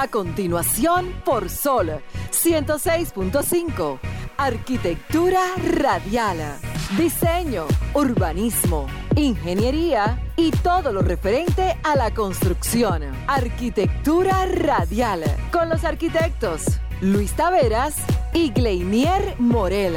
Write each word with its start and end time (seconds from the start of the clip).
A 0.00 0.06
continuación, 0.06 1.12
por 1.24 1.50
Sol 1.50 1.90
106.5. 2.30 3.98
Arquitectura 4.36 5.40
radial. 5.72 6.38
Diseño, 6.96 7.66
urbanismo, 7.94 8.86
ingeniería 9.16 10.22
y 10.36 10.52
todo 10.52 10.92
lo 10.92 11.02
referente 11.02 11.76
a 11.82 11.96
la 11.96 12.14
construcción. 12.14 13.02
Arquitectura 13.26 14.46
radial. 14.46 15.24
Con 15.50 15.68
los 15.68 15.82
arquitectos 15.82 16.78
Luis 17.00 17.32
Taveras 17.32 17.96
y 18.32 18.52
Gleinier 18.52 19.34
Morel. 19.40 19.96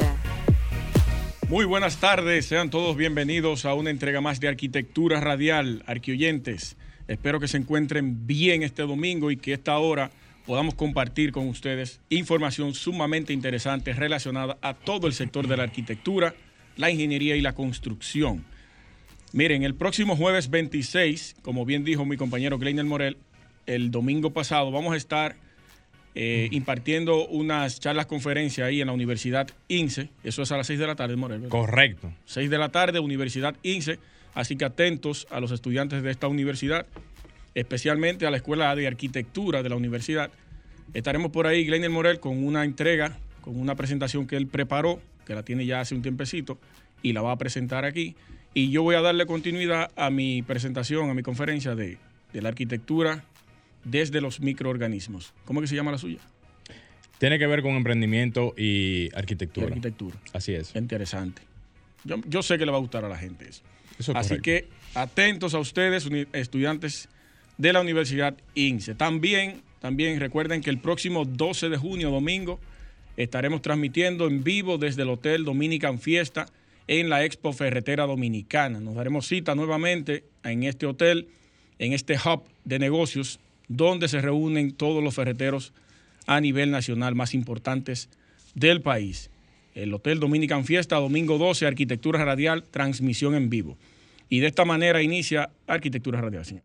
Muy 1.47 1.65
buenas 1.65 1.97
tardes, 1.97 2.47
sean 2.47 2.71
todos 2.71 2.97
bienvenidos 2.97 3.65
a 3.65 3.75
una 3.75 3.91
entrega 3.91 4.20
más 4.20 4.39
de 4.39 4.47
Arquitectura 4.47 5.20
Radial, 5.20 5.83
arquioyentes. 5.85 6.75
Espero 7.11 7.41
que 7.41 7.49
se 7.49 7.57
encuentren 7.57 8.25
bien 8.25 8.63
este 8.63 8.83
domingo 8.83 9.31
y 9.31 9.38
que 9.38 9.52
esta 9.52 9.77
hora 9.77 10.11
podamos 10.45 10.75
compartir 10.75 11.33
con 11.33 11.49
ustedes 11.49 11.99
información 12.09 12.73
sumamente 12.73 13.33
interesante 13.33 13.91
relacionada 13.91 14.57
a 14.61 14.73
todo 14.73 15.07
el 15.07 15.13
sector 15.13 15.45
de 15.49 15.57
la 15.57 15.63
arquitectura, 15.63 16.33
la 16.77 16.89
ingeniería 16.89 17.35
y 17.35 17.41
la 17.41 17.53
construcción. 17.53 18.45
Miren, 19.33 19.63
el 19.63 19.75
próximo 19.75 20.16
jueves 20.16 20.49
26, 20.49 21.35
como 21.41 21.66
bien 21.66 21.83
dijo 21.83 22.05
mi 22.05 22.16
compañero 22.16 22.57
Gleiner 22.57 22.85
Morel, 22.85 23.17
el 23.66 23.91
domingo 23.91 24.31
pasado 24.31 24.71
vamos 24.71 24.93
a 24.93 24.97
estar 24.97 25.35
eh, 26.16 26.47
impartiendo 26.52 27.27
unas 27.27 27.81
charlas 27.81 28.05
conferencias 28.05 28.69
ahí 28.69 28.80
en 28.80 28.88
la 28.88 28.93
Universidad 28.93 29.49
INSE. 29.67 30.07
Eso 30.23 30.43
es 30.43 30.52
a 30.53 30.55
las 30.55 30.67
6 30.67 30.80
de 30.80 30.88
la 30.88 30.95
tarde, 30.95 31.17
Morel. 31.17 31.49
Correcto. 31.49 32.13
6 32.23 32.49
de 32.49 32.57
la 32.57 32.69
tarde, 32.69 32.99
Universidad 32.99 33.57
INSE. 33.63 33.99
Así 34.34 34.55
que 34.55 34.66
atentos 34.66 35.27
a 35.30 35.40
los 35.40 35.52
estudiantes 35.52 36.03
de 36.03 36.12
esta 36.12 36.27
universidad, 36.27 36.86
especialmente 37.55 38.25
a 38.25 38.31
la 38.31 38.38
Escuela 38.38 38.75
de 38.75 38.88
Arquitectura 38.88 39.64
de 39.64 39.69
la 39.69 39.75
universidad. 39.75 40.31
Estaremos 40.94 41.31
por 41.31 41.47
ahí, 41.47 41.66
Glenn 41.66 41.92
Morel, 41.92 42.19
con 42.19 42.44
una 42.44 42.64
entrega, 42.64 43.17
con 43.42 43.59
una 43.59 43.75
presentación 43.75 44.28
que 44.28 44.38
él 44.38 44.47
preparó, 44.47 45.02
que 45.25 45.36
la 45.36 45.44
tiene 45.44 45.66
ya 45.66 45.81
hace 45.81 45.95
un 45.95 46.02
tiempecito, 46.02 46.58
y 47.02 47.14
la 47.14 47.22
va 47.22 47.31
a 47.31 47.38
presentar 47.38 47.86
aquí. 47.86 48.16
Y 48.53 48.70
yo 48.70 48.83
voy 48.83 48.95
a 48.95 49.02
darle 49.02 49.25
continuidad 49.25 49.92
a 49.95 50.09
mi 50.09 50.42
presentación, 50.42 51.09
a 51.09 51.14
mi 51.14 51.23
conferencia 51.23 51.75
de, 51.75 51.98
de 52.33 52.42
la 52.42 52.50
arquitectura 52.50 53.23
desde 53.83 54.22
los 54.22 54.42
microorganismos. 54.42 55.33
¿Cómo 55.45 55.61
que 55.61 55.67
se 55.67 55.75
llama 55.75 55.92
la 55.92 55.98
suya? 55.98 56.20
Tiene 57.17 57.38
que 57.38 57.48
ver 57.48 57.61
con 57.61 57.73
emprendimiento 57.73 58.53
y 58.58 59.09
arquitectura. 59.16 59.67
Y 59.67 59.70
arquitectura. 59.70 60.17
Así 60.33 60.53
es. 60.53 60.75
Interesante. 60.75 61.44
Yo, 62.03 62.17
yo, 62.27 62.42
sé 62.42 62.58
que 62.58 62.66
le 62.66 62.72
va 62.72 62.77
a 62.77 62.81
gustar 62.81 63.05
a 63.05 63.09
la 63.09 63.17
gente 63.17 63.48
eso. 63.48 63.61
Eso 64.02 64.16
Así 64.16 64.39
que 64.39 64.67
atentos 64.94 65.53
a 65.53 65.59
ustedes, 65.59 66.07
estudiantes 66.33 67.09
de 67.57 67.73
la 67.73 67.81
Universidad 67.81 68.35
INSE. 68.55 68.95
También, 68.95 69.61
también 69.80 70.19
recuerden 70.19 70.61
que 70.61 70.69
el 70.69 70.80
próximo 70.80 71.25
12 71.25 71.69
de 71.69 71.77
junio, 71.77 72.09
domingo, 72.11 72.59
estaremos 73.17 73.61
transmitiendo 73.61 74.27
en 74.27 74.43
vivo 74.43 74.77
desde 74.77 75.03
el 75.03 75.09
Hotel 75.09 75.45
Dominican 75.45 75.99
Fiesta 75.99 76.47
en 76.88 77.09
la 77.09 77.23
Expo 77.23 77.53
Ferretera 77.53 78.05
Dominicana. 78.05 78.80
Nos 78.80 78.95
daremos 78.95 79.27
cita 79.27 79.55
nuevamente 79.55 80.25
en 80.43 80.63
este 80.63 80.86
hotel, 80.86 81.27
en 81.80 81.93
este 81.93 82.15
hub 82.15 82.43
de 82.65 82.80
negocios 82.80 83.39
donde 83.67 84.08
se 84.08 84.21
reúnen 84.21 84.73
todos 84.73 85.03
los 85.03 85.15
ferreteros 85.15 85.73
a 86.27 86.41
nivel 86.41 86.71
nacional 86.71 87.15
más 87.15 87.33
importantes 87.33 88.09
del 88.55 88.81
país. 88.81 89.30
El 89.73 89.93
Hotel 89.93 90.19
Dominican 90.19 90.65
Fiesta, 90.65 90.97
domingo 90.97 91.38
12, 91.38 91.65
Arquitectura 91.65 92.25
Radial, 92.25 92.63
transmisión 92.63 93.36
en 93.36 93.49
vivo. 93.49 93.77
Y 94.31 94.39
de 94.39 94.47
esta 94.47 94.63
manera 94.63 95.01
inicia 95.01 95.49
Arquitectura 95.67 96.21
Radial. 96.21 96.63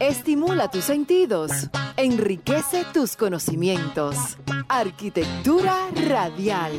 Estimula 0.00 0.68
tus 0.72 0.82
sentidos, 0.82 1.70
enriquece 1.96 2.82
tus 2.92 3.14
conocimientos. 3.14 4.36
Arquitectura 4.68 5.88
Radial. 6.08 6.72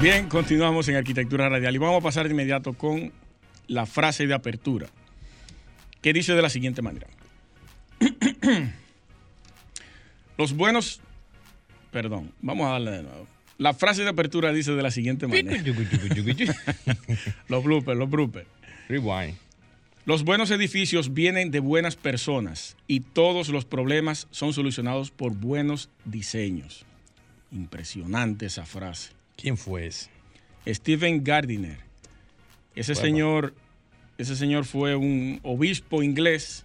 Bien, 0.00 0.28
continuamos 0.28 0.86
en 0.86 0.94
Arquitectura 0.94 1.48
Radial 1.48 1.74
y 1.74 1.78
vamos 1.78 1.98
a 1.98 2.04
pasar 2.04 2.26
de 2.26 2.32
inmediato 2.32 2.74
con 2.74 3.12
la 3.66 3.86
frase 3.86 4.28
de 4.28 4.34
apertura 4.34 4.86
que 6.00 6.12
dice 6.12 6.34
de 6.34 6.42
la 6.42 6.50
siguiente 6.50 6.80
manera. 6.80 7.08
Los 10.38 10.54
buenos, 10.54 11.00
perdón, 11.90 12.32
vamos 12.40 12.68
a 12.68 12.70
darle 12.70 12.90
de 12.92 13.02
nuevo. 13.02 13.33
La 13.58 13.74
frase 13.74 14.02
de 14.02 14.10
apertura 14.10 14.52
dice 14.52 14.72
de 14.72 14.82
la 14.82 14.90
siguiente 14.90 15.26
manera. 15.26 15.62
los 17.48 17.64
bloopers, 17.64 17.98
los 17.98 18.10
bloopers. 18.10 18.46
Rewind. 18.88 19.36
Los 20.06 20.24
buenos 20.24 20.50
edificios 20.50 21.14
vienen 21.14 21.50
de 21.50 21.60
buenas 21.60 21.96
personas 21.96 22.76
y 22.86 23.00
todos 23.00 23.48
los 23.48 23.64
problemas 23.64 24.28
son 24.30 24.52
solucionados 24.52 25.10
por 25.10 25.34
buenos 25.34 25.88
diseños. 26.04 26.84
Impresionante 27.50 28.46
esa 28.46 28.66
frase. 28.66 29.12
¿Quién 29.36 29.56
fue 29.56 29.86
ese? 29.86 30.10
Stephen 30.66 31.24
Gardiner. 31.24 31.78
Ese 32.74 32.92
bueno. 32.92 33.06
señor 33.06 33.54
ese 34.16 34.36
señor 34.36 34.64
fue 34.64 34.94
un 34.94 35.40
obispo 35.42 36.02
inglés 36.02 36.64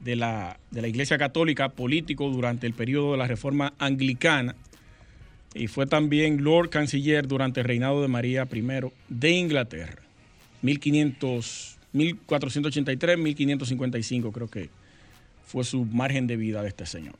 de 0.00 0.16
la, 0.16 0.58
de 0.70 0.80
la 0.80 0.88
Iglesia 0.88 1.18
Católica, 1.18 1.70
político 1.70 2.30
durante 2.30 2.66
el 2.66 2.72
periodo 2.72 3.12
de 3.12 3.18
la 3.18 3.26
Reforma 3.26 3.74
Anglicana, 3.78 4.56
y 5.54 5.66
fue 5.66 5.86
también 5.86 6.44
Lord 6.44 6.70
Canciller 6.70 7.26
durante 7.26 7.60
el 7.60 7.66
reinado 7.66 8.02
de 8.02 8.08
María 8.08 8.48
I 8.50 8.92
de 9.08 9.30
Inglaterra, 9.30 10.02
1500, 10.62 11.78
1483, 11.92 13.18
1555 13.18 14.32
creo 14.32 14.48
que 14.48 14.70
fue 15.46 15.64
su 15.64 15.84
margen 15.84 16.26
de 16.26 16.36
vida 16.36 16.62
de 16.62 16.68
este 16.68 16.86
señor. 16.86 17.16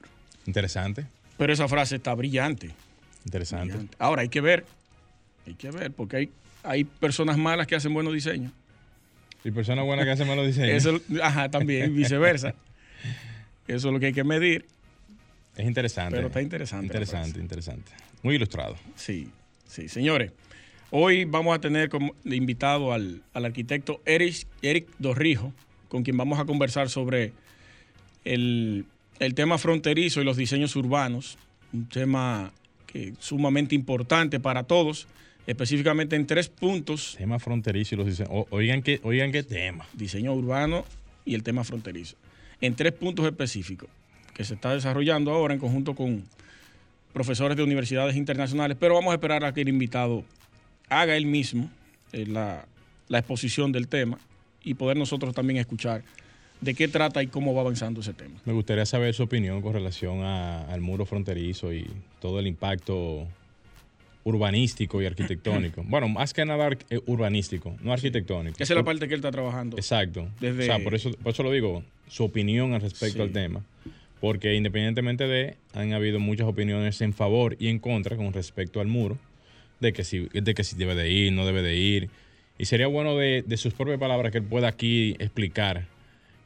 Interesante. 0.46 1.06
Pero 1.36 1.52
esa 1.52 1.66
frase 1.68 1.96
está 1.96 2.14
brillante. 2.14 2.70
Interesante. 3.24 3.74
Brillante. 3.74 3.96
Ahora 3.98 4.22
hay 4.22 4.28
que 4.28 4.41
ver, 4.41 4.64
hay 5.47 5.54
que 5.54 5.70
ver, 5.70 5.91
porque 5.91 6.16
hay, 6.16 6.30
hay 6.62 6.84
personas 6.84 7.36
malas 7.38 7.66
que 7.66 7.74
hacen 7.74 7.92
buenos 7.92 8.12
diseños. 8.12 8.52
Y 9.44 9.50
personas 9.50 9.84
buenas 9.84 10.04
que 10.04 10.12
hacen 10.12 10.28
malos 10.28 10.47
diseños. 10.47 10.84
Eso, 10.84 11.00
ajá, 11.22 11.50
también, 11.50 11.94
viceversa. 11.94 12.54
Eso 13.66 13.88
es 13.88 13.94
lo 13.94 14.00
que 14.00 14.06
hay 14.06 14.12
que 14.12 14.24
medir. 14.24 14.66
Es 15.60 15.66
interesante. 15.66 16.16
Pero 16.16 16.28
está 16.28 16.41
interesante. 16.41 16.87
Interesante, 16.87 17.38
interesante. 17.38 17.93
Muy 18.22 18.37
ilustrado. 18.37 18.76
Sí, 18.97 19.28
sí. 19.66 19.88
Señores, 19.88 20.32
hoy 20.91 21.26
vamos 21.26 21.54
a 21.54 21.60
tener 21.60 21.91
como 21.91 22.15
invitado 22.25 22.94
al, 22.94 23.22
al 23.34 23.44
arquitecto 23.44 24.00
Eric, 24.06 24.47
Eric 24.62 24.88
Dorrijo, 24.98 25.53
con 25.88 26.03
quien 26.03 26.16
vamos 26.16 26.41
a 26.41 26.47
conversar 26.47 26.88
sobre 26.88 27.32
el, 28.25 28.87
el 29.19 29.34
tema 29.34 29.59
fronterizo 29.59 30.22
y 30.22 30.25
los 30.25 30.38
diseños 30.38 30.75
urbanos. 30.76 31.37
Un 31.75 31.88
tema 31.88 32.53
que 32.87 33.12
sumamente 33.19 33.75
importante 33.75 34.41
para 34.41 34.62
todos 34.62 35.06
específicamente 35.47 36.16
en 36.16 36.27
tres 36.27 36.48
puntos. 36.48 37.16
Tema 37.19 37.38
fronterizo 37.38 37.97
y 37.97 37.98
los 37.98 38.06
diseños. 38.06 38.47
Oigan 38.48 38.82
qué, 38.82 38.98
oigan 39.03 39.31
qué 39.31 39.42
tema. 39.42 39.87
Diseño 39.92 40.32
urbano 40.32 40.87
y 41.27 41.34
el 41.34 41.42
tema 41.42 41.65
fronterizo. 41.65 42.16
En 42.62 42.75
tres 42.75 42.92
puntos 42.92 43.27
específicos 43.27 43.91
que 44.41 44.45
se 44.45 44.55
está 44.55 44.73
desarrollando 44.73 45.33
ahora 45.33 45.53
en 45.53 45.61
conjunto 45.61 45.95
con 45.95 46.25
profesores 47.12 47.59
de 47.59 47.62
universidades 47.62 48.17
internacionales, 48.17 48.75
pero 48.81 48.95
vamos 48.95 49.11
a 49.11 49.17
esperar 49.17 49.45
a 49.45 49.53
que 49.53 49.61
el 49.61 49.69
invitado 49.69 50.25
haga 50.89 51.15
él 51.15 51.27
mismo 51.27 51.71
eh, 52.15 52.25
la, 52.25 52.65
la, 53.09 53.19
exposición 53.19 53.71
del 53.71 53.87
tema 53.87 54.19
y 54.65 54.73
poder 54.73 54.97
nosotros 54.97 55.34
también 55.34 55.59
escuchar 55.59 56.03
de 56.62 56.73
qué 56.73 56.89
trata 56.89 57.23
y 57.23 57.27
cómo 57.27 57.53
va 57.53 57.61
avanzando 57.61 58.01
ese 58.01 58.15
tema. 58.15 58.41
Me 58.47 58.55
gustaría 58.55 58.87
saber 58.87 59.12
su 59.12 59.25
opinión 59.25 59.61
con 59.61 59.75
relación 59.75 60.23
a, 60.23 60.62
al 60.72 60.81
muro 60.81 61.05
fronterizo 61.05 61.75
y 61.75 61.87
todo 62.19 62.41
el 62.41 62.47
impacto 62.47 63.28
urbanístico 64.25 65.03
y 65.03 65.05
arquitectónico. 65.05 65.83
bueno, 65.87 66.09
más 66.09 66.33
que 66.33 66.47
nada 66.47 66.71
eh, 66.89 66.99
urbanístico, 67.05 67.77
no 67.83 67.93
arquitectónico. 67.93 68.57
Esa 68.59 68.72
es 68.72 68.77
la 68.78 68.84
parte 68.84 69.07
que 69.07 69.13
él 69.13 69.21
está 69.21 69.33
trabajando. 69.33 69.77
Exacto. 69.77 70.28
Desde... 70.41 70.63
O 70.63 70.65
sea, 70.65 70.78
por 70.83 70.95
eso, 70.95 71.10
por 71.22 71.34
eso 71.34 71.43
lo 71.43 71.51
digo, 71.51 71.84
su 72.09 72.25
opinión 72.25 72.72
al 72.72 72.81
respecto 72.81 73.19
sí. 73.19 73.21
al 73.21 73.33
tema. 73.33 73.63
Porque 74.21 74.55
independientemente 74.55 75.27
de, 75.27 75.57
han 75.72 75.93
habido 75.93 76.21
muchas 76.21 76.47
opiniones 76.47 77.01
en 77.01 77.13
favor 77.15 77.57
y 77.59 77.69
en 77.69 77.78
contra 77.78 78.17
con 78.17 78.33
respecto 78.33 78.81
al 78.81 78.87
muro, 78.87 79.19
de 79.81 79.93
que 79.93 80.05
si, 80.05 80.28
de 80.33 80.55
que 80.55 80.65
si 80.65 80.77
debe 80.77 80.95
de 80.95 81.11
ir, 81.11 81.33
no 81.33 81.47
debe 81.47 81.63
de 81.63 81.77
ir. 81.77 82.11
Y 82.59 82.67
sería 82.67 82.87
bueno 82.87 83.17
de, 83.17 83.43
de 83.47 83.57
sus 83.57 83.72
propias 83.72 83.99
palabras 83.99 84.31
que 84.33 84.39
él 84.39 84.45
pueda 84.45 84.69
aquí 84.69 85.17
explicar 85.19 85.87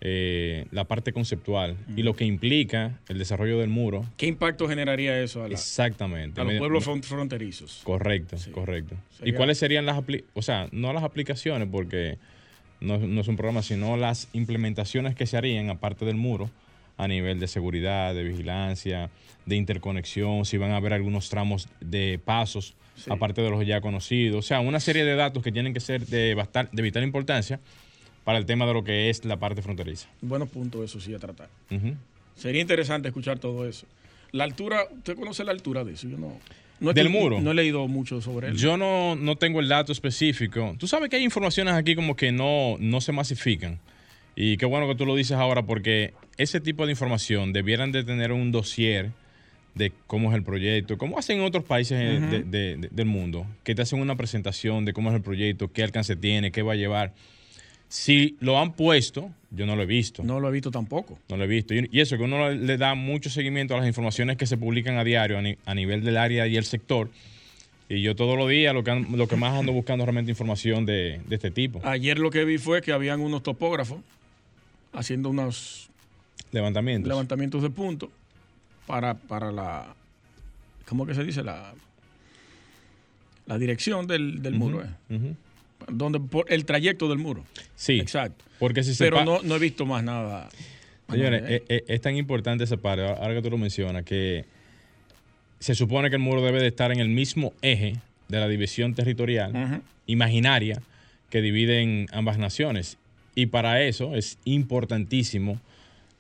eh, 0.07 0.67
la 0.71 0.85
parte 0.85 1.15
conceptual 1.15 1.79
y 1.97 2.03
lo 2.03 2.15
que 2.15 2.27
implica 2.27 3.01
el 3.09 3.17
desarrollo 3.17 3.59
del 3.59 3.71
muro. 3.71 4.05
¿Qué 4.19 4.27
impacto 4.27 4.69
generaría 4.69 5.19
eso 5.19 5.43
a, 5.43 5.49
la, 5.49 5.55
Exactamente. 5.55 6.43
a 6.43 6.45
los 6.45 6.59
pueblos 6.59 6.85
fronterizos? 7.01 7.81
Correcto, 7.85 8.37
sí. 8.37 8.51
correcto. 8.51 8.97
Sería... 9.17 9.33
¿Y 9.33 9.35
cuáles 9.35 9.57
serían 9.57 9.87
las, 9.87 10.05
o 10.35 10.43
sea, 10.43 10.69
no 10.73 10.93
las 10.93 11.05
aplicaciones, 11.05 11.69
porque 11.73 12.19
no, 12.83 12.99
no, 12.99 13.23
es 13.23 13.29
un 13.29 13.37
programa, 13.37 13.63
sino 13.63 13.97
las 13.97 14.29
implementaciones 14.35 15.15
que 15.15 15.25
se 15.25 15.39
harían 15.39 15.71
aparte 15.71 16.05
del 16.05 16.17
muro 16.17 16.51
a 16.97 17.09
nivel 17.09 17.41
de 17.41 17.49
seguridad, 17.49 18.15
de 18.15 18.23
vigilancia, 18.23 19.11
de 19.47 19.57
interconexión, 19.57 20.45
si 20.45 20.57
van 20.57 20.71
a 20.71 20.77
haber 20.77 20.93
algunos 20.93 21.29
tramos 21.29 21.69
de 21.81 22.21
pasos, 22.25 22.75
sí. 22.97 23.11
aparte 23.11 23.43
de 23.43 23.51
los 23.51 23.67
ya 23.67 23.81
conocidos. 23.81 24.45
O 24.45 24.47
sea, 24.47 24.61
una 24.61 24.81
serie 24.81 25.05
de 25.05 25.17
datos 25.17 25.43
que 25.43 25.53
tienen 25.53 25.75
que 25.75 25.81
ser 25.81 26.07
de, 26.07 26.35
bastar, 26.35 26.71
de 26.71 26.83
vital 26.83 27.03
importancia 27.03 27.61
para 28.25 28.39
el 28.39 28.47
tema 28.47 28.67
de 28.67 28.75
lo 28.75 28.85
que 28.85 29.11
es 29.11 29.25
la 29.25 29.39
parte 29.39 29.63
fronteriza. 29.63 30.09
Buenos 30.23 30.49
puntos 30.49 30.85
eso 30.85 31.01
sí 31.01 31.15
a 31.15 31.19
tratar. 31.19 31.49
Uh 31.71 31.75
-huh. 31.75 31.97
Sería 32.35 32.61
interesante 32.61 33.09
escuchar 33.09 33.39
todo 33.39 33.69
eso. 33.69 33.87
La 34.33 34.45
altura, 34.45 34.89
¿usted 34.91 35.15
conoce 35.15 35.45
la 35.45 35.53
altura 35.53 35.85
de 35.85 35.93
eso? 35.93 36.09
Yo 36.09 36.17
no. 36.17 36.39
no 36.81 36.93
¿Del 36.93 37.09
muro? 37.09 37.41
No 37.41 37.53
he 37.53 37.55
leído 37.55 37.87
mucho 37.87 38.21
sobre 38.21 38.49
él. 38.49 38.57
Yo 38.57 38.77
no, 38.77 39.15
no 39.15 39.37
tengo 39.37 39.61
el 39.61 39.69
dato 39.69 39.93
específico. 39.93 40.75
Tú 40.79 40.89
sabes 40.89 41.09
que 41.09 41.17
hay 41.17 41.23
informaciones 41.23 41.75
aquí 41.75 41.95
como 41.95 42.17
que 42.17 42.33
no, 42.33 42.77
no 42.81 43.01
se 43.01 43.13
masifican. 43.13 43.79
Y 44.37 44.57
qué 44.57 44.67
bueno 44.67 44.89
que 44.89 44.95
tú 44.95 45.07
lo 45.07 45.15
dices 45.15 45.37
ahora 45.37 45.63
porque 45.63 46.13
ese 46.37 46.61
tipo 46.61 46.87
de 46.87 46.93
información 46.93 47.53
debieran 47.53 47.93
de 47.93 48.05
tener 48.05 48.33
un 48.33 48.51
dossier 48.53 49.11
de 49.75 49.93
cómo 50.07 50.31
es 50.31 50.37
el 50.37 50.43
proyecto, 50.43 50.99
como 50.99 51.19
hacen 51.19 51.39
en 51.39 51.45
otros 51.45 51.65
países 51.65 51.99
del 52.51 53.07
mundo, 53.07 53.47
que 53.65 53.75
te 53.75 53.83
hacen 53.83 54.01
una 54.01 54.17
presentación 54.17 54.85
de 54.85 54.93
cómo 54.93 55.11
es 55.11 55.17
el 55.17 55.23
proyecto, 55.23 55.73
qué 55.73 55.83
alcance 55.83 56.17
tiene, 56.17 56.53
qué 56.53 56.63
va 56.63 56.73
a 56.73 56.77
llevar. 56.77 57.13
Si 57.89 58.37
lo 58.41 58.59
han 58.59 58.73
puesto, 58.73 59.31
yo 59.51 59.67
no 59.67 59.77
lo 59.77 59.83
he 59.83 59.87
visto. 59.87 60.25
No 60.25 60.41
lo 60.41 60.49
he 60.49 60.53
visto 60.53 60.71
tampoco. 60.71 61.19
No 61.29 61.37
lo 61.37 61.45
he 61.45 61.47
visto. 61.47 61.75
Y 61.75 62.01
eso, 62.01 62.17
que 62.17 62.25
uno 62.25 62.51
le 62.51 62.77
da 62.77 62.95
mucho 62.95 63.31
seguimiento 63.31 63.75
a 63.75 63.79
las 63.79 63.87
informaciones 63.87 64.37
que 64.37 64.47
se 64.47 64.57
publican 64.57 64.97
a 64.97 65.05
diario 65.05 65.39
a, 65.39 65.75
nivel 65.75 66.03
del 66.03 66.17
área 66.17 66.47
y 66.47 66.57
el 66.57 66.65
sector. 66.65 67.11
Y 67.89 68.01
yo 68.01 68.17
todos 68.17 68.37
los 68.37 68.49
días 68.49 68.75
lo 68.75 68.83
que, 68.83 69.07
lo 69.13 69.29
que 69.29 69.37
más 69.37 69.59
ando 69.59 69.73
buscando 69.73 70.05
realmente 70.05 70.31
información 70.31 70.87
de, 70.87 71.21
de, 71.29 71.35
este 71.35 71.51
tipo. 71.51 71.81
Ayer 71.85 72.19
lo 72.19 72.31
que 72.31 72.45
vi 72.45 72.59
fue 72.59 72.81
que 72.81 72.93
habían 72.93 73.21
unos 73.21 73.43
topógrafos 73.43 73.99
haciendo 74.95 75.29
unos 75.29 75.91
levantamientos, 76.53 77.09
levantamientos 77.09 77.63
de 77.63 77.71
puntos 77.71 78.11
para, 78.87 79.15
para 79.15 79.53
la, 79.53 79.95
¿cómo 80.87 81.07
que 81.07 81.15
se 81.15 81.25
dice? 81.25 81.43
La, 81.43 81.75
la 83.47 83.59
dirección 83.59 84.07
del, 84.07 84.41
muro. 84.53 84.85
Eh. 85.11 85.35
Donde, 85.89 86.21
por 86.21 86.51
el 86.51 86.65
trayecto 86.65 87.09
del 87.09 87.19
muro. 87.19 87.45
Sí. 87.75 88.01
Exacto. 88.01 88.45
Porque 88.59 88.83
si 88.83 88.97
Pero 88.97 89.25
no, 89.25 89.43
no, 89.43 89.57
he 89.57 89.59
visto 89.59 89.85
más 89.85 90.03
nada. 90.03 90.49
Señores, 91.11 91.43
eh, 91.47 91.65
eh, 91.69 91.85
es, 91.87 92.01
tan 92.01 92.17
importante 92.17 92.65
ese 92.65 92.79
par, 92.79 92.99
ahora 93.01 93.35
que 93.35 93.43
tú 93.43 93.51
lo 93.51 93.59
mencionas, 93.59 94.05
que 94.05 94.47
se 95.59 95.75
supone 95.75 96.09
que 96.09 96.17
el 96.17 96.23
muro 96.23 96.43
debe 96.43 96.61
de 96.61 96.69
estar 96.69 96.91
en 96.93 97.01
el 97.01 97.09
mismo 97.09 97.53
eje 97.61 97.97
de 98.29 98.41
la 98.41 98.49
división 98.49 98.95
territorial 98.95 99.83
imaginaria 100.07 100.81
que 101.29 101.43
dividen 101.43 102.07
ambas 102.13 102.39
naciones. 102.39 102.97
Y 103.35 103.47
para 103.47 103.83
eso 103.83 104.15
es 104.15 104.39
importantísimo 104.45 105.61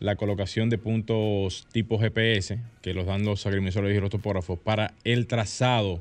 la 0.00 0.16
colocación 0.16 0.70
de 0.70 0.78
puntos 0.78 1.66
tipo 1.72 1.99
GPS, 1.99 2.58
que 2.82 2.94
los 2.94 3.06
dan 3.06 3.25
los 3.25 3.46
agrimensores 3.46 3.96
y 3.96 4.00
los 4.00 4.11
topógrafos, 4.11 4.58
para 4.58 4.93
el 5.05 5.26
trazado 5.26 6.00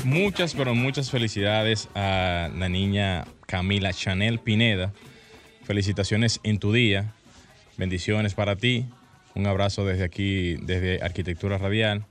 Muchas, 0.05 0.53
pero 0.53 0.73
muchas 0.73 1.11
felicidades 1.11 1.89
a 1.95 2.49
la 2.55 2.69
niña 2.69 3.25
Camila 3.45 3.91
Chanel 3.91 4.39
Pineda. 4.39 4.93
Felicitaciones 5.63 6.39
en 6.43 6.59
tu 6.59 6.71
día. 6.71 7.13
Bendiciones 7.77 8.33
para 8.35 8.55
ti. 8.55 8.85
Un 9.33 9.47
abrazo 9.47 9.85
desde 9.85 10.05
aquí, 10.05 10.55
desde 10.61 11.01
Arquitectura 11.01 11.57
Radial. 11.57 12.05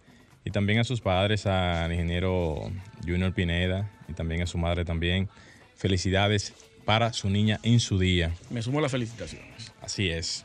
Y 0.44 0.50
también 0.50 0.78
a 0.78 0.84
sus 0.84 1.00
padres, 1.00 1.46
al 1.46 1.90
ingeniero 1.92 2.70
Junior 3.06 3.32
Pineda 3.32 3.90
y 4.08 4.12
también 4.12 4.42
a 4.42 4.46
su 4.46 4.58
madre 4.58 4.84
también. 4.84 5.28
Felicidades 5.74 6.52
para 6.84 7.14
su 7.14 7.30
niña 7.30 7.60
en 7.62 7.80
su 7.80 7.98
día. 7.98 8.32
Me 8.50 8.60
sumo 8.60 8.80
a 8.80 8.82
las 8.82 8.92
felicitaciones. 8.92 9.72
Así 9.80 10.10
es. 10.10 10.44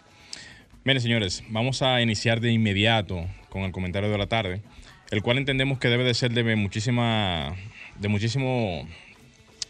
Miren, 0.86 1.02
señores, 1.02 1.44
vamos 1.50 1.82
a 1.82 2.02
iniciar 2.02 2.40
de 2.40 2.52
inmediato 2.52 3.26
con 3.50 3.64
el 3.64 3.74
comentario 3.74 4.10
de 4.10 4.18
la 4.18 4.28
tarde 4.28 4.62
el 5.12 5.22
cual 5.22 5.38
entendemos 5.38 5.80
que 5.80 5.88
debe 5.88 6.04
de 6.04 6.14
ser 6.14 6.32
de 6.32 6.56
muchísima, 6.56 7.56
de 8.00 8.08
muchísimo, 8.08 8.88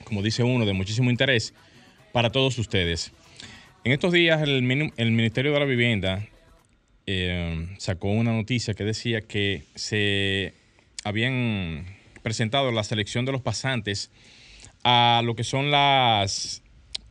como 0.04 0.22
dice 0.22 0.44
uno, 0.44 0.66
de 0.66 0.74
muchísimo 0.74 1.10
interés 1.10 1.54
para 2.12 2.32
todos 2.32 2.58
ustedes. 2.58 3.12
En 3.84 3.94
estos 3.94 4.12
días 4.12 4.42
el, 4.42 4.62
Ministerio 4.62 5.54
de 5.54 5.60
la 5.60 5.66
Vivienda 5.66 6.28
eh, 7.08 7.68
sacó 7.78 8.10
una 8.10 8.34
noticia 8.34 8.74
que 8.74 8.84
decía 8.84 9.22
que 9.22 9.64
se 9.76 10.54
habían 11.06 11.86
presentado 12.22 12.72
la 12.72 12.84
selección 12.84 13.26
de 13.26 13.32
los 13.32 13.42
pasantes 13.42 14.12
a 14.84 15.22
lo 15.24 15.36
que 15.36 15.46
son 15.46 15.72
las, 15.72 16.62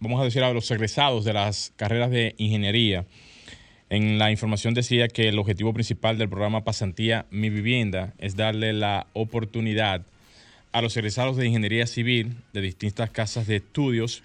vamos 0.00 0.20
a 0.20 0.24
decir, 0.24 0.42
a 0.42 0.52
los 0.52 0.70
egresados 0.70 1.24
de 1.24 1.32
las 1.32 1.72
carreras 1.76 2.10
de 2.10 2.34
ingeniería 2.36 3.06
en 3.90 4.18
la 4.18 4.30
información 4.30 4.74
decía 4.74 5.08
que 5.08 5.28
el 5.28 5.38
objetivo 5.38 5.72
principal 5.72 6.18
del 6.18 6.28
programa 6.28 6.64
Pasantía 6.64 7.26
Mi 7.30 7.48
Vivienda 7.48 8.12
es 8.18 8.36
darle 8.36 8.72
la 8.72 9.06
oportunidad 9.14 10.02
a 10.72 10.82
los 10.82 10.96
egresados 10.96 11.36
de 11.36 11.46
ingeniería 11.46 11.86
civil 11.86 12.36
de 12.52 12.60
distintas 12.60 13.10
casas 13.10 13.46
de 13.46 13.56
estudios 13.56 14.22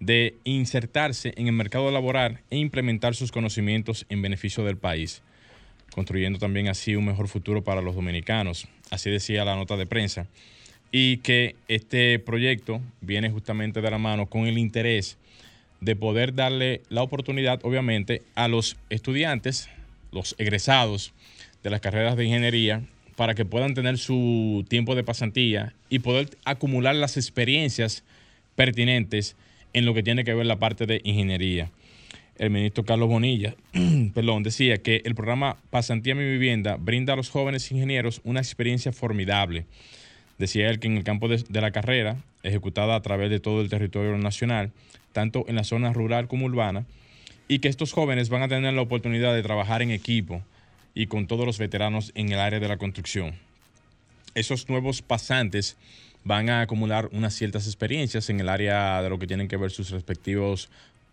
de 0.00 0.34
insertarse 0.44 1.34
en 1.36 1.46
el 1.46 1.52
mercado 1.52 1.90
laboral 1.90 2.40
e 2.50 2.56
implementar 2.56 3.14
sus 3.14 3.30
conocimientos 3.30 4.06
en 4.08 4.22
beneficio 4.22 4.64
del 4.64 4.78
país, 4.78 5.22
construyendo 5.94 6.38
también 6.38 6.68
así 6.68 6.96
un 6.96 7.04
mejor 7.04 7.28
futuro 7.28 7.62
para 7.62 7.82
los 7.82 7.94
dominicanos. 7.94 8.66
Así 8.90 9.10
decía 9.10 9.44
la 9.44 9.54
nota 9.54 9.76
de 9.76 9.86
prensa. 9.86 10.26
Y 10.90 11.18
que 11.18 11.54
este 11.68 12.18
proyecto 12.18 12.80
viene 13.00 13.30
justamente 13.30 13.80
de 13.80 13.90
la 13.90 13.98
mano 13.98 14.26
con 14.26 14.46
el 14.46 14.58
interés 14.58 15.18
de 15.82 15.96
poder 15.96 16.34
darle 16.34 16.80
la 16.88 17.02
oportunidad, 17.02 17.60
obviamente, 17.64 18.22
a 18.36 18.46
los 18.46 18.76
estudiantes, 18.88 19.68
los 20.12 20.36
egresados 20.38 21.12
de 21.64 21.70
las 21.70 21.80
carreras 21.80 22.16
de 22.16 22.24
ingeniería, 22.24 22.82
para 23.16 23.34
que 23.34 23.44
puedan 23.44 23.74
tener 23.74 23.98
su 23.98 24.64
tiempo 24.68 24.94
de 24.94 25.02
pasantía 25.02 25.74
y 25.90 25.98
poder 25.98 26.30
acumular 26.44 26.94
las 26.94 27.16
experiencias 27.16 28.04
pertinentes 28.54 29.36
en 29.72 29.84
lo 29.84 29.92
que 29.92 30.04
tiene 30.04 30.24
que 30.24 30.34
ver 30.34 30.46
la 30.46 30.58
parte 30.58 30.86
de 30.86 31.00
ingeniería. 31.04 31.70
El 32.38 32.50
ministro 32.50 32.84
Carlos 32.84 33.08
Bonilla 33.08 33.54
perdón, 34.14 34.44
decía 34.44 34.78
que 34.78 35.02
el 35.04 35.14
programa 35.14 35.56
Pasantía 35.70 36.14
Mi 36.14 36.24
Vivienda 36.24 36.76
brinda 36.76 37.12
a 37.12 37.16
los 37.16 37.28
jóvenes 37.28 37.70
ingenieros 37.72 38.20
una 38.24 38.40
experiencia 38.40 38.92
formidable. 38.92 39.66
Decía 40.42 40.68
él 40.70 40.80
que 40.80 40.88
en 40.88 40.96
el 40.96 41.04
campo 41.04 41.28
de 41.28 41.60
la 41.60 41.70
carrera, 41.70 42.16
ejecutada 42.42 42.96
a 42.96 43.00
través 43.00 43.30
de 43.30 43.38
todo 43.38 43.60
el 43.60 43.68
territorio 43.68 44.18
nacional, 44.18 44.72
tanto 45.12 45.44
en 45.46 45.54
la 45.54 45.62
zona 45.62 45.92
rural 45.92 46.26
como 46.26 46.46
urbana, 46.46 46.84
y 47.46 47.60
que 47.60 47.68
estos 47.68 47.92
jóvenes 47.92 48.28
van 48.28 48.42
a 48.42 48.48
tener 48.48 48.74
la 48.74 48.82
oportunidad 48.82 49.36
de 49.36 49.44
trabajar 49.44 49.82
en 49.82 49.92
equipo 49.92 50.42
y 50.96 51.06
con 51.06 51.28
todos 51.28 51.46
los 51.46 51.58
veteranos 51.58 52.10
en 52.16 52.32
el 52.32 52.40
área 52.40 52.58
de 52.58 52.66
la 52.66 52.76
construcción. 52.76 53.36
Esos 54.34 54.68
nuevos 54.68 55.00
pasantes 55.00 55.76
van 56.24 56.50
a 56.50 56.62
acumular 56.62 57.08
unas 57.12 57.34
ciertas 57.34 57.68
experiencias 57.68 58.28
en 58.28 58.40
el 58.40 58.48
área 58.48 59.00
de 59.00 59.10
lo 59.10 59.20
que 59.20 59.28
tienen 59.28 59.46
que 59.46 59.56
ver 59.56 59.70
sus 59.70 59.90
respectivos 59.90 60.70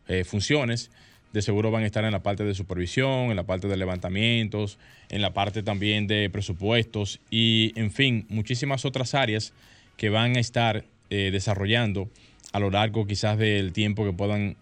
eh, 0.07 0.23
funciones, 0.23 0.89
de 1.33 1.41
seguro 1.41 1.71
van 1.71 1.83
a 1.83 1.85
estar 1.85 2.03
en 2.05 2.11
la 2.11 2.23
parte 2.23 2.43
de 2.43 2.55
supervisión, 2.55 3.29
en 3.29 3.35
la 3.35 3.43
parte 3.43 3.67
de 3.67 3.77
levantamientos, 3.77 4.79
en 5.09 5.21
la 5.21 5.33
parte 5.33 5.63
también 5.63 6.07
de 6.07 6.29
presupuestos 6.29 7.19
y, 7.29 7.73
en 7.75 7.91
fin, 7.91 8.25
muchísimas 8.29 8.85
otras 8.85 9.13
áreas 9.13 9.53
que 9.97 10.09
van 10.09 10.37
a 10.37 10.39
estar 10.39 10.85
eh, 11.09 11.29
desarrollando 11.31 12.09
a 12.51 12.59
lo 12.59 12.71
largo 12.71 13.05
quizás 13.05 13.37
del 13.37 13.73
tiempo 13.73 14.05
que 14.05 14.13
puedan 14.13 14.55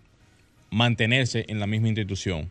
mantenerse 0.70 1.46
en 1.48 1.60
la 1.60 1.68
misma 1.68 1.88
institución. 1.88 2.50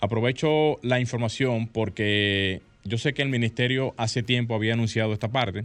Aprovecho 0.00 0.78
la 0.82 1.00
información 1.00 1.66
porque 1.66 2.62
yo 2.84 2.98
sé 2.98 3.12
que 3.12 3.22
el 3.22 3.28
ministerio 3.28 3.94
hace 3.96 4.22
tiempo 4.22 4.54
había 4.54 4.74
anunciado 4.74 5.12
esta 5.12 5.28
parte 5.28 5.64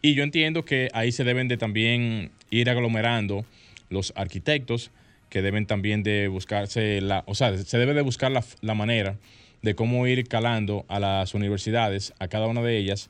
y 0.00 0.14
yo 0.14 0.22
entiendo 0.22 0.64
que 0.64 0.88
ahí 0.94 1.12
se 1.12 1.24
deben 1.24 1.48
de 1.48 1.56
también 1.56 2.30
ir 2.50 2.70
aglomerando 2.70 3.44
los 3.90 4.12
arquitectos 4.16 4.90
que 5.32 5.40
deben 5.40 5.64
también 5.64 6.02
de 6.02 6.28
buscarse 6.28 7.00
la, 7.00 7.24
o 7.26 7.34
sea, 7.34 7.56
se 7.56 7.78
debe 7.78 7.94
de 7.94 8.02
buscar 8.02 8.30
la, 8.30 8.44
la 8.60 8.74
manera 8.74 9.16
de 9.62 9.74
cómo 9.74 10.06
ir 10.06 10.28
calando 10.28 10.84
a 10.88 11.00
las 11.00 11.32
universidades, 11.32 12.12
a 12.18 12.28
cada 12.28 12.48
una 12.48 12.60
de 12.60 12.76
ellas, 12.76 13.08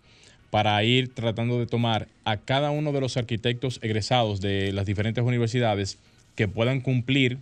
para 0.50 0.84
ir 0.84 1.12
tratando 1.12 1.58
de 1.58 1.66
tomar 1.66 2.06
a 2.22 2.36
cada 2.36 2.70
uno 2.70 2.92
de 2.92 3.00
los 3.00 3.16
arquitectos 3.16 3.80
egresados 3.82 4.40
de 4.40 4.70
las 4.72 4.86
diferentes 4.86 5.24
universidades 5.24 5.98
que 6.36 6.46
puedan 6.46 6.80
cumplir 6.80 7.38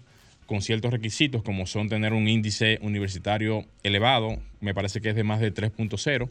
con 0.47 0.63
ciertos 0.63 0.93
requisitos 0.93 1.43
como 1.43 1.67
son 1.67 1.91
tener 1.91 2.15
un 2.15 2.27
índice 2.27 2.79
universitario 2.81 3.67
elevado, 3.83 4.39
me 4.63 4.73
parece 4.73 5.03
que 5.03 5.11
es 5.11 5.15
de 5.15 5.25
más 5.25 5.41
de 5.41 5.53
3.0 5.53 6.31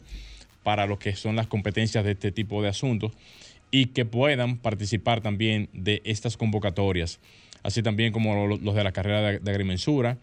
para 0.64 0.86
lo 0.86 0.98
que 0.98 1.14
son 1.14 1.36
las 1.36 1.46
competencias 1.46 2.04
de 2.04 2.10
este 2.10 2.32
tipo 2.32 2.62
de 2.62 2.68
asuntos 2.70 3.12
y 3.70 3.86
que 3.86 4.04
puedan 4.04 4.58
participar 4.58 5.20
también 5.20 5.68
de 5.72 6.02
estas 6.04 6.36
convocatorias, 6.36 7.20
así 7.62 7.82
también 7.82 8.12
como 8.12 8.46
los 8.46 8.74
de 8.74 8.84
la 8.84 8.92
carrera 8.92 9.38
de, 9.38 9.50
agrimensura, 9.50 10.18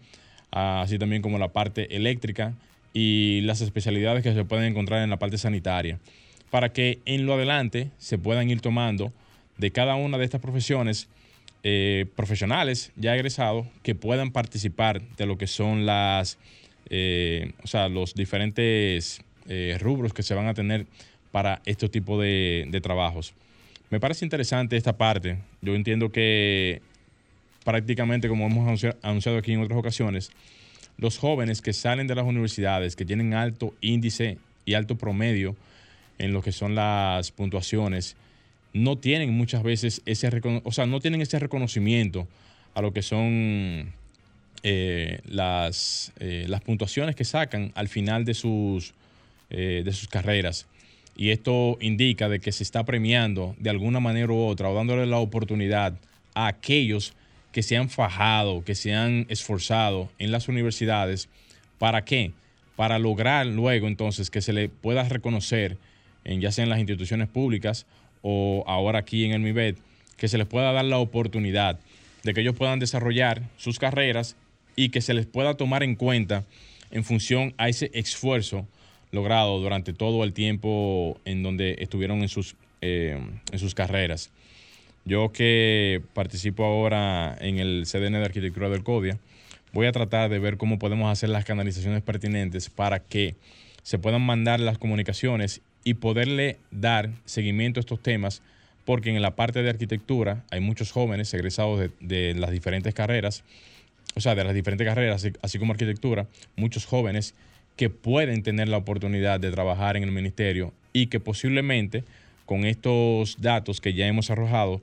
así 0.50 0.98
también 0.98 1.22
como 1.22 1.38
la 1.38 1.48
parte 1.48 1.94
eléctrica 1.96 2.54
y 2.92 3.40
las 3.42 3.60
especialidades 3.60 4.22
que 4.22 4.34
se 4.34 4.44
pueden 4.44 4.64
encontrar 4.64 5.02
en 5.02 5.10
la 5.10 5.18
parte 5.18 5.38
sanitaria, 5.38 5.98
para 6.50 6.72
que 6.72 7.00
en 7.04 7.26
lo 7.26 7.34
adelante 7.34 7.90
se 7.98 8.18
puedan 8.18 8.50
ir 8.50 8.60
tomando 8.60 9.12
de 9.58 9.70
cada 9.70 9.94
una 9.96 10.18
de 10.18 10.24
estas 10.24 10.40
profesiones 10.40 11.08
eh, 11.64 12.06
profesionales 12.14 12.92
ya 12.96 13.14
egresados 13.14 13.66
que 13.82 13.94
puedan 13.94 14.30
participar 14.30 15.02
de 15.16 15.26
lo 15.26 15.36
que 15.36 15.46
son 15.46 15.86
las, 15.86 16.38
eh, 16.88 17.52
o 17.62 17.66
sea, 17.66 17.88
los 17.88 18.14
diferentes 18.14 19.22
eh, 19.48 19.76
rubros 19.80 20.14
que 20.14 20.22
se 20.22 20.34
van 20.34 20.46
a 20.46 20.54
tener 20.54 20.86
para 21.32 21.60
este 21.66 21.88
tipo 21.88 22.20
de 22.20 22.80
trabajos. 22.82 23.34
Me 23.90 24.00
parece 24.00 24.24
interesante 24.24 24.76
esta 24.76 24.98
parte. 24.98 25.38
Yo 25.62 25.74
entiendo 25.74 26.10
que 26.10 26.82
prácticamente, 27.68 28.30
como 28.30 28.46
hemos 28.46 28.82
anunciado 29.02 29.36
aquí 29.36 29.52
en 29.52 29.60
otras 29.60 29.78
ocasiones, 29.78 30.30
los 30.96 31.18
jóvenes 31.18 31.60
que 31.60 31.74
salen 31.74 32.06
de 32.06 32.14
las 32.14 32.24
universidades, 32.24 32.96
que 32.96 33.04
tienen 33.04 33.34
alto 33.34 33.74
índice 33.82 34.38
y 34.64 34.72
alto 34.72 34.96
promedio 34.96 35.54
en 36.16 36.32
lo 36.32 36.40
que 36.40 36.50
son 36.50 36.74
las 36.74 37.30
puntuaciones, 37.30 38.16
no 38.72 38.96
tienen 38.96 39.34
muchas 39.34 39.62
veces 39.62 40.00
ese, 40.06 40.30
o 40.64 40.72
sea, 40.72 40.86
no 40.86 40.98
tienen 41.00 41.20
ese 41.20 41.38
reconocimiento 41.38 42.26
a 42.72 42.80
lo 42.80 42.94
que 42.94 43.02
son 43.02 43.92
eh, 44.62 45.20
las, 45.26 46.14
eh, 46.20 46.46
las 46.48 46.62
puntuaciones 46.62 47.16
que 47.16 47.24
sacan 47.26 47.70
al 47.74 47.88
final 47.88 48.24
de 48.24 48.32
sus, 48.32 48.94
eh, 49.50 49.82
de 49.84 49.92
sus 49.92 50.08
carreras. 50.08 50.66
Y 51.18 51.32
esto 51.32 51.76
indica 51.82 52.30
de 52.30 52.40
que 52.40 52.50
se 52.50 52.62
está 52.62 52.84
premiando 52.84 53.54
de 53.58 53.68
alguna 53.68 54.00
manera 54.00 54.32
u 54.32 54.38
otra 54.38 54.70
o 54.70 54.74
dándole 54.74 55.04
la 55.04 55.18
oportunidad 55.18 55.98
a 56.32 56.46
aquellos 56.46 57.12
que 57.52 57.62
se 57.62 57.76
han 57.76 57.90
fajado, 57.90 58.64
que 58.64 58.74
se 58.74 58.94
han 58.94 59.26
esforzado 59.28 60.10
en 60.18 60.30
las 60.30 60.48
universidades. 60.48 61.28
¿Para 61.78 62.04
qué? 62.04 62.32
Para 62.76 62.98
lograr 62.98 63.46
luego 63.46 63.88
entonces 63.88 64.30
que 64.30 64.40
se 64.40 64.52
le 64.52 64.68
pueda 64.68 65.02
reconocer, 65.04 65.78
en, 66.24 66.40
ya 66.40 66.52
sea 66.52 66.64
en 66.64 66.70
las 66.70 66.78
instituciones 66.78 67.28
públicas 67.28 67.86
o 68.22 68.64
ahora 68.66 69.00
aquí 69.00 69.24
en 69.24 69.32
el 69.32 69.40
MIBET, 69.40 69.78
que 70.16 70.28
se 70.28 70.38
les 70.38 70.46
pueda 70.46 70.72
dar 70.72 70.84
la 70.84 70.98
oportunidad 70.98 71.78
de 72.24 72.34
que 72.34 72.40
ellos 72.40 72.56
puedan 72.56 72.78
desarrollar 72.78 73.42
sus 73.56 73.78
carreras 73.78 74.36
y 74.76 74.90
que 74.90 75.00
se 75.00 75.14
les 75.14 75.26
pueda 75.26 75.56
tomar 75.56 75.82
en 75.82 75.94
cuenta 75.94 76.44
en 76.90 77.04
función 77.04 77.54
a 77.58 77.68
ese 77.68 77.90
esfuerzo 77.94 78.66
logrado 79.10 79.58
durante 79.60 79.92
todo 79.92 80.24
el 80.24 80.32
tiempo 80.32 81.18
en 81.24 81.42
donde 81.42 81.76
estuvieron 81.78 82.22
en 82.22 82.28
sus, 82.28 82.56
eh, 82.80 83.18
en 83.50 83.58
sus 83.58 83.74
carreras. 83.74 84.30
Yo 85.08 85.32
que 85.32 86.02
participo 86.12 86.66
ahora 86.66 87.34
en 87.40 87.58
el 87.58 87.86
CDN 87.86 88.18
de 88.18 88.26
Arquitectura 88.26 88.68
del 88.68 88.84
CODIA, 88.84 89.18
voy 89.72 89.86
a 89.86 89.92
tratar 89.92 90.28
de 90.28 90.38
ver 90.38 90.58
cómo 90.58 90.78
podemos 90.78 91.10
hacer 91.10 91.30
las 91.30 91.46
canalizaciones 91.46 92.02
pertinentes 92.02 92.68
para 92.68 92.98
que 92.98 93.34
se 93.82 93.98
puedan 93.98 94.20
mandar 94.20 94.60
las 94.60 94.76
comunicaciones 94.76 95.62
y 95.82 95.94
poderle 95.94 96.58
dar 96.70 97.08
seguimiento 97.24 97.80
a 97.80 97.82
estos 97.82 98.02
temas, 98.02 98.42
porque 98.84 99.08
en 99.08 99.22
la 99.22 99.34
parte 99.34 99.62
de 99.62 99.70
arquitectura 99.70 100.44
hay 100.50 100.60
muchos 100.60 100.92
jóvenes 100.92 101.32
egresados 101.32 101.90
de, 102.00 102.34
las 102.34 102.50
diferentes 102.50 102.92
carreras, 102.92 103.44
o 104.14 104.20
sea, 104.20 104.34
de 104.34 104.44
las 104.44 104.52
diferentes 104.52 104.86
carreras, 104.86 105.26
así, 105.40 105.58
como 105.58 105.72
arquitectura, 105.72 106.26
muchos 106.54 106.84
jóvenes 106.84 107.34
que 107.76 107.88
pueden 107.88 108.42
tener 108.42 108.68
la 108.68 108.76
oportunidad 108.76 109.40
de 109.40 109.52
trabajar 109.52 109.96
en 109.96 110.02
el 110.02 110.12
ministerio 110.12 110.74
y 110.92 111.06
que 111.06 111.18
posiblemente 111.18 112.04
con 112.48 112.64
estos 112.64 113.36
datos 113.42 113.82
que 113.82 113.92
ya 113.92 114.06
hemos 114.06 114.30
arrojado, 114.30 114.80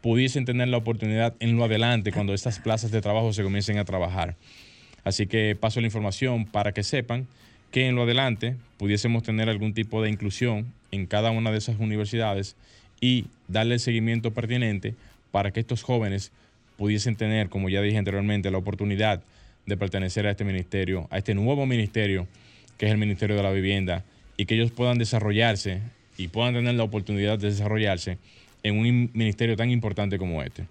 pudiesen 0.00 0.46
tener 0.46 0.68
la 0.68 0.78
oportunidad 0.78 1.34
en 1.40 1.58
lo 1.58 1.64
adelante 1.64 2.10
cuando 2.10 2.32
estas 2.32 2.58
plazas 2.58 2.90
de 2.90 3.02
trabajo 3.02 3.34
se 3.34 3.42
comiencen 3.42 3.76
a 3.76 3.84
trabajar. 3.84 4.34
Así 5.04 5.26
que 5.26 5.54
paso 5.54 5.82
la 5.82 5.88
información 5.88 6.46
para 6.46 6.72
que 6.72 6.82
sepan 6.82 7.26
que 7.70 7.86
en 7.86 7.96
lo 7.96 8.04
adelante 8.04 8.56
pudiésemos 8.78 9.22
tener 9.22 9.50
algún 9.50 9.74
tipo 9.74 10.02
de 10.02 10.08
inclusión 10.08 10.72
en 10.90 11.04
cada 11.04 11.32
una 11.32 11.52
de 11.52 11.58
esas 11.58 11.78
universidades 11.78 12.56
y 12.98 13.26
darle 13.46 13.74
el 13.74 13.80
seguimiento 13.80 14.30
pertinente 14.30 14.94
para 15.32 15.50
que 15.50 15.60
estos 15.60 15.82
jóvenes 15.82 16.32
pudiesen 16.78 17.16
tener, 17.16 17.50
como 17.50 17.68
ya 17.68 17.82
dije 17.82 17.98
anteriormente, 17.98 18.50
la 18.50 18.56
oportunidad 18.56 19.22
de 19.66 19.76
pertenecer 19.76 20.26
a 20.26 20.30
este 20.30 20.44
ministerio, 20.44 21.08
a 21.10 21.18
este 21.18 21.34
nuevo 21.34 21.66
ministerio 21.66 22.26
que 22.78 22.86
es 22.86 22.92
el 22.92 22.98
Ministerio 22.98 23.36
de 23.36 23.42
la 23.42 23.52
Vivienda, 23.52 24.02
y 24.38 24.46
que 24.46 24.54
ellos 24.54 24.72
puedan 24.72 24.98
desarrollarse 24.98 25.82
y 26.16 26.28
puedan 26.28 26.54
tener 26.54 26.74
la 26.74 26.84
oportunidad 26.84 27.38
de 27.38 27.48
desarrollarse 27.48 28.16
en 28.62 28.78
un 28.78 29.10
ministerio 29.12 29.56
tan 29.56 29.70
importante 29.70 30.18
como 30.18 30.42
este. 30.42 30.66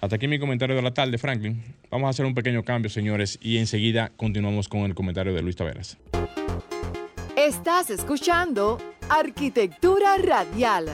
Hasta 0.00 0.16
aquí 0.16 0.26
mi 0.28 0.38
comentario 0.38 0.76
de 0.76 0.82
la 0.82 0.94
tarde, 0.94 1.18
Franklin. 1.18 1.60
Vamos 1.90 2.06
a 2.06 2.10
hacer 2.10 2.24
un 2.24 2.34
pequeño 2.34 2.62
cambio, 2.62 2.88
señores, 2.88 3.38
y 3.42 3.58
enseguida 3.58 4.12
continuamos 4.16 4.68
con 4.68 4.82
el 4.82 4.94
comentario 4.94 5.34
de 5.34 5.42
Luis 5.42 5.56
Taveras. 5.56 5.98
Estás 7.36 7.90
escuchando 7.90 8.78
Arquitectura 9.08 10.16
Radial. 10.18 10.86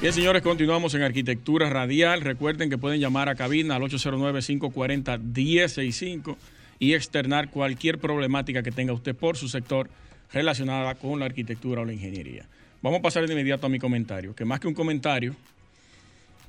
Bien, 0.00 0.12
señores, 0.12 0.42
continuamos 0.42 0.94
en 0.94 1.02
Arquitectura 1.02 1.68
Radial. 1.70 2.20
Recuerden 2.22 2.70
que 2.70 2.78
pueden 2.78 3.00
llamar 3.00 3.28
a 3.28 3.34
cabina 3.34 3.76
al 3.76 3.82
809-540-1065 3.82 6.36
y 6.78 6.94
externar 6.94 7.50
cualquier 7.50 7.98
problemática 7.98 8.62
que 8.62 8.72
tenga 8.72 8.92
usted 8.92 9.14
por 9.14 9.36
su 9.36 9.48
sector 9.48 9.88
relacionada 10.32 10.94
con 10.94 11.18
la 11.20 11.26
arquitectura 11.26 11.82
o 11.82 11.84
la 11.84 11.92
ingeniería. 11.92 12.46
Vamos 12.80 12.98
a 12.98 13.02
pasar 13.02 13.26
de 13.26 13.32
inmediato 13.32 13.66
a 13.66 13.70
mi 13.70 13.78
comentario, 13.78 14.34
que 14.34 14.44
más 14.44 14.60
que 14.60 14.68
un 14.68 14.74
comentario, 14.74 15.36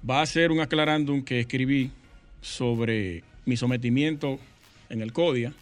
va 0.09 0.21
a 0.21 0.25
ser 0.25 0.51
un 0.51 0.59
aclarándum 0.59 1.23
que 1.23 1.39
escribí 1.39 1.91
sobre 2.41 3.23
mi 3.45 3.57
sometimiento 3.57 4.39
en 4.89 5.01
el 5.01 5.13
CODIA 5.13 5.53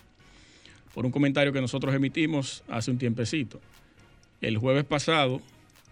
por 0.93 1.05
un 1.05 1.11
comentario 1.11 1.53
que 1.53 1.61
nosotros 1.61 1.93
emitimos 1.93 2.63
hace 2.67 2.91
un 2.91 2.97
tiempecito. 2.97 3.61
El 4.41 4.57
jueves 4.57 4.83
pasado 4.83 5.41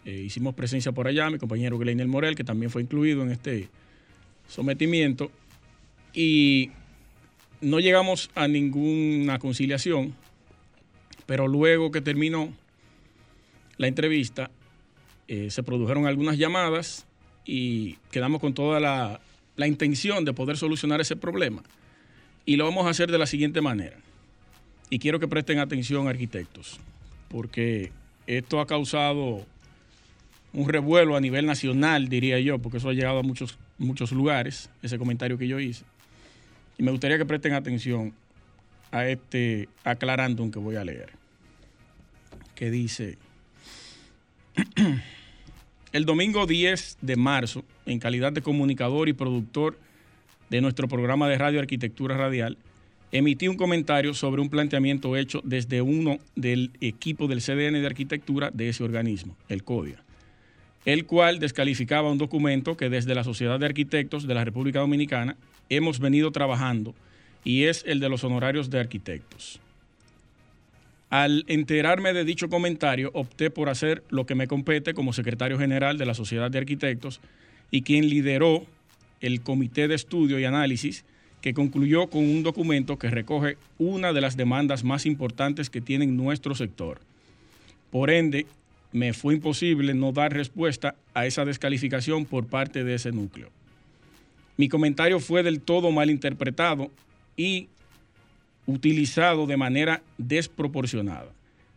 eh, 0.05 0.11
hicimos 0.11 0.55
presencia 0.55 0.91
por 0.91 1.07
allá, 1.07 1.29
mi 1.29 1.37
compañero 1.37 1.77
Gleiner 1.77 2.07
Morel, 2.07 2.35
que 2.35 2.43
también 2.43 2.71
fue 2.71 2.81
incluido 2.81 3.21
en 3.23 3.31
este 3.31 3.67
sometimiento, 4.47 5.31
y 6.13 6.71
no 7.61 7.79
llegamos 7.79 8.31
a 8.35 8.47
ninguna 8.47 9.39
conciliación, 9.39 10.15
pero 11.29 11.47
luego 11.47 11.91
que 11.91 12.01
terminó 12.01 12.51
la 13.77 13.85
entrevista, 13.85 14.49
eh, 15.27 15.51
se 15.51 15.61
produjeron 15.61 16.07
algunas 16.07 16.39
llamadas 16.39 17.05
y 17.45 17.97
quedamos 18.09 18.41
con 18.41 18.55
toda 18.55 18.79
la, 18.79 19.21
la 19.55 19.67
intención 19.67 20.25
de 20.25 20.33
poder 20.33 20.57
solucionar 20.57 21.01
ese 21.01 21.15
problema. 21.15 21.61
Y 22.47 22.55
lo 22.55 22.65
vamos 22.65 22.87
a 22.87 22.89
hacer 22.89 23.11
de 23.11 23.19
la 23.19 23.27
siguiente 23.27 23.61
manera 23.61 23.97
y 24.89 24.97
quiero 24.97 25.19
que 25.19 25.27
presten 25.27 25.59
atención 25.59 26.07
arquitectos, 26.07 26.79
porque 27.27 27.91
esto 28.25 28.59
ha 28.59 28.65
causado 28.65 29.45
un 30.51 30.67
revuelo 30.67 31.15
a 31.15 31.21
nivel 31.21 31.45
nacional, 31.45 32.09
diría 32.09 32.39
yo, 32.39 32.57
porque 32.57 32.79
eso 32.79 32.89
ha 32.89 32.93
llegado 32.93 33.19
a 33.19 33.23
muchos, 33.23 33.59
muchos 33.77 34.11
lugares, 34.13 34.71
ese 34.81 34.97
comentario 34.97 35.37
que 35.37 35.47
yo 35.47 35.59
hice. 35.59 35.85
Y 36.79 36.81
me 36.81 36.89
gustaría 36.89 37.19
que 37.19 37.25
presten 37.25 37.53
atención 37.53 38.15
a 38.89 39.05
este 39.05 39.69
aclarándum 39.83 40.49
que 40.49 40.57
voy 40.57 40.75
a 40.75 40.83
leer, 40.83 41.18
que 42.59 42.69
dice, 42.69 43.17
el 45.93 46.03
domingo 46.03 46.45
10 46.45 46.97
de 46.99 47.15
marzo, 47.15 47.63
en 47.85 47.99
calidad 47.99 48.33
de 48.33 48.41
comunicador 48.41 49.07
y 49.07 49.13
productor 49.13 49.79
de 50.49 50.59
nuestro 50.59 50.89
programa 50.89 51.29
de 51.29 51.37
radio 51.37 51.61
Arquitectura 51.61 52.17
Radial, 52.17 52.57
emití 53.13 53.47
un 53.47 53.55
comentario 53.55 54.13
sobre 54.13 54.41
un 54.41 54.49
planteamiento 54.49 55.15
hecho 55.15 55.39
desde 55.45 55.81
uno 55.81 56.19
del 56.35 56.71
equipo 56.81 57.29
del 57.29 57.39
CDN 57.39 57.79
de 57.79 57.85
arquitectura 57.85 58.51
de 58.53 58.67
ese 58.67 58.83
organismo, 58.83 59.37
el 59.47 59.63
CODIA, 59.63 60.03
el 60.83 61.05
cual 61.05 61.39
descalificaba 61.39 62.11
un 62.11 62.17
documento 62.17 62.75
que 62.75 62.89
desde 62.89 63.15
la 63.15 63.23
Sociedad 63.23 63.57
de 63.57 63.67
Arquitectos 63.67 64.27
de 64.27 64.33
la 64.33 64.43
República 64.43 64.79
Dominicana 64.79 65.37
hemos 65.69 66.01
venido 66.01 66.31
trabajando 66.31 66.93
y 67.45 67.63
es 67.63 67.85
el 67.87 68.01
de 68.01 68.09
los 68.09 68.25
honorarios 68.25 68.69
de 68.69 68.81
arquitectos. 68.81 69.61
Al 71.09 71.43
enterarme 71.47 72.13
de 72.13 72.23
dicho 72.23 72.49
comentario, 72.49 73.09
opté 73.13 73.49
por 73.49 73.69
hacer 73.69 74.03
lo 74.09 74.25
que 74.25 74.35
me 74.35 74.47
compete 74.47 74.93
como 74.93 75.11
secretario 75.11 75.57
general 75.57 75.97
de 75.97 76.05
la 76.05 76.13
Sociedad 76.13 76.51
de 76.51 76.59
Arquitectos 76.59 77.19
y 77.71 77.81
quien 77.81 78.07
lideró 78.09 78.65
el 79.19 79.41
Comité 79.41 79.87
de 79.87 79.95
Estudio 79.95 80.39
y 80.39 80.45
Análisis 80.45 81.03
que 81.41 81.53
concluyó 81.53 82.07
con 82.07 82.23
un 82.23 82.43
documento 82.43 82.99
que 82.99 83.09
recoge 83.09 83.57
una 83.77 84.13
de 84.13 84.21
las 84.21 84.37
demandas 84.37 84.83
más 84.83 85.05
importantes 85.05 85.69
que 85.69 85.81
tiene 85.81 86.05
nuestro 86.05 86.53
sector. 86.53 86.99
Por 87.91 88.11
ende, 88.11 88.45
me 88.91 89.13
fue 89.13 89.35
imposible 89.35 89.93
no 89.93 90.11
dar 90.11 90.33
respuesta 90.33 90.95
a 91.13 91.25
esa 91.25 91.45
descalificación 91.45 92.25
por 92.25 92.47
parte 92.47 92.83
de 92.83 92.95
ese 92.95 93.11
núcleo. 93.11 93.49
Mi 94.57 94.67
comentario 94.67 95.19
fue 95.19 95.41
del 95.41 95.61
todo 95.61 95.91
mal 95.91 96.09
interpretado 96.09 96.91
y 97.37 97.69
utilizado 98.69 99.47
de 99.47 99.57
manera 99.57 100.03
desproporcionada, 100.17 101.31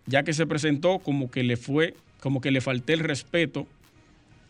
ya 0.06 0.22
que 0.24 0.34
se 0.34 0.46
presentó 0.46 0.98
como 0.98 1.30
que 1.30 1.42
le 1.42 1.56
fue, 1.56 1.94
como 2.20 2.40
que 2.40 2.50
le 2.50 2.60
falté 2.60 2.92
el 2.92 3.00
respeto 3.00 3.66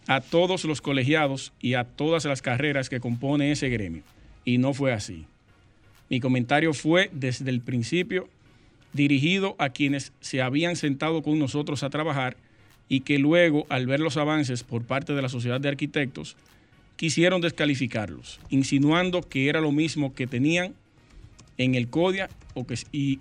a 0.08 0.20
todos 0.20 0.64
los 0.64 0.80
colegiados 0.80 1.52
y 1.60 1.74
a 1.74 1.84
todas 1.84 2.24
las 2.24 2.42
carreras 2.42 2.88
que 2.88 2.98
compone 2.98 3.52
ese 3.52 3.68
gremio 3.68 4.02
y 4.44 4.58
no 4.58 4.74
fue 4.74 4.92
así. 4.92 5.26
Mi 6.08 6.18
comentario 6.18 6.74
fue 6.74 7.10
desde 7.12 7.48
el 7.48 7.60
principio 7.60 8.28
dirigido 8.92 9.54
a 9.58 9.70
quienes 9.70 10.12
se 10.20 10.42
habían 10.42 10.74
sentado 10.74 11.22
con 11.22 11.38
nosotros 11.38 11.84
a 11.84 11.90
trabajar 11.90 12.36
y 12.88 13.00
que 13.00 13.18
luego, 13.18 13.66
al 13.68 13.86
ver 13.86 14.00
los 14.00 14.16
avances 14.16 14.64
por 14.64 14.82
parte 14.82 15.14
de 15.14 15.22
la 15.22 15.28
Sociedad 15.28 15.60
de 15.60 15.68
Arquitectos, 15.68 16.36
quisieron 16.96 17.40
descalificarlos, 17.40 18.40
insinuando 18.50 19.22
que 19.22 19.48
era 19.48 19.60
lo 19.60 19.70
mismo 19.70 20.12
que 20.12 20.26
tenían 20.26 20.74
en 21.58 21.74
el 21.74 21.88
CODIA 21.88 22.28
o 22.54 22.66
que, 22.66 22.74
y 22.92 23.20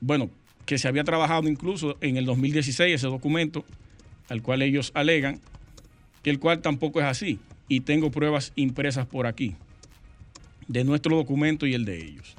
bueno, 0.00 0.30
que 0.66 0.78
se 0.78 0.88
había 0.88 1.04
trabajado 1.04 1.48
incluso 1.48 1.96
en 2.00 2.16
el 2.16 2.24
2016 2.24 2.94
ese 2.94 3.06
documento 3.06 3.64
al 4.28 4.42
cual 4.42 4.62
ellos 4.62 4.92
alegan, 4.94 5.40
el 6.24 6.38
cual 6.38 6.60
tampoco 6.60 7.00
es 7.00 7.06
así. 7.06 7.38
Y 7.68 7.80
tengo 7.80 8.10
pruebas 8.10 8.52
impresas 8.54 9.06
por 9.06 9.26
aquí 9.26 9.54
de 10.68 10.84
nuestro 10.84 11.16
documento 11.16 11.66
y 11.66 11.74
el 11.74 11.84
de 11.84 12.04
ellos. 12.04 12.34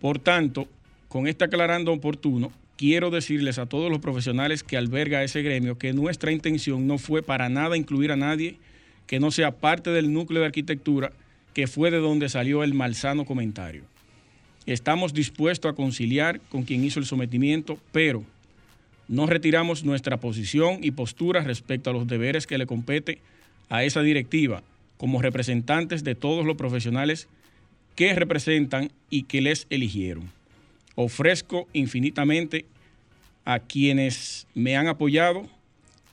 Por 0.00 0.18
tanto, 0.18 0.68
con 1.08 1.26
este 1.26 1.44
aclarando 1.44 1.92
oportuno, 1.92 2.52
quiero 2.76 3.10
decirles 3.10 3.58
a 3.58 3.66
todos 3.66 3.90
los 3.90 4.00
profesionales 4.00 4.62
que 4.62 4.76
alberga 4.76 5.22
ese 5.22 5.42
gremio 5.42 5.78
que 5.78 5.92
nuestra 5.92 6.32
intención 6.32 6.86
no 6.86 6.98
fue 6.98 7.22
para 7.22 7.48
nada 7.48 7.76
incluir 7.76 8.12
a 8.12 8.16
nadie 8.16 8.56
que 9.06 9.20
no 9.20 9.30
sea 9.30 9.50
parte 9.50 9.90
del 9.90 10.12
núcleo 10.12 10.40
de 10.40 10.46
arquitectura 10.46 11.12
que 11.52 11.66
fue 11.66 11.90
de 11.90 11.98
donde 11.98 12.28
salió 12.28 12.62
el 12.62 12.74
malsano 12.74 13.24
comentario. 13.24 13.82
Estamos 14.66 15.14
dispuestos 15.14 15.70
a 15.72 15.74
conciliar 15.74 16.40
con 16.48 16.64
quien 16.64 16.84
hizo 16.84 17.00
el 17.00 17.06
sometimiento, 17.06 17.78
pero 17.92 18.24
no 19.08 19.26
retiramos 19.26 19.84
nuestra 19.84 20.18
posición 20.18 20.78
y 20.82 20.92
postura 20.92 21.42
respecto 21.42 21.90
a 21.90 21.92
los 21.92 22.06
deberes 22.06 22.46
que 22.46 22.58
le 22.58 22.66
compete 22.66 23.18
a 23.68 23.84
esa 23.84 24.02
directiva 24.02 24.62
como 24.96 25.22
representantes 25.22 26.04
de 26.04 26.14
todos 26.14 26.44
los 26.44 26.56
profesionales 26.56 27.26
que 27.96 28.14
representan 28.14 28.92
y 29.08 29.24
que 29.24 29.40
les 29.40 29.66
eligieron. 29.70 30.30
Ofrezco 30.94 31.66
infinitamente 31.72 32.66
a 33.44 33.60
quienes 33.60 34.46
me 34.54 34.76
han 34.76 34.88
apoyado 34.88 35.48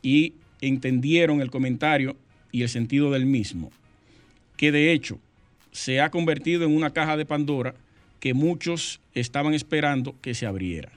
y 0.02 0.34
entendieron 0.62 1.42
el 1.42 1.52
comentario 1.52 2.16
y 2.52 2.64
el 2.64 2.70
sentido 2.70 3.12
del 3.12 3.26
mismo, 3.26 3.72
que 4.56 4.72
de 4.72 4.94
hecho 4.94 5.20
se 5.72 6.02
ha 6.02 6.10
convertido 6.10 6.64
en 6.66 6.76
una 6.76 6.92
caja 6.92 7.18
de 7.18 7.26
Pandora 7.26 7.76
que 8.20 8.34
muchos 8.34 9.00
estaban 9.14 9.54
esperando 9.54 10.16
que 10.22 10.34
se 10.34 10.46
abriera. 10.46 10.92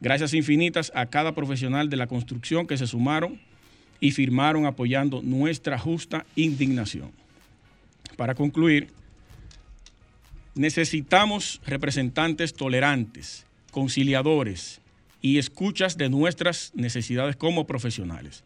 Gracias 0.00 0.34
infinitas 0.34 0.90
a 0.94 1.06
cada 1.06 1.34
profesional 1.34 1.88
de 1.88 1.96
la 1.96 2.06
construcción 2.06 2.66
que 2.66 2.76
se 2.76 2.86
sumaron 2.86 3.40
y 4.00 4.10
firmaron 4.10 4.66
apoyando 4.66 5.22
nuestra 5.22 5.78
justa 5.78 6.26
indignación. 6.34 7.12
Para 8.16 8.34
concluir, 8.34 8.88
necesitamos 10.54 11.60
representantes 11.64 12.54
tolerantes, 12.54 13.46
conciliadores 13.70 14.80
y 15.20 15.38
escuchas 15.38 15.96
de 15.96 16.08
nuestras 16.08 16.72
necesidades 16.74 17.36
como 17.36 17.66
profesionales. 17.66 18.42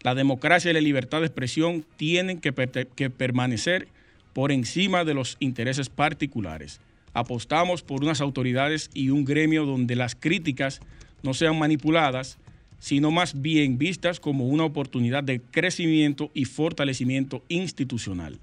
La 0.00 0.14
democracia 0.14 0.70
y 0.70 0.74
la 0.74 0.80
libertad 0.80 1.20
de 1.20 1.26
expresión 1.26 1.84
tienen 1.96 2.40
que, 2.40 2.52
que 2.96 3.10
permanecer 3.10 3.88
por 4.32 4.52
encima 4.52 5.04
de 5.04 5.14
los 5.14 5.36
intereses 5.38 5.88
particulares. 5.88 6.80
Apostamos 7.14 7.82
por 7.82 8.02
unas 8.02 8.20
autoridades 8.20 8.90
y 8.92 9.10
un 9.10 9.24
gremio 9.24 9.64
donde 9.64 9.96
las 9.96 10.14
críticas 10.14 10.80
no 11.22 11.32
sean 11.32 11.58
manipuladas, 11.58 12.38
sino 12.80 13.10
más 13.10 13.40
bien 13.40 13.78
vistas 13.78 14.20
como 14.20 14.46
una 14.46 14.64
oportunidad 14.64 15.24
de 15.24 15.40
crecimiento 15.40 16.30
y 16.34 16.44
fortalecimiento 16.44 17.42
institucional. 17.48 18.38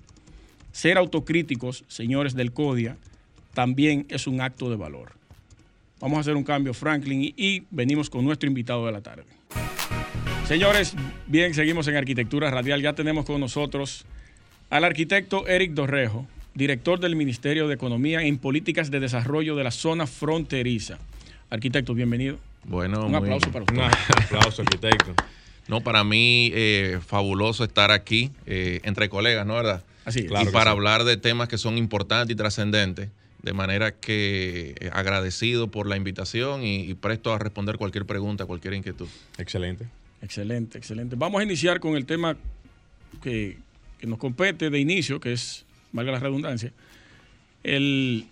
Ser 0.71 0.97
autocríticos, 0.97 1.83
señores 1.87 2.33
del 2.33 2.53
CODIA, 2.53 2.97
también 3.53 4.05
es 4.09 4.25
un 4.25 4.41
acto 4.41 4.69
de 4.69 4.77
valor. 4.77 5.13
Vamos 5.99 6.17
a 6.17 6.21
hacer 6.21 6.35
un 6.35 6.43
cambio, 6.43 6.73
Franklin, 6.73 7.33
y, 7.37 7.63
venimos 7.69 8.09
con 8.09 8.25
nuestro 8.25 8.47
invitado 8.47 8.85
de 8.87 8.91
la 8.91 9.01
tarde. 9.01 9.25
Señores, 10.47 10.95
bien, 11.27 11.53
seguimos 11.53 11.87
en 11.87 11.95
Arquitectura 11.95 12.49
Radial. 12.49 12.81
Ya 12.81 12.93
tenemos 12.93 13.25
con 13.25 13.39
nosotros 13.39 14.05
al 14.71 14.83
arquitecto 14.83 15.47
Eric 15.47 15.73
Dorrejo, 15.73 16.25
director 16.53 16.99
del 16.99 17.15
Ministerio 17.15 17.67
de 17.67 17.75
Economía 17.75 18.23
en 18.23 18.37
Políticas 18.37 18.91
de 18.91 18.99
Desarrollo 18.99 19.55
de 19.55 19.63
la 19.63 19.71
Zona 19.71 20.07
Fronteriza. 20.07 20.99
Arquitecto, 21.49 21.93
bienvenido. 21.93 22.37
Bueno, 22.63 23.05
un 23.05 23.15
aplauso 23.15 23.51
para 23.51 23.63
usted. 23.63 23.77
Un 23.77 24.23
aplauso, 24.23 24.61
arquitecto. 24.61 25.13
No, 25.67 25.81
para 25.81 26.03
mí, 26.03 26.51
eh, 26.53 26.99
fabuloso 27.05 27.63
estar 27.63 27.91
aquí 27.91 28.31
eh, 28.45 28.81
entre 28.83 29.09
colegas, 29.09 29.45
¿no? 29.45 29.55
¿Verdad? 29.55 29.83
Así 30.05 30.25
Y 30.27 30.45
para 30.51 30.71
hablar 30.71 31.03
de 31.03 31.17
temas 31.17 31.47
que 31.47 31.57
son 31.57 31.77
importantes 31.77 32.33
y 32.33 32.35
trascendentes. 32.35 33.09
De 33.41 33.53
manera 33.53 33.91
que 33.91 34.75
eh, 34.79 34.89
agradecido 34.93 35.69
por 35.69 35.87
la 35.87 35.97
invitación 35.97 36.63
y, 36.63 36.93
presto 36.93 37.33
a 37.33 37.39
responder 37.39 37.77
cualquier 37.77 38.05
pregunta, 38.05 38.45
cualquier 38.45 38.75
inquietud. 38.75 39.07
Excelente. 39.39 39.87
Excelente, 40.21 40.77
excelente. 40.77 41.15
Vamos 41.15 41.41
a 41.41 41.43
iniciar 41.43 41.79
con 41.79 41.95
el 41.95 42.05
tema 42.05 42.37
que, 43.23 43.57
nos 44.03 44.19
compete 44.19 44.69
de 44.69 44.79
inicio, 44.79 45.19
que 45.19 45.33
es, 45.33 45.65
valga 45.91 46.11
la 46.11 46.19
redundancia, 46.19 46.71
el, 47.63 48.27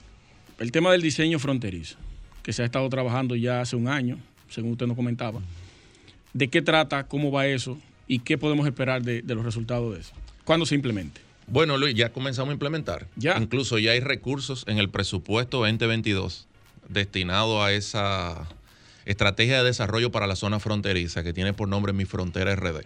tema 0.72 0.92
del 0.92 1.02
diseño 1.02 1.40
fronterizo, 1.40 1.98
que 2.44 2.54
se 2.54 2.64
ha 2.64 2.66
estado 2.66 2.88
trabajando 2.90 3.36
ya 3.36 3.62
hace 3.62 3.76
un 3.76 3.88
año, 3.88 4.18
según 4.50 4.72
usted 4.72 4.88
nos 4.88 4.96
comentaba. 4.96 5.42
¿De 6.34 6.48
qué 6.48 6.62
trata? 6.62 7.08
¿Cómo 7.08 7.32
va 7.32 7.48
eso? 7.48 7.78
¿Y 8.08 8.20
qué 8.20 8.38
podemos 8.38 8.68
esperar 8.68 9.02
de, 9.04 9.22
de 9.22 9.36
los 9.36 9.46
resultados 9.46 9.94
de 9.94 10.02
eso? 10.02 10.14
¿Cuándo 10.44 10.66
se 10.66 10.76
implemente? 10.76 11.22
Bueno, 11.48 11.78
Luis, 11.78 11.96
ya 11.96 12.10
comenzamos 12.10 12.50
a 12.50 12.54
implementar. 12.54 13.08
Ya. 13.16 13.38
Incluso 13.38 13.80
ya 13.80 13.92
hay 13.92 14.00
recursos 14.00 14.64
en 14.68 14.78
el 14.78 14.90
presupuesto 14.90 15.60
2022 15.60 16.48
destinado 16.90 17.64
a 17.64 17.72
esa 17.72 18.48
estrategia 19.06 19.60
de 19.60 19.64
desarrollo 19.64 20.12
para 20.12 20.28
la 20.28 20.36
zona 20.36 20.60
fronteriza 20.60 21.24
que 21.24 21.34
tiene 21.34 21.54
por 21.54 21.68
nombre 21.68 21.94
Mi 21.94 22.06
Frontera 22.06 22.56
RD. 22.56 22.82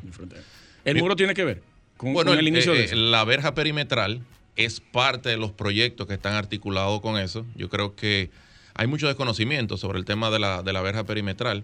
¿El 0.85 0.97
muro 0.97 1.15
tiene 1.15 1.33
que 1.33 1.43
ver 1.43 1.61
con, 1.97 2.27
el 2.27 2.47
inicio 2.47 2.73
de 2.73 2.81
eh, 2.81 2.85
eso? 2.85 2.95
La 2.95 3.23
verja 3.25 3.53
perimetral 3.53 4.21
es 4.55 4.79
parte 4.79 5.29
de 5.29 5.37
los 5.37 5.51
proyectos 5.51 6.07
que 6.07 6.13
están 6.13 6.33
articulados 6.33 7.01
con 7.01 7.17
eso. 7.17 7.45
Yo 7.55 7.69
creo 7.69 7.95
que 7.95 8.29
hay 8.75 8.87
mucho 8.87 9.07
desconocimiento 9.07 9.77
sobre 9.77 9.99
el 9.99 10.05
tema 10.05 10.29
de 10.29 10.39
la, 10.39 10.63
de 10.63 10.73
la 10.73 10.81
verja 10.81 11.03
perimetral, 11.03 11.61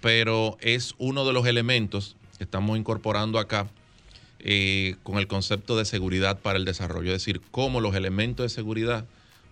pero 0.00 0.56
es 0.60 0.94
uno 0.98 1.24
de 1.24 1.32
los 1.32 1.46
elementos 1.46 2.16
que 2.38 2.44
estamos 2.44 2.78
incorporando 2.78 3.38
acá 3.38 3.66
eh, 4.40 4.96
con 5.02 5.18
el 5.18 5.26
concepto 5.26 5.76
de 5.76 5.84
seguridad 5.84 6.38
para 6.38 6.58
el 6.58 6.64
desarrollo, 6.64 7.08
es 7.08 7.24
decir, 7.24 7.40
cómo 7.50 7.80
los 7.80 7.94
elementos 7.94 8.44
de 8.44 8.48
seguridad 8.48 9.04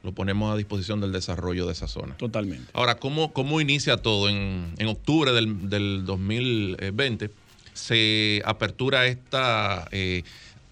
lo 0.03 0.13
ponemos 0.13 0.53
a 0.53 0.57
disposición 0.57 1.01
del 1.01 1.13
desarrollo 1.13 1.67
de 1.67 1.73
esa 1.73 1.89
zona. 1.89 2.17
Totalmente. 2.17 2.71
Ahora, 2.73 2.95
¿cómo, 2.97 3.33
cómo 3.33 3.61
inicia 3.61 3.97
todo? 3.97 4.29
En, 4.29 4.75
octubre 4.87 5.33
del, 5.33 5.69
del, 5.69 6.05
2020 6.05 7.31
se 7.75 8.43
apertura 8.45 9.07
esta 9.07 9.89
eh, 9.93 10.25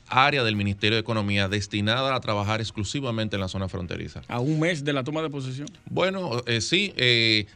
área 0.08 0.44
del 0.44 0.56
Ministerio 0.56 0.96
de 0.96 1.00
Economía 1.00 1.48
destinada 1.48 2.14
a 2.14 2.20
trabajar 2.20 2.60
exclusivamente 2.60 3.36
en 3.36 3.40
la 3.40 3.48
zona 3.48 3.68
fronteriza. 3.68 4.22
¿A 4.28 4.40
un 4.40 4.60
mes 4.60 4.84
de 4.84 4.92
la 4.92 5.04
toma 5.04 5.22
de 5.22 5.30
posesión? 5.30 5.68
Bueno, 5.90 6.42
eh, 6.46 6.60
sí, 6.60 6.92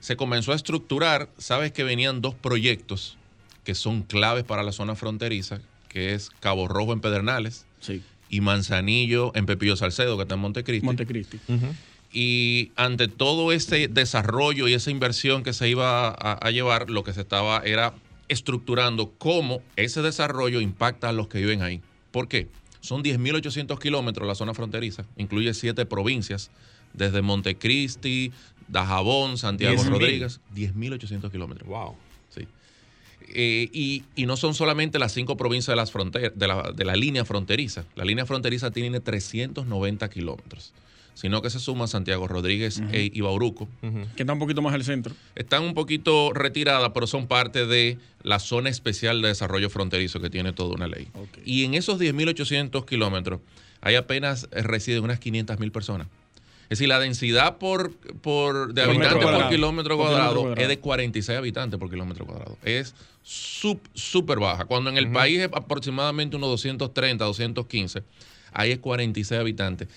se 0.00 0.16
comenzó 0.16 0.52
a 0.52 0.56
estructurar, 0.56 1.28
sabes 1.38 1.72
que 1.72 1.84
venían 1.84 2.20
dos 2.20 2.34
proyectos 2.34 3.16
que 3.64 3.74
son 3.74 4.02
claves 4.02 4.44
para 4.44 4.62
la 4.62 4.72
zona 4.72 4.96
fronteriza, 4.96 5.60
que 5.88 6.14
es 6.14 6.30
Cabo 6.40 6.68
Rojo 6.68 6.92
en 6.92 7.00
Pedernales, 7.00 7.66
y 8.28 8.40
Manzanillo 8.40 9.32
en 9.34 9.44
Pepillo 9.46 9.76
Salcedo, 9.76 10.16
que 10.16 10.22
está 10.22 10.36
en 10.36 10.40
Montecristi. 10.40 10.86
Montecristi. 10.86 11.38
Y 12.12 12.72
ante 12.76 13.08
todo 13.08 13.52
ese 13.52 13.88
desarrollo 13.88 14.66
y 14.66 14.74
esa 14.74 14.90
inversión 14.90 15.42
que 15.42 15.52
se 15.52 15.68
iba 15.68 16.08
a, 16.08 16.50
llevar, 16.50 16.90
lo 16.90 17.04
que 17.04 17.12
se 17.12 17.20
estaba 17.20 17.62
era 17.64 17.94
estructurando 18.28 19.12
cómo 19.18 19.62
ese 19.76 20.02
desarrollo 20.02 20.60
impacta 20.60 21.08
a 21.08 21.12
los 21.12 21.28
que 21.28 21.38
viven 21.38 21.62
ahí. 21.62 21.80
¿Por 22.10 22.28
qué? 22.28 22.48
Son 22.80 23.02
10.800 23.02 23.78
kilómetros 23.78 24.26
la 24.26 24.34
zona 24.34 24.54
fronteriza, 24.54 25.04
incluye 25.16 25.52
siete 25.54 25.84
provincias, 25.86 26.50
desde 26.92 27.22
Montecristi, 27.22 28.32
Dajabón, 28.68 29.38
Santiago 29.38 29.82
Rodríguez, 29.84 30.40
10.800 30.54 31.30
kilómetros. 31.30 31.68
Wow. 31.68 31.94
Sí. 32.30 32.46
Eh, 33.32 33.68
y, 33.72 34.26
no 34.26 34.36
son 34.36 34.54
solamente 34.54 34.98
las 34.98 35.12
cinco 35.12 35.36
provincias 35.36 35.72
de, 35.72 35.76
las 35.76 35.92
de, 36.34 36.46
la, 36.46 36.72
de 36.72 36.84
la 36.84 36.96
línea 36.96 37.24
fronteriza. 37.24 37.84
La 37.94 38.04
línea 38.04 38.26
fronteriza 38.26 38.70
tiene 38.70 39.00
390 39.00 40.08
kilómetros 40.08 40.72
sino 41.14 41.42
que 41.42 41.50
se 41.50 41.58
suma 41.58 41.86
Santiago 41.86 42.26
Rodríguez 42.28 42.82
e, 42.92 43.10
y 43.12 43.20
Bauruco. 43.20 43.68
Que 44.16 44.22
está 44.22 44.32
un 44.32 44.38
poquito 44.38 44.62
más 44.62 44.74
al 44.74 44.84
centro. 44.84 45.14
Están 45.34 45.62
un 45.62 45.74
poquito 45.74 46.32
retiradas, 46.32 46.90
pero 46.94 47.06
son 47.06 47.26
parte 47.26 47.66
de 47.66 47.98
la 48.22 48.38
zona 48.38 48.70
especial 48.70 49.22
de 49.22 49.28
desarrollo 49.28 49.70
fronterizo 49.70 50.20
que 50.20 50.30
tiene 50.30 50.52
toda 50.52 50.74
una 50.74 50.86
ley. 50.86 51.08
Y 51.44 51.64
en 51.64 51.74
esos 51.74 52.00
10.800 52.00 52.84
kilómetros 52.84 53.40
hay 53.80 53.96
apenas 53.96 54.48
eh, 54.52 54.62
residen 54.62 55.04
unas 55.04 55.20
500.000 55.20 55.72
personas. 55.72 56.06
Es 56.64 56.78
decir, 56.78 56.88
la 56.88 57.00
densidad 57.00 57.58
por, 57.58 57.92
por 58.18 58.72
de 58.72 58.82
habitantes 58.82 59.28
por 59.28 59.48
kilómetro 59.48 59.96
cuadrado, 59.96 60.54
es 60.54 60.68
de 60.68 60.78
46 60.78 61.36
habitantes 61.36 61.80
por 61.80 61.90
kilómetro 61.90 62.24
cuadrado. 62.24 62.56
Es 62.62 62.94
súper 63.24 64.38
baja. 64.38 64.66
Cuando 64.66 64.88
en 64.88 64.96
el 64.96 65.10
país 65.10 65.40
es 65.40 65.50
aproximadamente 65.52 66.36
unos 66.36 66.50
230, 66.50 67.24
215, 67.24 68.04
ahí 68.52 68.70
es 68.70 68.78
46 68.78 69.40
habitantes. 69.40 69.88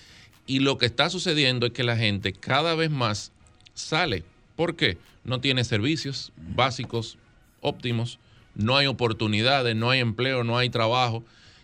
Y 0.45 0.60
lo 0.60 0.77
que 0.77 0.86
está 0.86 1.10
sucediendo 1.10 1.67
es 1.67 1.73
que 1.73 1.84
la 1.84 1.97
gente 1.97 2.34
cada 2.34 2.75
vez 2.75 2.91
más 2.91 3.32
sale. 3.73 4.23
¿Por 4.56 4.75
qué? 4.75 4.97
No 5.23 5.39
tiene 5.39 5.63
servicios 5.63 6.32
básicos 6.38 7.17
óptimos, 7.62 8.19
no 8.56 8.77
hay 8.77 8.88
oportunidades, 8.88 9.75
no 9.75 9.89
hay 9.89 9.99
empleo, 9.99 10.43
no 10.43 10.58
hay 10.58 10.69
trabajo. 10.69 11.23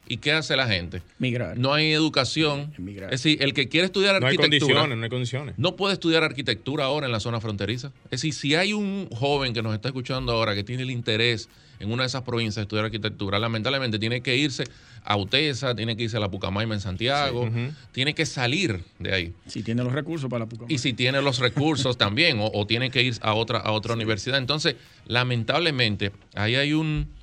¿Y 0.10 0.18
qué 0.18 0.32
hace 0.32 0.56
la 0.56 0.68
gente? 0.68 1.04
Migrar. 1.20 1.56
No 1.58 1.72
hay 1.72 1.92
educación. 1.94 2.74
Es 3.12 3.24
decir, 3.24 3.42
el 3.44 3.54
que 3.54 3.70
quiere 3.70 3.86
estudiar 3.86 4.16
arquitectura. 4.16 4.48
No 4.48 4.54
hay 4.54 4.60
condiciones, 4.60 4.98
no 4.98 5.04
hay 5.04 5.10
condiciones. 5.10 5.56
No 5.58 5.76
puede 5.76 5.94
estudiar 5.94 6.24
arquitectura 6.24 6.86
ahora 6.86 7.06
en 7.06 7.12
la 7.12 7.20
zona 7.20 7.40
fronteriza. 7.40 7.92
Es 8.06 8.22
decir, 8.22 8.34
si 8.34 8.56
hay 8.56 8.74
un 8.74 9.08
joven 9.12 9.54
que 9.54 9.62
nos 9.62 9.76
está 9.76 9.90
escuchando 9.90 10.32
ahora 10.32 10.56
que 10.56 10.64
tiene 10.64 10.82
el 10.82 10.90
interés 10.90 11.48
en 11.80 11.92
una 11.92 12.04
de 12.04 12.08
esas 12.08 12.24
provincias 12.24 12.56
de 12.56 12.62
estudiar 12.64 12.86
arquitectura, 12.86 13.38
lamentablemente 13.38 14.00
tiene 14.00 14.22
que 14.22 14.36
irse 14.36 14.64
a 15.04 15.16
Utesa, 15.16 15.76
tiene 15.76 15.96
que 15.96 16.04
irse 16.04 16.18
a 16.18 16.20
la 16.20 16.32
Pucamaima 16.32 16.74
en 16.74 16.82
Santiago, 16.82 17.48
tiene 17.92 18.16
que 18.16 18.26
salir 18.26 18.84
de 18.98 19.14
ahí. 19.14 19.34
Si 19.46 19.62
tiene 19.62 19.84
los 19.84 19.94
recursos 19.94 20.28
para 20.28 20.46
la 20.46 20.50
Pucamaima. 20.50 20.74
Y 20.74 20.80
si 20.80 20.94
tiene 20.94 21.22
los 21.22 21.38
recursos 21.38 22.00
también, 22.00 22.40
o, 22.42 22.66
tiene 22.66 22.90
que 22.90 23.04
ir 23.04 23.14
a 23.22 23.36
otra, 23.36 23.60
a 23.60 23.72
otra 23.72 23.94
universidad. 23.94 24.40
Entonces, 24.40 24.76
lamentablemente, 25.06 26.12
ahí 26.34 26.56
hay 26.56 26.74
un 26.74 27.19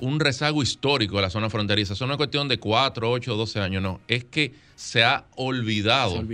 un 0.00 0.20
rezago 0.20 0.62
histórico 0.62 1.16
de 1.16 1.22
la 1.22 1.30
zona 1.30 1.50
fronteriza. 1.50 1.94
Eso 1.94 2.06
no 2.06 2.14
es 2.14 2.16
cuestión 2.16 2.48
de 2.48 2.58
4, 2.58 3.10
8, 3.10 3.36
12 3.36 3.60
años, 3.60 3.82
no. 3.82 4.00
Es 4.08 4.24
que 4.24 4.54
se 4.74 5.04
ha 5.04 5.24
olvidado 5.36 6.24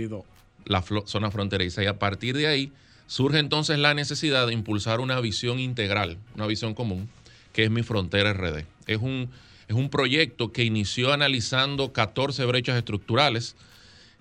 la 0.65 0.83
zona 1.05 1.31
fronteriza 1.31 1.83
y 1.83 1.87
a 1.87 1.99
partir 1.99 2.35
de 2.35 2.47
ahí 2.47 2.71
surge 3.07 3.39
entonces 3.39 3.79
la 3.79 3.93
necesidad 3.93 4.47
de 4.47 4.53
impulsar 4.53 4.99
una 4.99 5.19
visión 5.19 5.59
integral, 5.59 6.17
una 6.35 6.47
visión 6.47 6.73
común, 6.73 7.09
que 7.51 7.65
es 7.65 7.71
Mi 7.71 7.83
Frontera 7.83 8.33
RD. 8.33 8.65
Es 8.87 8.99
un, 8.99 9.29
es 9.67 9.75
un 9.75 9.89
proyecto 9.89 10.51
que 10.51 10.63
inició 10.63 11.13
analizando 11.13 11.93
14 11.93 12.45
brechas 12.45 12.77
estructurales 12.77 13.55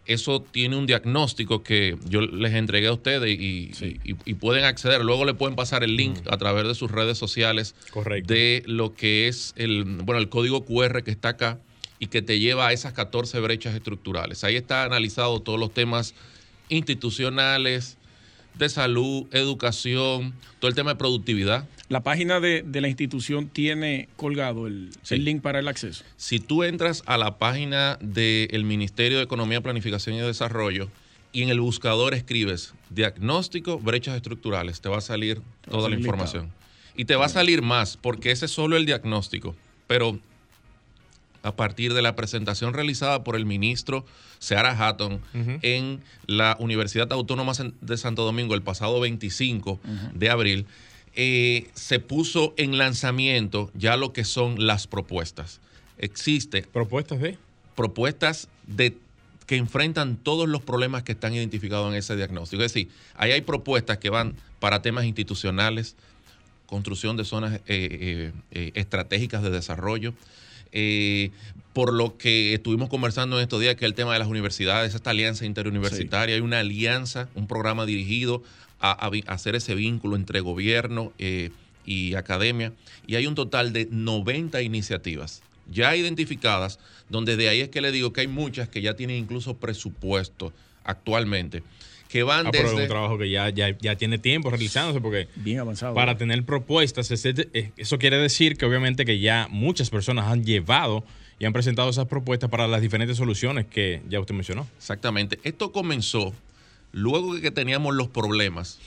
eso 0.07 0.41
tiene 0.43 0.77
un 0.77 0.87
diagnóstico 0.87 1.63
que 1.63 1.97
yo 2.09 2.21
les 2.21 2.55
entregué 2.55 2.89
a 2.89 2.93
ustedes 2.93 3.37
y, 3.39 3.73
pueden 4.35 4.65
acceder. 4.65 5.03
Luego 5.05 5.25
le 5.25 5.35
pueden 5.35 5.55
pasar 5.55 5.85
el 5.85 5.97
link 5.97 6.19
mm. 6.25 6.33
a 6.33 6.39
través 6.39 6.67
de 6.67 6.75
sus 6.75 6.91
redes 6.91 7.19
sociales 7.19 7.75
de 8.25 8.63
lo 8.67 8.95
que 8.95 9.29
es 9.29 9.55
el, 9.57 9.85
bueno, 9.85 10.21
el 10.21 10.29
código 10.29 10.65
QR 10.65 11.03
que 11.05 11.11
está 11.13 11.31
acá 11.31 11.59
y 11.99 12.09
que 12.09 12.21
te 12.23 12.41
lleva 12.41 12.67
a 12.67 12.73
esas 12.73 12.93
14 12.95 13.39
brechas 13.41 13.75
estructurales. 13.75 14.43
Ahí 14.43 14.57
está 14.57 14.83
analizado 14.83 15.41
todos 15.41 15.61
los 15.61 15.73
temas 15.73 16.15
institucionales, 16.69 17.97
de 18.55 18.69
salud, 18.69 19.27
educación, 19.33 20.35
todo 20.59 20.69
el 20.69 20.75
tema 20.75 20.93
de 20.93 20.97
productividad. 20.97 21.67
La 21.89 22.03
página 22.03 22.41
de, 22.41 22.65
la 22.73 22.89
institución 22.89 23.49
tiene 23.49 24.09
colgado 24.17 24.67
el, 24.67 24.91
link 25.11 25.43
para 25.43 25.59
el 25.59 25.69
acceso. 25.69 26.05
Si 26.17 26.39
tú 26.39 26.63
entras 26.63 27.03
a 27.07 27.19
la 27.19 27.39
página 27.39 27.99
del 28.01 28.65
Ministerio 28.65 29.19
de 29.19 29.25
Economía, 29.25 29.61
Planificación 29.61 30.17
y 30.17 30.21
Desarrollo 30.21 30.89
y 31.33 31.43
en 31.43 31.49
el 31.49 31.61
buscador 31.61 32.15
escribes 32.15 32.75
diagnóstico, 32.91 33.79
brechas 33.79 34.17
estructurales, 34.17 34.81
te 34.81 34.89
va 34.89 34.99
a 34.99 35.03
salir 35.03 35.41
toda 35.69 35.89
la 35.89 35.97
información. 35.97 36.51
Y 36.95 37.07
te 37.07 37.17
va 37.17 37.27
a 37.27 37.31
salir 37.31 37.63
más, 37.63 37.97
porque 37.97 38.31
ese 38.31 38.47
es 38.47 38.51
solo 38.51 38.77
el 38.77 38.85
diagnóstico. 38.85 39.57
Pero 39.87 40.19
a 41.43 41.57
partir 41.57 41.95
de 41.95 42.03
la 42.03 42.15
presentación 42.17 42.75
realizada 42.75 43.25
por 43.25 43.37
el 43.37 43.47
ministro 43.47 44.05
Seara 44.39 44.77
Hatton 44.79 45.21
en 45.63 46.01
la 46.27 46.57
Universidad 46.59 47.13
Autónoma 47.13 47.53
de 47.81 47.97
Santo 47.97 48.25
Domingo 48.25 48.55
el 48.55 48.63
pasado 48.63 49.01
25 49.01 49.81
de 50.15 50.31
abril, 50.31 50.67
eh, 51.15 51.69
se 51.75 51.99
puso 51.99 52.55
en 52.57 52.79
lanzamiento 52.79 53.71
ya 53.75 53.97
lo 53.97 54.13
que 54.13 54.25
son 54.25 54.67
las 54.67 54.87
propuestas. 54.87 55.61
Existe. 55.99 56.63
¿Propuestas 56.63 57.21
de? 57.21 57.39
Propuestas 57.77 58.49
de 58.67 58.97
que 59.47 59.57
enfrentan 59.57 60.17
todos 60.17 60.49
los 60.49 60.63
problemas 60.63 61.03
que 61.03 61.13
están 61.13 61.35
identificados 61.35 61.91
en 61.93 61.99
ese 61.99 62.17
diagnóstico. 62.17 62.63
Es 62.63 62.73
decir, 62.73 62.91
ahí 63.17 63.33
hay 63.33 63.43
propuestas 63.43 63.99
que 63.99 64.09
van 64.09 64.35
para 64.61 64.81
temas 64.81 65.05
institucionales, 65.05 65.97
construcción 66.67 67.17
de 67.17 67.25
zonas 67.25 67.61
eh, 67.67 68.33
eh, 68.51 68.73
estratégicas 68.75 69.43
de 69.43 69.51
desarrollo, 69.51 70.15
eh, 70.73 71.31
por 71.73 71.93
lo 71.93 72.17
que 72.19 72.55
estuvimos 72.55 72.89
conversando 72.89 73.37
en 73.37 73.43
estos 73.43 73.61
días, 73.61 73.77
que 73.77 73.87
el 73.87 73.95
tema 73.95 74.13
de 74.13 74.19
las 74.19 74.29
universidades, 74.29 74.95
esta 74.95 75.11
alianza 75.11 75.47
interuniversitaria, 75.47 76.35
hay 76.35 76.41
una 76.41 76.61
alianza, 76.61 77.29
un 77.35 77.47
programa 77.47 77.87
dirigido 77.87 78.43
a, 78.81 79.11
hacer 79.27 79.55
ese 79.55 79.75
vínculo 79.75 80.17
entre 80.17 80.41
gobierno 80.41 81.13
eh, 81.19 81.51
y 81.87 82.15
academia, 82.15 82.73
y 83.07 83.15
hay 83.15 83.27
un 83.27 83.35
total 83.35 83.73
de 83.73 83.89
90 83.91 84.61
iniciativas 84.63 85.43
ya 85.71 85.95
identificadas, 85.97 86.79
donde 87.09 87.37
de 87.37 87.49
ahí 87.49 87.61
es 87.61 87.69
que 87.69 87.81
le 87.81 87.93
digo 87.93 88.13
que 88.13 88.23
hay 88.23 88.27
muchas 88.27 88.69
que 88.69 88.83
ya 88.83 88.95
tienen 88.95 89.17
incluso 89.17 89.57
presupuesto 89.57 90.53
actualmente 90.85 91.63
que 92.13 92.25
van 92.25 92.47
ah, 92.47 92.51
desde... 92.53 92.65
Pero 92.65 92.77
es 92.77 92.83
un 92.83 92.89
trabajo 92.89 93.17
que 93.17 93.31
ya, 93.31 93.49
ya, 93.49 93.97
tiene 93.97 94.19
tiempo 94.19 94.51
realizándose 94.51 95.01
porque 95.01 95.29
Bien 95.37 95.61
avanzado, 95.61 95.95
para 95.95 96.19
tener 96.19 96.45
propuestas, 96.45 97.11
eh, 97.11 97.73
eso 97.79 97.99
quiere 97.99 98.19
decir 98.19 98.59
que 98.59 98.67
obviamente 98.67 99.07
que 99.07 99.19
ya 99.19 99.49
muchas 99.51 99.89
personas 99.89 100.27
han 100.27 100.45
llevado 100.45 101.05
y 101.39 101.47
han 101.47 101.55
presentado 101.55 101.89
esas 101.89 102.09
propuestas 102.09 102.51
para 102.51 102.69
las 102.69 102.83
diferentes 102.83 103.17
soluciones 103.17 103.65
que 103.65 104.03
ya 104.11 104.21
usted 104.21 104.35
mencionó. 104.35 104.69
Exactamente. 104.77 105.41
Esto 105.43 105.73
comenzó 105.73 106.35
luego 106.93 107.35
de 107.35 107.41
que 107.41 107.51
teníamos 107.51 107.95
los 107.95 108.09
problemas 108.09 108.79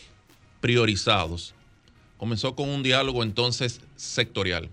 priorizados. 0.62 1.56
Comenzó 2.18 2.56
con 2.56 2.70
un 2.70 2.84
diálogo 2.84 3.24
entonces 3.24 3.82
sectorial. 3.96 4.70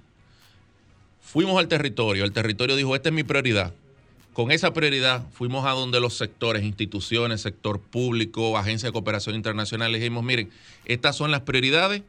Fuimos 1.23 1.59
al 1.59 1.69
territorio, 1.69 2.27
el 2.27 2.33
territorio 2.33 2.77
dijo, 2.77 2.95
esta 2.95 3.09
es 3.09 3.15
mi 3.15 3.23
prioridad 3.23 3.73
con 4.33 4.51
esa 4.51 4.73
prioridad 4.73 5.25
fuimos 5.33 5.67
a 5.67 5.71
donde 5.71 6.01
los 6.01 6.17
sectores, 6.17 6.63
instituciones, 6.65 7.43
sector 7.43 7.81
público, 7.81 8.57
agencia 8.57 8.89
de 8.89 8.93
cooperación 8.93 9.37
internacional, 9.37 9.93
dijimos, 9.93 10.25
miren, 10.25 10.51
estas 10.87 11.17
son 11.17 11.31
las 11.31 11.43
prioridades, 11.43 12.03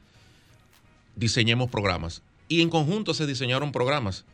diseñemos 1.16 1.70
programas. 1.70 2.22
Y 2.48 2.62
en 2.62 2.70
conjunto 2.70 3.14
se 3.14 3.28
diseñaron 3.28 3.72
programas. 3.72 4.26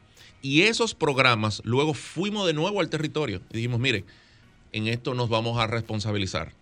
Y 0.41 0.61
esos 0.61 0.93
programas 0.93 1.61
luego 1.65 1.93
fuimos 1.93 2.45
de 2.47 2.53
nuevo 2.53 2.79
al 2.79 2.89
territorio 2.89 3.41
y 3.49 3.57
dijimos, 3.57 3.79
miren, 3.79 4.05
en 4.71 4.87
esto 4.87 5.13
nos 5.13 5.29
vamos 5.29 5.59
a 5.59 5.67
responsabilizar. 5.67 6.53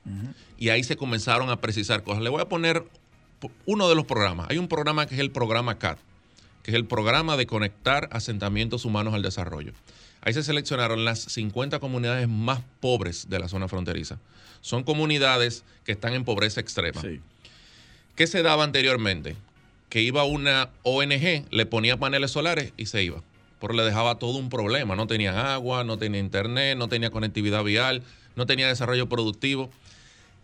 Y 0.57 0.69
ahí 0.69 0.83
se 0.83 0.95
comenzaron 0.95 1.49
a 1.49 1.59
precisar 1.59 2.03
cosas. 2.03 2.23
Le 2.23 2.29
voy 2.29 2.41
a 2.41 2.49
poner 2.49 2.85
uno 3.65 3.89
de 3.89 3.95
los 3.95 4.05
programas. 4.05 4.47
Hay 4.49 4.57
un 4.57 4.67
programa 4.67 5.05
que 5.05 5.15
es 5.15 5.21
el 5.21 5.31
programa 5.31 5.77
CAT, 5.77 5.99
que 6.63 6.71
es 6.71 6.75
el 6.75 6.85
programa 6.85 7.37
de 7.37 7.45
conectar 7.45 8.07
asentamientos 8.11 8.85
humanos 8.85 9.13
al 9.13 9.21
desarrollo. 9.21 9.73
Ahí 10.27 10.33
se 10.33 10.43
seleccionaron 10.43 11.05
las 11.05 11.19
50 11.19 11.79
comunidades 11.79 12.27
más 12.27 12.59
pobres 12.81 13.29
de 13.29 13.39
la 13.39 13.47
zona 13.47 13.69
fronteriza. 13.69 14.19
Son 14.59 14.83
comunidades 14.83 15.63
que 15.85 15.93
están 15.93 16.15
en 16.15 16.25
pobreza 16.25 16.59
extrema. 16.59 17.01
¿Qué 18.13 18.27
se 18.27 18.43
daba 18.43 18.65
anteriormente? 18.65 19.37
Que 19.87 20.01
iba 20.01 20.25
una 20.25 20.69
ONG, 20.83 21.45
le 21.49 21.65
ponía 21.65 21.95
paneles 21.95 22.31
solares 22.31 22.73
y 22.75 22.87
se 22.87 23.03
iba. 23.03 23.23
Pero 23.61 23.73
le 23.73 23.83
dejaba 23.83 24.19
todo 24.19 24.37
un 24.37 24.49
problema. 24.49 24.97
No 24.97 25.07
tenía 25.07 25.53
agua, 25.53 25.85
no 25.85 25.97
tenía 25.97 26.19
internet, 26.19 26.77
no 26.77 26.89
tenía 26.89 27.09
conectividad 27.09 27.63
vial, 27.63 28.03
no 28.35 28.45
tenía 28.45 28.67
desarrollo 28.67 29.07
productivo. 29.07 29.69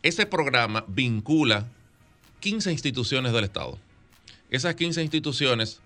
Ese 0.02 0.26
programa 0.26 0.86
vincula 0.88 1.68
15 2.40 2.72
instituciones 2.72 3.34
del 3.34 3.44
Estado. 3.44 3.78
Esas 4.50 4.76
15 4.76 5.04
instituciones 5.04 5.82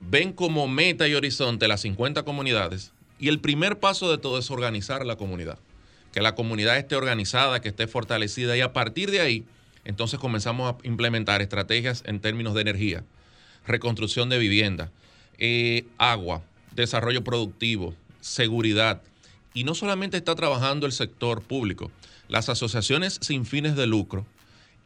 ven 0.00 0.32
como 0.32 0.68
meta 0.68 1.06
y 1.06 1.14
horizonte 1.14 1.68
las 1.68 1.82
50 1.82 2.22
comunidades 2.22 2.92
y 3.18 3.28
el 3.28 3.40
primer 3.40 3.78
paso 3.78 4.10
de 4.10 4.18
todo 4.18 4.38
es 4.38 4.50
organizar 4.50 5.04
la 5.06 5.16
comunidad. 5.16 5.58
que 6.12 6.22
la 6.22 6.34
comunidad 6.34 6.78
esté 6.78 6.96
organizada, 6.96 7.60
que 7.60 7.68
esté 7.68 7.86
fortalecida 7.86 8.56
y 8.56 8.62
a 8.62 8.72
partir 8.72 9.10
de 9.10 9.20
ahí, 9.20 9.44
entonces 9.84 10.18
comenzamos 10.18 10.72
a 10.72 10.78
implementar 10.86 11.42
estrategias 11.42 12.02
en 12.06 12.20
términos 12.20 12.54
de 12.54 12.62
energía, 12.62 13.04
reconstrucción 13.66 14.30
de 14.30 14.38
vivienda, 14.38 14.90
eh, 15.36 15.84
agua, 15.98 16.42
desarrollo 16.74 17.22
productivo, 17.22 17.94
seguridad. 18.22 19.02
Y 19.52 19.64
no 19.64 19.74
solamente 19.74 20.16
está 20.16 20.34
trabajando 20.34 20.86
el 20.86 20.92
sector 20.92 21.42
público, 21.42 21.90
las 22.28 22.48
asociaciones 22.48 23.18
sin 23.20 23.44
fines 23.44 23.76
de 23.76 23.86
lucro 23.86 24.24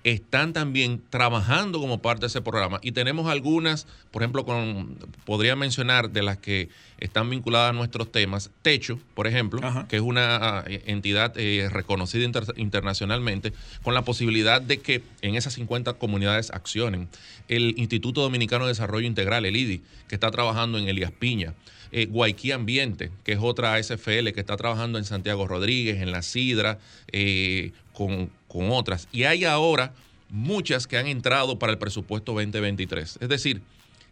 están 0.05 0.53
también 0.53 1.03
trabajando 1.11 1.79
como 1.79 2.01
parte 2.01 2.23
de 2.23 2.27
ese 2.29 2.41
programa 2.41 2.79
y 2.83 2.93
tenemos 2.93 3.31
algunas, 3.31 3.87
por 4.11 4.23
ejemplo, 4.23 4.45
con, 4.45 4.97
podría 5.25 5.57
mencionar 5.57 6.11
de 6.11 6.23
las 6.23 6.39
que 6.39 6.69
están 6.99 7.29
vinculadas 7.29 7.71
a 7.71 7.73
nuestros 7.73 8.11
temas, 8.11 8.51
Techo, 8.63 8.99
por 9.15 9.27
ejemplo, 9.27 9.61
que 9.89 9.97
es 9.97 10.03
una 10.03 10.37
ah, 10.37 10.65
entidad 10.67 11.33
eh, 11.37 11.69
reconocida 11.71 12.31
internacionalmente, 12.57 13.53
con 13.83 13.95
la 13.95 14.03
posibilidad 14.03 14.61
de 14.61 14.79
que 14.79 15.03
en 15.23 15.35
esas 15.35 15.55
50 15.55 15.95
comunidades 15.95 16.51
accionen. 16.51 17.09
El 17.49 17.75
Instituto 17.79 18.23
Dominicano 18.23 18.65
de 18.65 18.71
Desarrollo 18.71 19.07
Integral, 19.07 19.45
el 19.45 19.57
IDI, 19.57 19.83
que 20.09 20.15
está 20.15 20.31
trabajando 20.31 20.79
en 20.79 20.89
Elías 20.89 21.13
Piña. 21.13 21.55
Eh, 21.93 22.07
Guayquí 22.07 22.53
Ambiente, 22.53 23.11
que 23.25 23.33
es 23.33 23.39
otra 23.41 23.75
ASFL 23.75 24.31
que 24.33 24.41
está 24.41 24.57
trabajando 24.57 24.99
en 24.99 25.05
Santiago 25.05 25.49
Rodríguez, 25.49 26.01
en 26.01 26.13
La 26.13 26.23
Sidra, 26.23 26.79
eh, 27.13 27.73
con 27.93 28.31
con 28.51 28.73
otras. 28.73 29.07
Y 29.13 29.23
hay 29.23 29.45
ahora 29.45 29.95
muchas 30.29 30.87
que 30.89 30.99
han 30.99 31.07
entrado 31.07 31.59
para 31.59 31.73
el 31.73 31.79
presupuesto 31.79 32.33
2023. 32.33 33.19
Es 33.21 33.29
decir, 33.29 33.63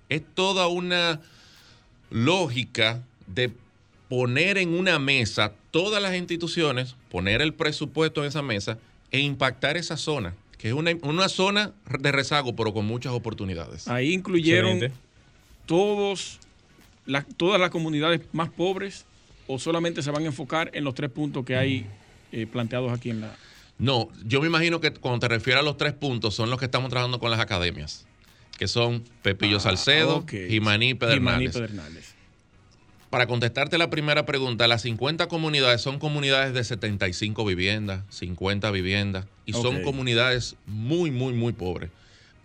es 0.08 0.22
toda 0.34 0.68
una 0.68 1.20
lógica 2.10 3.02
de 3.26 3.50
poner 4.08 4.56
en 4.56 4.70
una 4.70 5.00
mesa 5.00 5.52
todas 5.72 6.00
las 6.00 6.14
instituciones, 6.14 6.94
poner 7.10 7.42
el 7.42 7.52
presupuesto 7.52 8.22
en 8.22 8.28
esa 8.28 8.42
mesa 8.42 8.78
e 9.10 9.18
impactar 9.18 9.76
esa 9.76 9.96
zona, 9.96 10.34
que 10.56 10.68
es 10.68 10.74
una, 10.74 11.28
zona 11.28 11.72
de 11.98 12.12
rezago, 12.12 12.54
pero 12.54 12.72
con 12.72 12.86
muchas 12.86 13.12
oportunidades. 13.12 13.88
Ahí 13.88 14.12
incluyeron 14.12 14.92
todos 15.66 16.38
todas 17.36 17.60
las 17.60 17.70
comunidades 17.70 18.20
más 18.32 18.50
pobres 18.50 19.06
o 19.46 19.58
solamente 19.58 20.02
se 20.02 20.10
van 20.10 20.22
a 20.22 20.26
enfocar 20.26 20.70
en 20.74 20.84
los 20.84 20.94
tres 20.94 21.10
puntos 21.10 21.44
que 21.44 21.56
hay 21.56 21.86
eh, 22.32 22.46
planteados 22.46 22.92
aquí 22.92 23.10
en 23.10 23.22
la... 23.22 23.34
No, 23.78 24.08
yo 24.24 24.40
me 24.40 24.48
imagino 24.48 24.80
que 24.80 24.92
cuando 24.92 25.20
te 25.20 25.28
refieres 25.28 25.60
a 25.60 25.64
los 25.64 25.76
tres 25.76 25.92
puntos 25.92 26.34
son 26.34 26.50
los 26.50 26.58
que 26.58 26.64
estamos 26.66 26.90
trabajando 26.90 27.18
con 27.20 27.30
las 27.30 27.40
academias, 27.40 28.06
que 28.58 28.66
son 28.68 29.04
Pepillo 29.22 29.58
ah, 29.58 29.60
Salcedo, 29.60 30.26
Jimaní, 30.28 30.94
Pedernales. 30.94 31.52
Pedernales. 31.52 32.14
Para 33.08 33.26
contestarte 33.26 33.78
la 33.78 33.88
primera 33.88 34.26
pregunta, 34.26 34.68
las 34.68 34.82
50 34.82 35.28
comunidades 35.28 35.80
son 35.80 35.98
comunidades 35.98 36.52
de 36.52 36.62
75 36.62 37.44
viviendas, 37.46 38.04
50 38.10 38.70
viviendas, 38.70 39.24
y 39.46 39.54
son 39.54 39.82
comunidades 39.82 40.56
muy, 40.66 41.10
muy, 41.10 41.32
muy 41.32 41.54
pobres. 41.54 41.90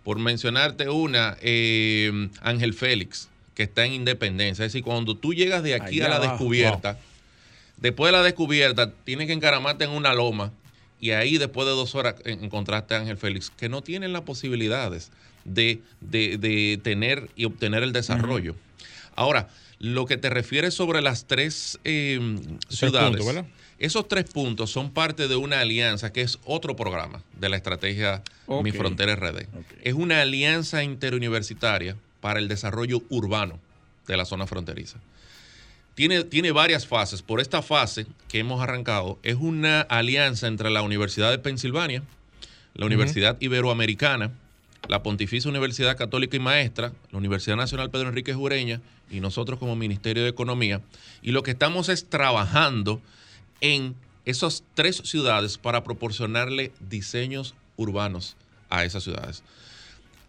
Por 0.04 0.18
mencionarte 0.18 0.88
una, 0.88 1.36
eh, 1.42 2.30
Ángel 2.40 2.72
Félix, 2.72 3.28
que 3.54 3.64
está 3.64 3.84
en 3.84 3.92
Independencia. 3.92 4.64
Es 4.64 4.72
decir, 4.72 4.84
cuando 4.84 5.16
tú 5.16 5.32
llegas 5.34 5.62
de 5.62 5.74
aquí 5.74 6.00
a 6.00 6.08
la 6.08 6.20
descubierta, 6.20 6.98
después 7.76 8.08
de 8.08 8.18
la 8.18 8.22
descubierta, 8.22 8.92
tienes 9.04 9.26
que 9.26 9.32
encaramarte 9.32 9.84
en 9.84 9.90
una 9.90 10.14
loma 10.14 10.52
y 11.00 11.10
ahí 11.10 11.38
después 11.38 11.66
de 11.66 11.72
dos 11.72 11.94
horas 11.94 12.16
encontraste 12.24 12.94
a 12.94 13.00
Ángel 13.00 13.16
Félix, 13.16 13.50
que 13.50 13.68
no 13.68 13.82
tienen 13.82 14.12
las 14.12 14.22
posibilidades 14.22 15.10
de, 15.44 15.80
tener 16.82 17.28
y 17.36 17.44
obtener 17.44 17.82
el 17.82 17.92
desarrollo. 17.92 18.54
Ahora, 19.14 19.48
lo 19.78 20.06
que 20.06 20.16
te 20.16 20.30
refieres 20.30 20.74
sobre 20.74 21.02
las 21.02 21.26
tres 21.26 21.78
eh, 21.84 22.38
ciudades, 22.68 23.44
esos 23.78 24.08
tres 24.08 24.24
puntos 24.24 24.70
son 24.70 24.90
parte 24.90 25.28
de 25.28 25.36
una 25.36 25.60
alianza 25.60 26.12
que 26.12 26.22
es 26.22 26.38
otro 26.44 26.74
programa 26.76 27.22
de 27.38 27.48
la 27.48 27.56
estrategia 27.56 28.22
Mi 28.62 28.72
Frontera 28.72 29.14
RD. 29.14 29.46
Es 29.82 29.94
una 29.94 30.22
alianza 30.22 30.82
interuniversitaria 30.82 31.96
para 32.24 32.38
el 32.38 32.48
desarrollo 32.48 33.02
urbano 33.10 33.60
de 34.06 34.16
la 34.16 34.24
zona 34.24 34.46
fronteriza 34.46 34.98
tiene, 35.94 36.52
varias 36.52 36.86
fases. 36.86 37.20
Por 37.20 37.40
esta 37.40 37.60
fase 37.60 38.06
que 38.28 38.38
hemos 38.38 38.62
arrancado, 38.62 39.18
es 39.22 39.36
una 39.36 39.82
alianza 39.82 40.46
entre 40.46 40.70
la 40.70 40.80
Universidad 40.80 41.30
de 41.30 41.38
Pensilvania, 41.38 42.02
la 42.74 42.86
Universidad 42.86 43.36
Iberoamericana, 43.40 44.32
la 44.88 45.02
Pontificia 45.02 45.50
Universidad 45.50 45.98
Católica 45.98 46.36
y 46.36 46.40
Maestra, 46.40 46.92
la 47.12 47.18
Universidad 47.18 47.56
Nacional 47.56 47.90
Pedro 47.90 48.08
Enrique 48.08 48.32
Jureña 48.32 48.80
y 49.10 49.20
nosotros 49.20 49.58
como 49.58 49.76
Ministerio 49.76 50.22
de 50.22 50.30
Economía. 50.30 50.80
Y 51.22 51.30
lo 51.30 51.42
que 51.42 51.52
estamos 51.52 51.88
es 51.88 52.08
trabajando 52.08 53.00
en 53.60 53.94
esas 54.24 54.64
tres 54.74 54.96
ciudades 55.04 55.58
para 55.58 55.84
proporcionarle 55.84 56.72
diseños 56.80 57.54
urbanos 57.76 58.36
a 58.68 58.84
esas 58.84 59.04
ciudades. 59.04 59.44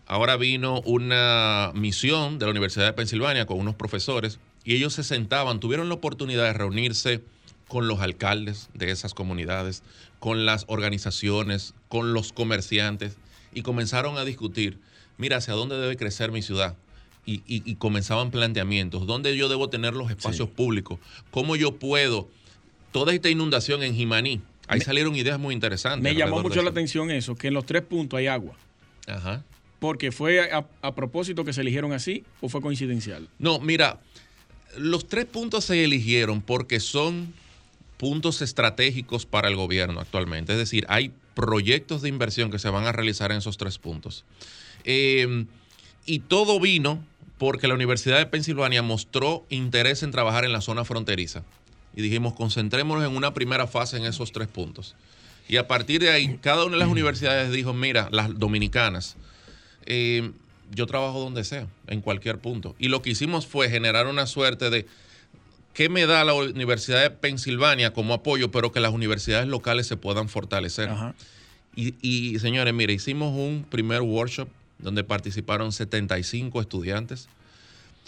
Ahora 0.08 0.38
vino 0.38 0.82
una 0.82 1.72
misión 1.74 2.38
de 2.38 2.46
la 2.46 2.52
Universidad 2.52 2.86
de 2.86 2.94
Pensilvania 2.94 3.46
con 3.46 3.60
unos 3.60 3.76
profesores 3.76 4.40
y 4.64 4.76
ellos 4.76 4.94
se 4.94 5.04
sentaban, 5.04 5.60
tuvieron 5.60 5.90
la 5.90 5.96
oportunidad 5.96 6.44
de 6.44 6.54
reunirse 6.54 7.22
con 7.68 7.88
los 7.88 8.00
alcaldes 8.02 8.70
de 8.74 8.92
esas 8.92 9.14
comunidades, 9.16 9.82
con 10.20 10.46
las 10.46 10.66
organizaciones, 10.68 11.74
con 11.88 12.14
los 12.14 12.34
comerciantes 12.34 13.18
y 13.54 13.64
comenzaron 13.64 14.18
a 14.18 14.26
discutir, 14.26 14.78
mira, 15.18 15.38
¿hacia 15.38 15.56
dónde 15.56 15.78
debe 15.78 15.98
crecer 15.98 16.32
mi 16.32 16.42
ciudad? 16.42 16.76
Y, 17.28 17.76
comenzaban 17.78 18.30
planteamientos, 18.30 19.08
¿dónde 19.08 19.36
yo 19.36 19.50
debo 19.50 19.68
tener 19.68 19.96
los 19.96 20.12
espacios 20.12 20.48
públicos? 20.48 21.00
¿Cómo 21.32 21.56
yo 21.56 21.78
puedo? 21.78 22.30
Toda 22.92 23.16
esta 23.16 23.30
inundación 23.30 23.82
en 23.82 23.96
Jimaní, 23.96 24.42
ahí 24.68 24.80
salieron 24.82 25.16
ideas 25.16 25.40
muy 25.40 25.56
interesantes. 25.56 26.04
Me 26.04 26.16
llamó 26.16 26.44
mucho 26.44 26.62
la 26.62 26.70
atención 26.70 27.10
eso, 27.10 27.34
que 27.34 27.48
en 27.48 27.56
los 27.56 27.66
tres 27.66 27.82
puntos 27.82 28.20
hay 28.20 28.28
agua. 28.28 28.54
Ajá. 29.08 29.44
Porque 29.80 30.12
fue 30.12 30.52
a, 30.52 30.68
a 30.82 30.96
propósito 30.96 31.44
que 31.44 31.54
se 31.54 31.62
eligieron 31.62 31.94
así 31.94 32.24
o 32.42 32.50
fue 32.50 32.62
coincidencial. 32.62 33.28
No, 33.40 33.60
mira, 33.60 34.00
los 34.78 35.08
tres 35.08 35.26
puntos 35.26 35.66
se 35.66 35.84
eligieron 35.84 36.42
porque 36.42 36.80
son 36.80 37.34
puntos 37.98 38.42
estratégicos 38.42 39.26
para 39.26 39.48
el 39.48 39.56
gobierno 39.56 40.00
actualmente. 40.00 40.54
Es 40.54 40.58
decir, 40.58 40.86
hay 40.90 41.12
proyectos 41.34 42.02
de 42.02 42.10
inversión 42.10 42.52
que 42.52 42.60
se 42.60 42.70
van 42.70 42.86
a 42.86 42.92
realizar 42.92 43.32
en 43.32 43.38
esos 43.38 43.58
tres 43.58 43.78
puntos. 43.78 44.26
Em, 44.84 45.48
y 46.06 46.20
todo 46.20 46.60
vino 46.60 47.04
porque 47.38 47.68
la 47.68 47.74
Universidad 47.74 48.18
de 48.18 48.26
Pensilvania 48.26 48.82
mostró 48.82 49.46
interés 49.50 50.04
en 50.04 50.12
trabajar 50.12 50.46
en 50.46 50.54
la 50.54 50.62
zona 50.62 50.86
fronteriza. 50.86 51.44
Y 51.96 52.02
dijimos, 52.02 52.34
concentrémonos 52.34 53.06
en 53.06 53.16
una 53.16 53.34
primera 53.34 53.68
fase 53.68 53.98
en 53.98 54.06
esos 54.06 54.32
tres 54.32 54.48
puntos. 54.48 54.96
Y 55.48 55.58
a 55.58 55.68
partir 55.68 56.02
de 56.02 56.12
ahí, 56.12 56.40
cada 56.42 56.66
una 56.66 56.74
de 56.74 56.80
las 56.80 56.90
universidades 56.90 57.52
dijo, 57.52 57.74
mira, 57.74 58.10
las 58.12 58.38
dominicanas, 58.38 59.16
eh, 59.86 60.32
yo 60.72 60.88
trabajo 60.88 61.20
donde 61.20 61.44
sea, 61.44 61.68
en 61.88 62.02
cualquier 62.02 62.40
punto. 62.40 62.76
Y 62.80 62.88
lo 62.88 63.02
que 63.02 63.12
hicimos 63.12 63.46
fue 63.46 63.70
generar 63.70 64.08
una 64.08 64.26
suerte 64.26 64.70
de 64.70 64.86
qué 65.74 65.90
me 65.90 66.06
da 66.06 66.24
la 66.24 66.34
Universidad 66.34 67.02
de 67.02 67.12
Pensilvania 67.12 67.94
como 67.94 68.14
apoyo, 68.14 68.52
pero 68.52 68.72
que 68.72 68.80
las 68.80 68.94
universidades 68.94 69.48
locales 69.48 69.88
se 69.88 69.98
puedan 69.98 70.30
fortalecer. 70.30 70.90
Y, 71.76 72.40
señores, 72.40 72.74
mire, 72.74 72.94
hicimos 72.94 73.38
un 73.38 73.66
primer 73.70 74.02
workshop 74.02 74.48
donde 74.80 75.04
participaron 75.04 75.72
75 75.72 76.62
estudiantes, 76.62 77.28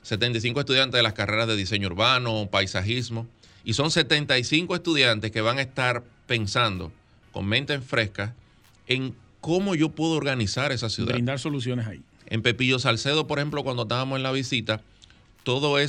75 0.03 0.61
estudiantes 0.61 0.97
de 0.97 1.03
las 1.03 1.13
carreras 1.13 1.47
de 1.47 1.55
diseño 1.55 1.87
urbano, 1.87 2.47
paisajismo, 2.49 3.27
y 3.65 3.73
son 3.73 3.91
75 3.91 4.75
estudiantes 4.75 5.31
que 5.31 5.41
van 5.41 5.57
a 5.57 5.61
estar 5.61 6.03
pensando 6.25 6.91
con 7.33 7.45
mente 7.45 7.79
fresca 7.81 8.33
en 8.87 9.13
cómo 9.41 9.75
yo 9.75 9.89
puedo 9.89 10.13
organizar 10.13 10.71
esa 10.71 10.89
ciudad. 10.89 11.13
Brindar 11.13 11.39
soluciones 11.39 11.87
ahí. 11.87 12.01
En 12.27 12.41
Pepillo 12.41 12.79
Salcedo, 12.79 13.27
por 13.27 13.39
ejemplo, 13.39 13.63
cuando 13.63 13.83
estábamos 13.83 14.17
en 14.17 14.23
la 14.23 14.31
visita, 14.31 14.81
todos 15.43 15.79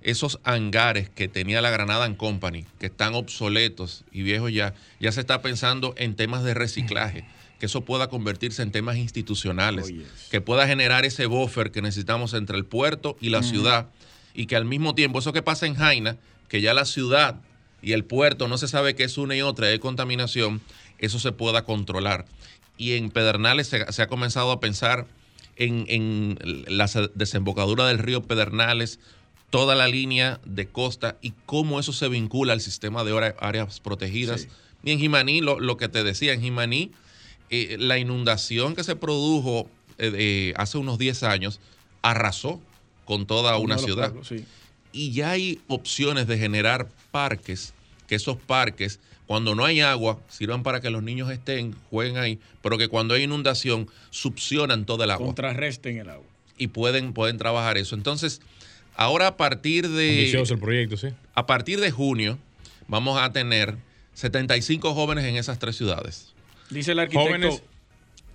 esos 0.00 0.40
hangares 0.42 1.10
que 1.10 1.28
tenía 1.28 1.60
la 1.60 1.68
Granada 1.68 2.10
Company, 2.16 2.64
que 2.78 2.86
están 2.86 3.14
obsoletos 3.14 4.04
y 4.10 4.22
viejos 4.22 4.52
ya, 4.52 4.72
ya 5.00 5.12
se 5.12 5.20
está 5.20 5.42
pensando 5.42 5.92
en 5.98 6.16
temas 6.16 6.44
de 6.44 6.54
reciclaje, 6.54 7.26
que 7.60 7.66
eso 7.66 7.82
pueda 7.82 8.08
convertirse 8.08 8.62
en 8.62 8.70
temas 8.70 8.96
institucionales, 8.96 9.92
que 10.30 10.40
pueda 10.40 10.66
generar 10.66 11.04
ese 11.04 11.26
buffer 11.26 11.72
que 11.72 11.82
necesitamos 11.82 12.32
entre 12.32 12.56
el 12.56 12.64
puerto 12.64 13.18
y 13.20 13.28
la 13.28 13.42
ciudad, 13.42 13.88
y 14.32 14.46
que 14.46 14.56
al 14.56 14.64
mismo 14.64 14.94
tiempo, 14.94 15.18
eso 15.18 15.34
que 15.34 15.42
pasa 15.42 15.66
en 15.66 15.74
Jaina, 15.74 16.16
que 16.48 16.62
ya 16.62 16.72
la 16.72 16.86
ciudad 16.86 17.36
y 17.82 17.92
el 17.92 18.04
puerto 18.04 18.48
no 18.48 18.56
se 18.56 18.66
sabe 18.66 18.94
qué 18.94 19.04
es 19.04 19.18
una 19.18 19.36
y 19.36 19.42
otra, 19.42 19.66
hay 19.66 19.78
contaminación, 19.78 20.62
eso 20.98 21.18
se 21.18 21.32
pueda 21.32 21.64
controlar. 21.64 22.24
Y 22.78 22.92
en 22.92 23.10
Pedernales 23.10 23.68
se 23.68 24.02
ha 24.02 24.06
comenzado 24.06 24.50
a 24.52 24.60
pensar 24.60 25.06
en, 25.56 26.38
la 26.68 26.88
desembocadura 27.14 27.86
del 27.86 27.98
río 27.98 28.22
Pedernales, 28.22 29.00
toda 29.50 29.74
la 29.74 29.88
línea 29.88 30.40
de 30.44 30.66
costa 30.66 31.16
y 31.22 31.32
cómo 31.46 31.80
eso 31.80 31.92
se 31.92 32.08
vincula 32.08 32.52
al 32.52 32.60
sistema 32.60 33.04
de 33.04 33.34
áreas 33.38 33.80
protegidas. 33.80 34.48
Y 34.82 34.92
en 34.92 34.98
Jimaní, 34.98 35.40
lo, 35.40 35.76
que 35.76 35.88
te 35.88 36.04
decía, 36.04 36.32
en 36.32 36.42
Jimaní, 36.42 36.92
eh, 37.50 37.76
la 37.78 37.98
inundación 37.98 38.74
que 38.74 38.84
se 38.84 38.96
produjo 38.96 39.70
eh, 39.98 40.52
hace 40.56 40.78
unos 40.78 40.98
10 40.98 41.22
años 41.22 41.60
arrasó 42.02 42.60
con 43.04 43.26
toda 43.26 43.56
una 43.56 43.78
ciudad. 43.78 44.12
Y 44.92 45.12
ya 45.12 45.30
hay 45.30 45.60
opciones 45.68 46.26
de 46.26 46.38
generar 46.38 46.88
parques, 47.10 47.72
que 48.06 48.14
esos 48.14 48.36
parques 48.36 49.00
cuando 49.26 49.54
no 49.54 49.64
hay 49.64 49.80
agua, 49.80 50.20
sirvan 50.28 50.62
para 50.62 50.80
que 50.80 50.90
los 50.90 51.02
niños 51.02 51.30
estén, 51.30 51.74
jueguen 51.90 52.16
ahí, 52.16 52.38
pero 52.62 52.78
que 52.78 52.88
cuando 52.88 53.14
hay 53.14 53.24
inundación, 53.24 53.88
succionan 54.10 54.84
todo 54.84 55.04
el 55.04 55.10
agua. 55.10 55.26
Contrarresten 55.26 55.98
el 55.98 56.08
agua. 56.10 56.26
Y 56.58 56.68
pueden, 56.68 57.12
pueden 57.12 57.36
trabajar 57.36 57.76
eso. 57.76 57.96
Entonces, 57.96 58.40
ahora 58.94 59.26
a 59.26 59.36
partir 59.36 59.88
de. 59.88 60.30
el 60.30 60.58
proyecto, 60.58 60.96
sí. 60.96 61.08
A 61.34 61.46
partir 61.46 61.80
de 61.80 61.90
junio, 61.90 62.38
vamos 62.86 63.20
a 63.20 63.32
tener 63.32 63.76
75 64.14 64.94
jóvenes 64.94 65.24
en 65.24 65.36
esas 65.36 65.58
tres 65.58 65.76
ciudades. 65.76 66.32
Dice 66.70 66.92
el 66.92 67.00
arquitecto. 67.00 67.28
Jóvenes, 67.28 67.62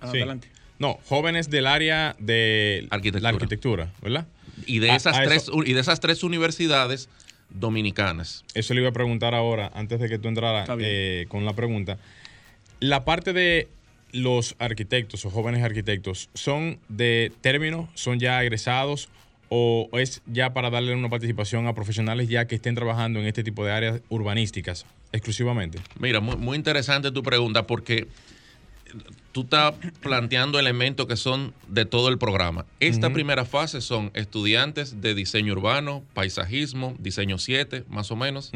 adelante. 0.00 0.48
No, 0.78 0.98
jóvenes 1.08 1.48
del 1.48 1.66
área 1.66 2.16
de 2.18 2.88
la 2.90 3.28
arquitectura, 3.28 3.92
¿verdad? 4.02 4.26
Y 4.66 4.80
de, 4.80 4.94
esas 4.94 5.22
tres, 5.22 5.50
y 5.64 5.72
de 5.72 5.80
esas 5.80 6.00
tres 6.00 6.22
universidades 6.22 7.08
dominicanas. 7.54 8.44
Eso 8.54 8.74
le 8.74 8.80
iba 8.80 8.90
a 8.90 8.92
preguntar 8.92 9.34
ahora, 9.34 9.70
antes 9.74 10.00
de 10.00 10.08
que 10.08 10.18
tú 10.18 10.28
entraras 10.28 10.68
eh, 10.78 11.26
con 11.28 11.44
la 11.44 11.52
pregunta. 11.52 11.98
La 12.80 13.04
parte 13.04 13.32
de 13.32 13.68
los 14.12 14.56
arquitectos 14.58 15.24
o 15.24 15.30
jóvenes 15.30 15.62
arquitectos, 15.62 16.28
¿son 16.34 16.78
de 16.88 17.32
término? 17.40 17.88
¿Son 17.94 18.18
ya 18.18 18.42
egresados? 18.42 19.08
¿O 19.48 19.88
es 19.92 20.22
ya 20.26 20.54
para 20.54 20.70
darle 20.70 20.94
una 20.94 21.10
participación 21.10 21.66
a 21.66 21.74
profesionales 21.74 22.28
ya 22.28 22.46
que 22.46 22.54
estén 22.54 22.74
trabajando 22.74 23.20
en 23.20 23.26
este 23.26 23.44
tipo 23.44 23.64
de 23.64 23.72
áreas 23.72 24.00
urbanísticas 24.08 24.86
exclusivamente? 25.12 25.78
Mira, 25.98 26.20
muy, 26.20 26.36
muy 26.36 26.56
interesante 26.56 27.10
tu 27.10 27.22
pregunta 27.22 27.66
porque 27.66 28.08
tú 29.32 29.42
estás 29.42 29.74
planteando 30.00 30.58
elementos 30.58 31.06
que 31.06 31.16
son 31.16 31.54
de 31.68 31.84
todo 31.84 32.08
el 32.08 32.18
programa. 32.18 32.66
Esta 32.80 33.10
primera 33.10 33.44
fase 33.44 33.80
son 33.80 34.10
estudiantes 34.14 35.00
de 35.00 35.14
diseño 35.14 35.52
urbano, 35.52 36.02
paisajismo, 36.14 36.94
diseño 36.98 37.38
7, 37.38 37.84
más 37.88 38.10
o 38.10 38.16
menos, 38.16 38.52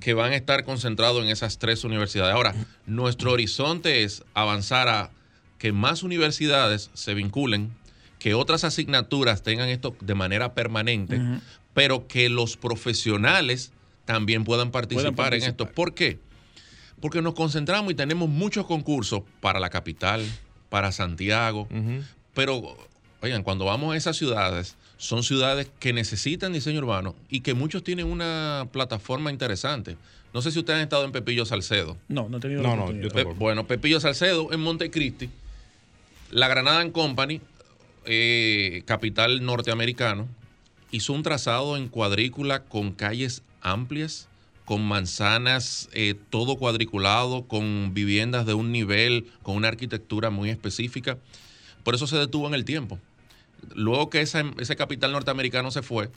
que 0.00 0.14
van 0.14 0.32
a 0.32 0.36
estar 0.36 0.64
concentrados 0.64 1.22
en 1.22 1.30
esas 1.30 1.58
tres 1.58 1.84
universidades. 1.84 2.34
Ahora, 2.34 2.54
nuestro 2.86 3.32
horizonte 3.32 4.02
es 4.02 4.22
avanzar 4.34 4.88
a 4.88 5.10
que 5.58 5.72
más 5.72 6.02
universidades 6.02 6.90
se 6.94 7.14
vinculen, 7.14 7.72
que 8.18 8.34
otras 8.34 8.64
asignaturas 8.64 9.42
tengan 9.42 9.68
esto 9.68 9.96
de 10.00 10.14
manera 10.14 10.54
permanente, 10.54 11.20
pero 11.72 12.06
que 12.06 12.28
los 12.28 12.56
profesionales 12.56 13.72
también 14.04 14.44
puedan 14.44 14.70
participar, 14.70 15.14
participar. 15.14 15.34
en 15.34 15.50
esto. 15.50 15.70
¿Por 15.70 15.94
qué? 15.94 16.18
Porque 17.00 17.22
nos 17.22 17.34
concentramos 17.34 17.92
y 17.92 17.94
tenemos 17.94 18.28
muchos 18.28 18.66
concursos 18.66 19.22
para 19.40 19.60
la 19.60 19.70
capital, 19.70 20.24
para 20.68 20.92
Santiago, 20.92 21.68
pero 22.34 22.76
oigan, 23.22 23.42
cuando 23.42 23.64
vamos 23.64 23.94
a 23.94 23.96
esas 23.96 24.16
ciudades, 24.16 24.76
son 24.96 25.22
ciudades 25.22 25.70
que 25.78 25.92
necesitan 25.92 26.52
diseño 26.52 26.80
urbano 26.80 27.14
y 27.28 27.40
que 27.40 27.54
muchos 27.54 27.84
tienen 27.84 28.06
una 28.06 28.68
plataforma 28.72 29.30
interesante. 29.30 29.96
No 30.32 30.42
sé 30.42 30.50
si 30.50 30.58
ustedes 30.58 30.78
han 30.78 30.82
estado 30.82 31.04
en 31.04 31.12
Pepillo 31.12 31.44
Salcedo. 31.44 31.96
No, 32.08 32.28
no 32.28 32.38
he 32.38 32.40
tenido 32.40 32.62
no, 32.62 32.74
no, 32.74 33.34
Bueno, 33.34 33.66
Pepillo 33.66 34.00
Salcedo 34.00 34.52
en 34.52 34.60
Montecristi, 34.60 35.30
la 36.30 36.48
Granada 36.48 36.90
Company, 36.90 37.40
eh, 38.04 38.82
capital 38.84 39.44
norteamericano, 39.44 40.26
hizo 40.90 41.12
un 41.12 41.22
trazado 41.22 41.76
en 41.76 41.88
cuadrícula 41.88 42.64
con 42.64 42.92
calles 42.92 43.42
amplias, 43.60 44.28
con 44.64 44.82
manzanas, 44.82 45.88
eh, 45.92 46.14
todo 46.30 46.56
cuadriculado, 46.56 47.46
con 47.46 47.92
viviendas 47.92 48.46
de 48.46 48.54
un 48.54 48.72
nivel, 48.72 49.30
con 49.42 49.56
una 49.56 49.68
arquitectura 49.68 50.30
muy 50.30 50.50
específica. 50.50 51.18
Por 51.82 51.94
eso 51.94 52.06
se 52.06 52.16
detuvo 52.16 52.48
en 52.48 52.54
el 52.54 52.64
tiempo. 52.64 52.98
Luego 53.74 54.10
que 54.10 54.20
ese 54.20 54.76
capital 54.76 55.12
norteamericano 55.12 55.70
se 55.70 55.82
fue, 55.82 56.10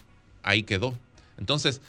ahí 0.43 0.63
quedó. 0.63 0.97
Entonces, 1.37 1.81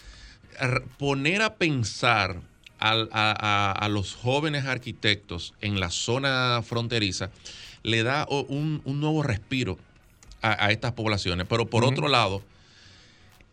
poner 0.98 1.42
a 1.42 1.54
pensar 1.54 2.40
a, 2.80 3.88
los 3.90 4.14
jóvenes 4.14 4.66
arquitectos 4.66 5.54
en 5.60 5.80
la 5.80 5.90
zona 5.90 6.62
fronteriza 6.62 7.30
le 7.82 8.02
da 8.02 8.26
un, 8.28 8.82
nuevo 8.84 9.22
respiro 9.22 9.78
a, 10.42 10.70
estas 10.70 10.92
poblaciones. 10.92 11.46
Pero 11.48 11.66
por 11.66 11.84
otro 11.84 12.08
lado, 12.08 12.42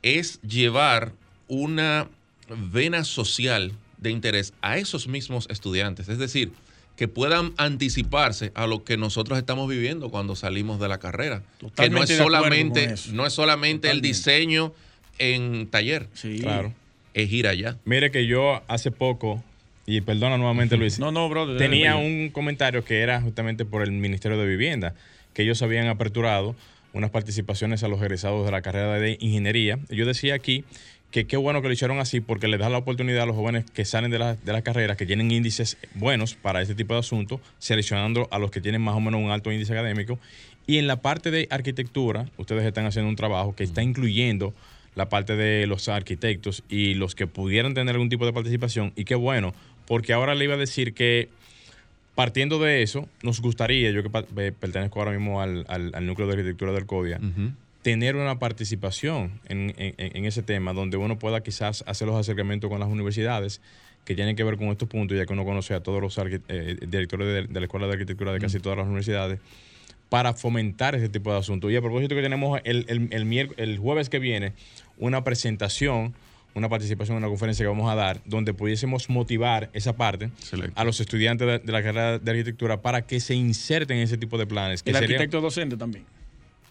es 0.01 0.41
llevar 0.41 1.13
una 1.47 2.07
vena 2.49 3.03
social 3.03 3.73
de 3.97 4.11
interés 4.11 4.53
a 4.61 4.77
esos 4.77 5.07
mismos 5.07 5.47
estudiantes. 5.49 6.09
Es 6.09 6.17
decir, 6.17 6.51
que 6.95 7.07
puedan 7.07 7.53
anticiparse 7.57 8.51
a 8.55 8.67
lo 8.67 8.83
que 8.83 8.97
nosotros 8.97 9.37
estamos 9.37 9.69
viviendo 9.69 10.09
cuando 10.09 10.35
salimos 10.35 10.79
de 10.79 10.87
la 10.87 10.97
carrera. 10.97 11.43
que 11.75 11.89
no 11.89 12.03
es 12.03 12.15
solamente, 12.15 12.95
no 13.11 13.25
es 13.25 13.33
solamente 13.33 13.91
el 13.91 14.01
diseño 14.01 14.73
en 15.17 15.67
taller. 15.67 16.07
Sí. 16.13 16.39
Claro. 16.39 16.73
Es 17.13 17.31
ir 17.31 17.47
allá. 17.47 17.77
Mire 17.85 18.11
que 18.11 18.27
yo 18.27 18.61
hace 18.67 18.91
poco, 18.91 19.43
y 19.85 20.01
perdona 20.01 20.37
nuevamente 20.37 20.77
Luis, 20.77 20.99
no, 20.99 21.11
no, 21.11 21.29
brother, 21.29 21.57
tenía 21.57 21.95
un 21.95 22.29
comentario 22.29 22.83
que 22.83 22.99
era 22.99 23.21
justamente 23.21 23.63
por 23.63 23.83
el 23.83 23.91
Ministerio 23.91 24.37
de 24.37 24.45
Vivienda, 24.45 24.95
que 25.33 25.43
ellos 25.43 25.61
habían 25.61 25.87
aperturado 25.87 26.55
unas 26.91 27.11
participaciones 27.11 27.83
a 27.83 27.87
los 27.89 28.01
egresados 28.01 28.45
de 28.45 28.51
la 28.51 28.61
carrera 28.61 28.99
de 28.99 29.17
ingeniería. 29.19 29.79
Yo 29.89 30.05
decía 30.05 30.33
aquí 30.33 30.63
que 31.11 31.27
qué 31.27 31.37
bueno 31.37 31.61
que 31.61 31.67
lo 31.67 31.73
hicieron 31.73 31.99
así 31.99 32.19
porque 32.19 32.47
le 32.47 32.57
da 32.57 32.69
la 32.69 32.77
oportunidad 32.77 33.23
a 33.23 33.25
los 33.25 33.35
jóvenes 33.35 33.65
que 33.71 33.85
salen 33.85 34.11
de 34.11 34.19
la, 34.19 34.35
de 34.35 34.51
la 34.51 34.61
carrera, 34.61 34.97
que 34.97 35.05
tienen 35.05 35.31
índices 35.31 35.77
buenos 35.93 36.35
para 36.35 36.61
este 36.61 36.75
tipo 36.75 36.93
de 36.93 36.99
asuntos, 36.99 37.39
seleccionando 37.57 38.27
a 38.31 38.39
los 38.39 38.51
que 38.51 38.61
tienen 38.61 38.81
más 38.81 38.95
o 38.95 38.99
menos 38.99 39.21
un 39.21 39.31
alto 39.31 39.51
índice 39.51 39.73
académico. 39.73 40.19
Y 40.67 40.77
en 40.77 40.87
la 40.87 41.01
parte 41.01 41.31
de 41.31 41.47
arquitectura, 41.51 42.25
ustedes 42.37 42.65
están 42.65 42.85
haciendo 42.85 43.09
un 43.09 43.15
trabajo 43.15 43.55
que 43.55 43.63
está 43.63 43.83
incluyendo 43.83 44.53
la 44.95 45.09
parte 45.09 45.35
de 45.35 45.67
los 45.67 45.87
arquitectos 45.89 46.63
y 46.69 46.95
los 46.95 47.15
que 47.15 47.27
pudieran 47.27 47.73
tener 47.73 47.95
algún 47.95 48.09
tipo 48.09 48.25
de 48.25 48.33
participación. 48.33 48.91
Y 48.95 49.03
qué 49.03 49.15
bueno, 49.15 49.53
porque 49.87 50.13
ahora 50.13 50.33
le 50.35 50.45
iba 50.45 50.55
a 50.55 50.57
decir 50.57 50.93
que 50.93 51.29
partiendo 52.15 52.59
de 52.59 52.81
eso, 52.81 53.07
nos 53.21 53.41
gustaría, 53.41 53.91
yo 53.91 54.01
que 54.01 54.09
pertenezco 54.53 54.99
ahora 54.99 55.11
mismo 55.11 55.41
al, 55.41 55.65
núcleo 56.01 56.27
de 56.27 56.33
arquitectura 56.33 56.71
del 56.71 56.85
CODIA, 56.85 57.19
tener 57.85 58.15
una 58.15 58.39
participación 58.39 59.39
en, 59.47 60.25
ese 60.25 60.41
tema, 60.41 60.73
donde 60.73 60.97
uno 60.97 61.19
pueda 61.19 61.43
quizás 61.43 61.83
hacer 61.85 62.07
los 62.07 62.19
acercamientos 62.19 62.67
con 62.67 62.79
las 62.79 62.89
universidades 62.89 63.61
que 64.05 64.15
tienen 64.15 64.35
que 64.35 64.43
ver 64.43 64.57
con 64.57 64.69
estos 64.69 64.89
puntos, 64.89 65.15
ya 65.15 65.27
que 65.27 65.33
uno 65.33 65.45
conoce 65.45 65.75
a 65.75 65.81
todos 65.81 66.01
los 66.01 66.17
eh, 66.17 66.77
directores 66.87 67.47
de, 67.47 67.59
la 67.59 67.65
Escuela 67.67 67.85
de 67.85 67.93
Arquitectura 67.93 68.33
de 68.33 68.39
casi 68.39 68.59
todas 68.59 68.79
las 68.79 68.87
universidades, 68.87 69.39
para 70.09 70.33
fomentar 70.33 70.95
ese 70.95 71.09
tipo 71.09 71.31
de 71.31 71.37
asuntos. 71.37 71.71
Y 71.71 71.75
a 71.75 71.81
propósito 71.81 72.15
que 72.15 72.23
tenemos 72.23 72.59
el, 72.63 72.87
el, 72.87 73.53
el, 73.55 73.77
jueves 73.77 74.09
que 74.09 74.17
viene 74.17 74.53
una 74.97 75.23
presentación, 75.23 76.15
una 76.55 76.69
participación 76.69 77.17
en 77.17 77.23
una 77.23 77.29
conferencia 77.29 77.63
que 77.63 77.69
vamos 77.69 77.91
a 77.91 77.93
dar, 77.93 78.19
donde 78.25 78.55
pudiésemos 78.55 79.11
motivar 79.11 79.69
esa 79.73 79.95
parte 79.95 80.31
a 80.73 80.83
los 80.83 80.99
estudiantes 81.01 81.63
de, 81.63 81.71
la 81.71 81.83
carrera 81.83 82.17
de 82.17 82.31
arquitectura 82.31 82.81
para 82.81 83.05
que 83.05 83.19
se 83.19 83.35
inserten 83.35 83.97
en 83.97 84.03
ese 84.05 84.17
tipo 84.17 84.39
de 84.39 84.47
planes. 84.47 84.81
el 84.87 84.95
arquitecto 84.95 85.39
docente 85.39 85.77
también. 85.77 86.03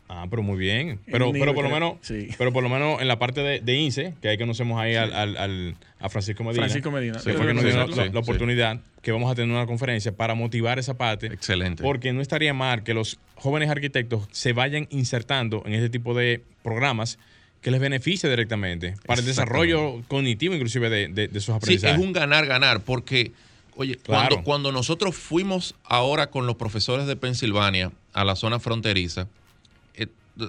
Ah, 0.08 0.26
pero 0.28 0.42
muy 0.42 0.58
bien. 0.58 1.00
Pero, 1.06 1.32
pero 1.32 1.54
por 1.54 1.64
lo 1.64 1.70
menos, 1.70 1.94
pero 2.36 2.52
por 2.52 2.62
lo 2.62 2.68
menos 2.68 3.00
en 3.00 3.08
la 3.08 3.18
parte 3.18 3.40
de, 3.40 3.60
de 3.60 3.74
INSE, 3.74 4.14
que 4.20 4.28
ahí 4.28 4.38
conocemos 4.38 4.78
ahí 4.78 4.94
al, 4.94 5.12
al, 5.12 5.76
a 5.98 6.08
Francisco 6.08 6.44
Medina. 6.44 6.62
Francisco 6.62 6.90
Medina. 6.90 7.18
Que 7.24 7.32
fue 7.32 7.46
que 7.46 7.54
nos 7.54 7.64
dio 7.64 7.74
la, 8.12 8.20
oportunidad 8.20 8.80
que 9.00 9.12
vamos 9.12 9.30
a 9.30 9.34
tener 9.34 9.54
una 9.54 9.66
conferencia 9.66 10.12
para 10.12 10.34
motivar 10.34 10.78
esa 10.78 10.94
parte. 10.94 11.26
Excelente. 11.28 11.82
Porque 11.82 12.12
no 12.12 12.20
estaría 12.20 12.52
mal 12.52 12.82
que 12.82 12.92
los 12.92 13.18
jóvenes 13.36 13.70
arquitectos 13.70 14.28
se 14.30 14.52
vayan 14.52 14.86
insertando 14.90 15.62
en 15.64 15.74
este 15.74 15.88
tipo 15.88 16.14
de 16.14 16.42
programas 16.62 17.18
que 17.62 17.70
les 17.70 17.80
beneficie 17.80 18.28
directamente 18.28 18.94
para 19.06 19.20
el 19.20 19.26
desarrollo 19.26 20.02
cognitivo 20.06 20.54
inclusive 20.54 20.90
de, 20.90 21.08
de, 21.08 21.40
sus 21.40 21.54
aprendizajes. 21.54 21.96
Sí, 21.96 22.02
es 22.02 22.06
un 22.06 22.12
ganar-ganar 22.12 22.80
porque, 22.80 23.32
oye, 23.74 23.98
cuando, 24.06 24.42
cuando 24.42 24.70
nosotros 24.70 25.16
fuimos 25.16 25.74
ahora 25.82 26.26
con 26.28 26.46
los 26.46 26.56
profesores 26.56 27.06
de 27.06 27.16
Pensilvania 27.16 27.90
a 28.12 28.24
la 28.24 28.36
zona 28.36 28.60
fronteriza, 28.60 29.28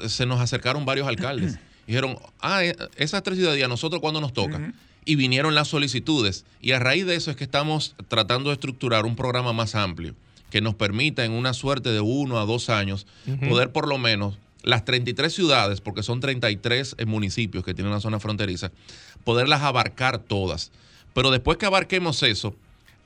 se 0.08 0.26
nos 0.26 0.40
acercaron 0.40 0.86
varios 0.86 1.08
alcaldes. 1.08 1.60
Dijeron, 1.88 2.18
ah, 2.40 2.64
e, 2.64 2.76
esas 2.98 3.24
tres 3.24 3.38
ciudades, 3.38 3.64
¿a 3.64 3.68
nosotros 3.68 4.02
cuándo 4.02 4.22
nos 4.22 4.34
toca? 4.34 4.74
Y 5.06 5.16
vinieron 5.16 5.54
las 5.54 5.68
solicitudes. 5.68 6.46
Y 6.62 6.72
a 6.72 6.80
raíz 6.80 7.06
de 7.06 7.16
eso 7.16 7.30
es 7.30 7.38
que 7.38 7.44
estamos 7.44 7.96
tratando 8.08 8.50
de 8.50 8.56
estructurar 8.56 9.06
un 9.06 9.16
programa 9.16 9.54
más 9.54 9.76
amplio 9.76 10.16
que 10.50 10.62
nos 10.62 10.76
permita 10.76 11.26
en 11.26 11.32
una 11.32 11.54
suerte 11.54 11.90
de 11.90 12.00
uno 12.00 12.40
a 12.40 12.46
dos 12.46 12.70
años 12.70 13.06
poder 13.48 13.72
por 13.72 13.88
lo 13.88 13.98
menos 13.98 14.38
las 14.66 14.84
33 14.84 15.32
ciudades, 15.32 15.80
porque 15.80 16.02
son 16.02 16.20
33 16.20 16.96
eh, 16.98 17.06
municipios 17.06 17.64
que 17.64 17.76
tienen 17.76 17.92
una 17.92 18.02
zona 18.02 18.20
fronteriza, 18.20 18.72
poderlas 19.24 19.62
abarcar 19.62 20.18
todas. 20.18 20.72
Pero 21.14 21.30
después 21.30 21.58
que 21.58 21.68
abarquemos 21.68 22.24
eso, 22.24 22.56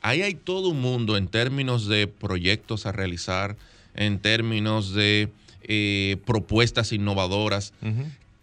ahí 0.02 0.22
hay 0.22 0.36
todo 0.36 0.70
un 0.70 0.80
mundo 0.80 1.18
en 1.18 1.28
términos 1.28 1.88
de 1.88 2.08
proyectos 2.08 2.86
a 2.86 2.94
realizar, 2.94 3.58
en 3.94 4.20
términos 4.20 4.94
de 4.94 5.30
eh, 5.64 6.18
propuestas 6.26 6.92
innovadoras, 6.94 7.74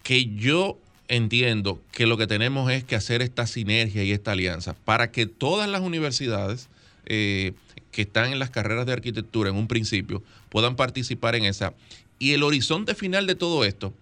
que 0.03 0.27
yo 0.27 0.79
entiendo 1.09 1.81
que 1.93 2.07
lo 2.07 2.17
que 2.17 2.27
tenemos 2.27 2.71
es 2.71 2.85
que 2.85 2.97
hacer 2.97 3.23
esta 3.23 3.47
sinergia 3.47 4.03
y 4.03 4.13
esta 4.13 4.33
alianza 4.33 4.75
para 4.85 5.11
que 5.11 5.27
todas 5.27 5.69
las 5.69 5.81
universidades 5.81 6.69
eh, 7.07 7.53
que 7.93 8.03
están 8.03 8.33
en 8.33 8.39
las 8.39 8.51
carreras 8.51 8.87
de 8.87 8.93
arquitectura 8.93 9.51
en 9.51 9.57
un 9.57 9.69
principio 9.69 10.23
puedan 10.49 10.77
participar 10.77 11.35
en 11.35 11.45
esa. 11.45 11.75
Y 12.19 12.33
el 12.33 12.43
horizonte 12.43 12.95
final 12.95 13.27
de 13.27 13.35
todo 13.35 13.65
esto 13.65 13.93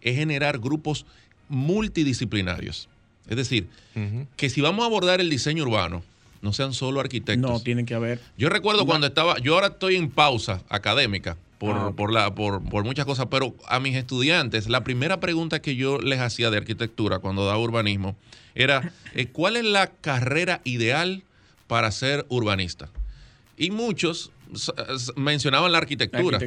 es 0.00 0.16
generar 0.16 0.58
grupos 0.58 1.04
multidisciplinarios. 1.48 2.88
Es 3.28 3.36
decir, 3.36 3.68
que 4.36 4.50
si 4.50 4.60
vamos 4.60 4.84
a 4.84 4.86
abordar 4.86 5.20
el 5.20 5.28
diseño 5.28 5.64
urbano, 5.64 6.04
no 6.42 6.52
sean 6.52 6.72
solo 6.72 7.00
arquitectos. 7.00 7.50
No, 7.50 7.60
tienen 7.60 7.86
que 7.86 7.94
haber. 7.94 8.20
Yo 8.38 8.48
recuerdo 8.48 8.86
cuando 8.86 9.08
estaba, 9.08 9.38
yo 9.38 9.54
ahora 9.54 9.68
estoy 9.68 9.96
en 9.96 10.10
pausa 10.10 10.62
académica 10.68 11.36
por, 11.58 11.76
ah, 11.76 11.92
por, 11.96 12.12
la, 12.12 12.34
por, 12.34 12.62
por, 12.62 12.84
muchas 12.84 13.06
cosas, 13.06 13.26
pero 13.30 13.54
a 13.66 13.80
mis 13.80 13.96
estudiantes, 13.96 14.68
la 14.68 14.84
primera 14.84 15.20
pregunta 15.20 15.60
que 15.60 15.76
yo 15.76 15.98
les 15.98 16.20
hacía 16.20 16.50
de 16.50 16.58
arquitectura 16.58 17.18
cuando 17.18 17.46
daba 17.46 17.58
urbanismo 17.58 18.16
era, 18.54 18.92
eh, 19.14 19.26
¿cuál 19.26 19.56
es 19.56 19.64
la 19.64 19.88
carrera 19.88 20.60
ideal 20.64 21.22
para 21.66 21.90
ser 21.90 22.26
urbanista? 22.28 22.90
Y 23.56 23.70
muchos 23.70 24.30
mencionaban 25.16 25.72
la 25.72 25.78
arquitectura. 25.78 26.38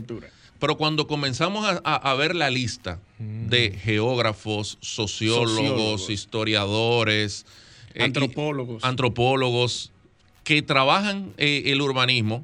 Pero 0.60 0.78
cuando 0.78 1.08
comenzamos 1.08 1.66
a, 1.84 2.14
ver 2.16 2.36
la 2.36 2.50
lista 2.50 3.00
de 3.18 3.72
mm. 3.72 3.80
geógrafos, 3.80 4.78
sociólogos, 4.82 6.10
historiadores, 6.10 7.46
eh, 7.94 8.04
antropólogos, 8.04 8.84
antropólogos 8.84 9.92
que 10.44 10.62
trabajan 10.62 11.32
eh, 11.38 11.64
el 11.68 11.82
urbanismo, 11.82 12.44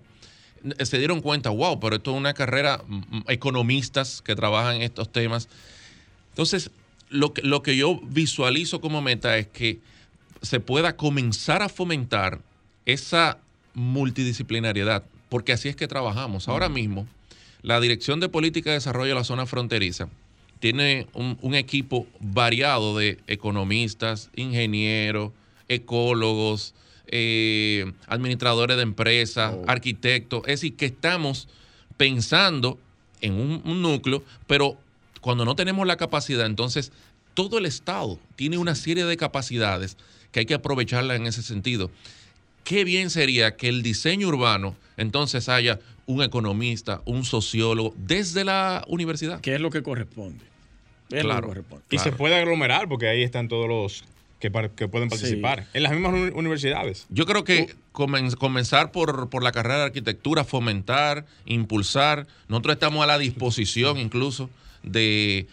se 0.83 0.97
dieron 0.97 1.21
cuenta, 1.21 1.49
wow, 1.49 1.79
pero 1.79 1.97
esto 1.97 2.11
es 2.11 2.17
una 2.17 2.33
carrera, 2.33 2.81
economistas 3.27 4.21
que 4.21 4.35
trabajan 4.35 4.81
estos 4.81 5.11
temas. 5.11 5.49
Entonces, 6.29 6.71
lo 7.09 7.33
que, 7.33 7.41
lo 7.41 7.61
que 7.61 7.77
yo 7.77 7.99
visualizo 8.03 8.81
como 8.81 9.01
meta 9.01 9.37
es 9.37 9.47
que 9.47 9.79
se 10.41 10.59
pueda 10.59 10.95
comenzar 10.95 11.61
a 11.61 11.69
fomentar 11.69 12.39
esa 12.85 13.37
multidisciplinariedad, 13.73 15.03
porque 15.29 15.53
así 15.53 15.69
es 15.69 15.75
que 15.75 15.87
trabajamos. 15.87 16.47
Ahora 16.47 16.69
mismo, 16.69 17.07
la 17.61 17.79
Dirección 17.79 18.19
de 18.19 18.29
Política 18.29 18.69
de 18.69 18.75
Desarrollo 18.75 19.09
de 19.09 19.15
la 19.15 19.23
Zona 19.23 19.45
Fronteriza 19.45 20.07
tiene 20.59 21.07
un, 21.13 21.55
equipo 21.55 22.07
variado 22.19 22.97
de 22.97 23.19
economistas, 23.27 24.29
ingenieros, 24.35 25.31
ecólogos, 25.67 26.73
eh, 27.07 27.91
administradores 28.07 28.77
de 28.77 28.83
empresas, 28.83 29.53
oh. 29.55 29.63
arquitectos. 29.67 30.41
Es 30.41 30.61
decir, 30.61 30.75
que 30.75 30.85
estamos 30.85 31.47
pensando 31.97 32.79
en 33.21 33.33
un, 33.33 33.81
núcleo, 33.81 34.23
pero 34.47 34.77
cuando 35.21 35.45
no 35.45 35.55
tenemos 35.55 35.87
la 35.87 35.97
capacidad, 35.97 36.45
entonces 36.45 36.91
todo 37.33 37.57
el 37.57 37.65
Estado 37.65 38.19
tiene 38.35 38.57
una 38.57 38.75
serie 38.75 39.05
de 39.05 39.17
capacidades 39.17 39.97
que 40.31 40.41
hay 40.41 40.45
que 40.45 40.53
aprovecharla 40.53 41.15
en 41.15 41.27
ese 41.27 41.41
sentido 41.41 41.89
qué 42.65 42.83
bien 42.83 43.09
sería 43.09 43.55
que 43.55 43.69
el 43.69 43.81
diseño 43.81 44.27
urbano 44.27 44.75
entonces 44.97 45.47
haya 45.47 45.79
un 46.07 46.21
economista, 46.21 47.01
un 47.05 47.23
sociólogo 47.23 47.93
desde 47.97 48.43
la 48.43 48.83
universidad. 48.87 49.39
¿Qué 49.39 49.55
es 49.55 49.61
lo 49.61 49.69
que 49.69 49.81
corresponde? 49.81 50.43
claro, 51.09 51.53
Y 51.89 51.99
se 51.99 52.11
puede 52.11 52.35
aglomerar 52.35 52.89
porque 52.89 53.07
ahí 53.07 53.23
están 53.23 53.47
todos 53.47 53.67
los 53.69 54.03
que, 54.39 54.51
pueden 54.51 55.09
participar 55.09 55.67
en 55.73 55.83
las 55.83 55.91
mismas 55.91 56.13
universidades. 56.33 57.05
Yo 57.09 57.25
creo 57.25 57.43
que 57.43 57.75
comenzar 57.91 58.91
por, 58.91 59.43
la 59.43 59.51
carrera 59.51 59.77
de 59.77 59.83
arquitectura, 59.85 60.43
fomentar, 60.43 61.25
impulsar. 61.45 62.27
Nosotros 62.47 62.73
estamos 62.73 63.03
a 63.03 63.07
la 63.07 63.17
disposición 63.17 63.97
incluso 63.97 64.49
de, 64.83 65.47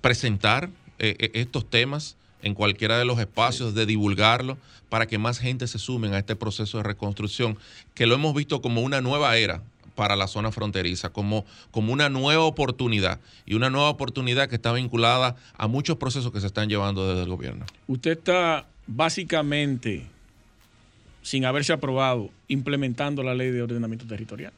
presentar 0.00 0.70
eh, 0.98 1.16
eh, 1.18 1.30
estos 1.34 1.68
temas 1.68 2.16
en 2.42 2.54
cualquiera 2.54 2.98
de 2.98 3.04
los 3.04 3.18
espacios, 3.18 3.74
de 3.74 3.86
divulgarlo 3.86 4.58
para 4.88 5.06
que 5.06 5.18
más 5.18 5.38
gente 5.38 5.66
se 5.66 5.78
sumen 5.78 6.14
a 6.14 6.18
este 6.18 6.36
proceso 6.36 6.78
de 6.78 6.84
reconstrucción, 6.84 7.58
que 7.94 8.06
lo 8.06 8.14
hemos 8.14 8.34
visto 8.34 8.60
como 8.60 8.82
una 8.82 9.00
nueva 9.00 9.36
era 9.36 9.62
para 9.94 10.16
la 10.16 10.26
zona 10.26 10.52
fronteriza, 10.52 11.10
como, 11.10 11.44
como 11.70 11.92
una 11.92 12.08
nueva 12.08 12.44
oportunidad 12.44 13.20
y 13.46 13.54
una 13.54 13.70
nueva 13.70 13.88
oportunidad 13.88 14.48
que 14.48 14.56
está 14.56 14.72
vinculada 14.72 15.36
a 15.56 15.68
muchos 15.68 15.96
procesos 15.96 16.32
que 16.32 16.40
se 16.40 16.46
están 16.46 16.68
llevando 16.68 17.08
desde 17.08 17.22
el 17.22 17.28
gobierno. 17.28 17.66
Usted 17.86 18.12
está 18.12 18.66
básicamente, 18.86 20.06
sin 21.22 21.44
haberse 21.44 21.72
aprobado, 21.72 22.30
implementando 22.48 23.22
la 23.22 23.34
ley 23.34 23.50
de 23.50 23.62
ordenamiento 23.62 24.06
territorial. 24.06 24.52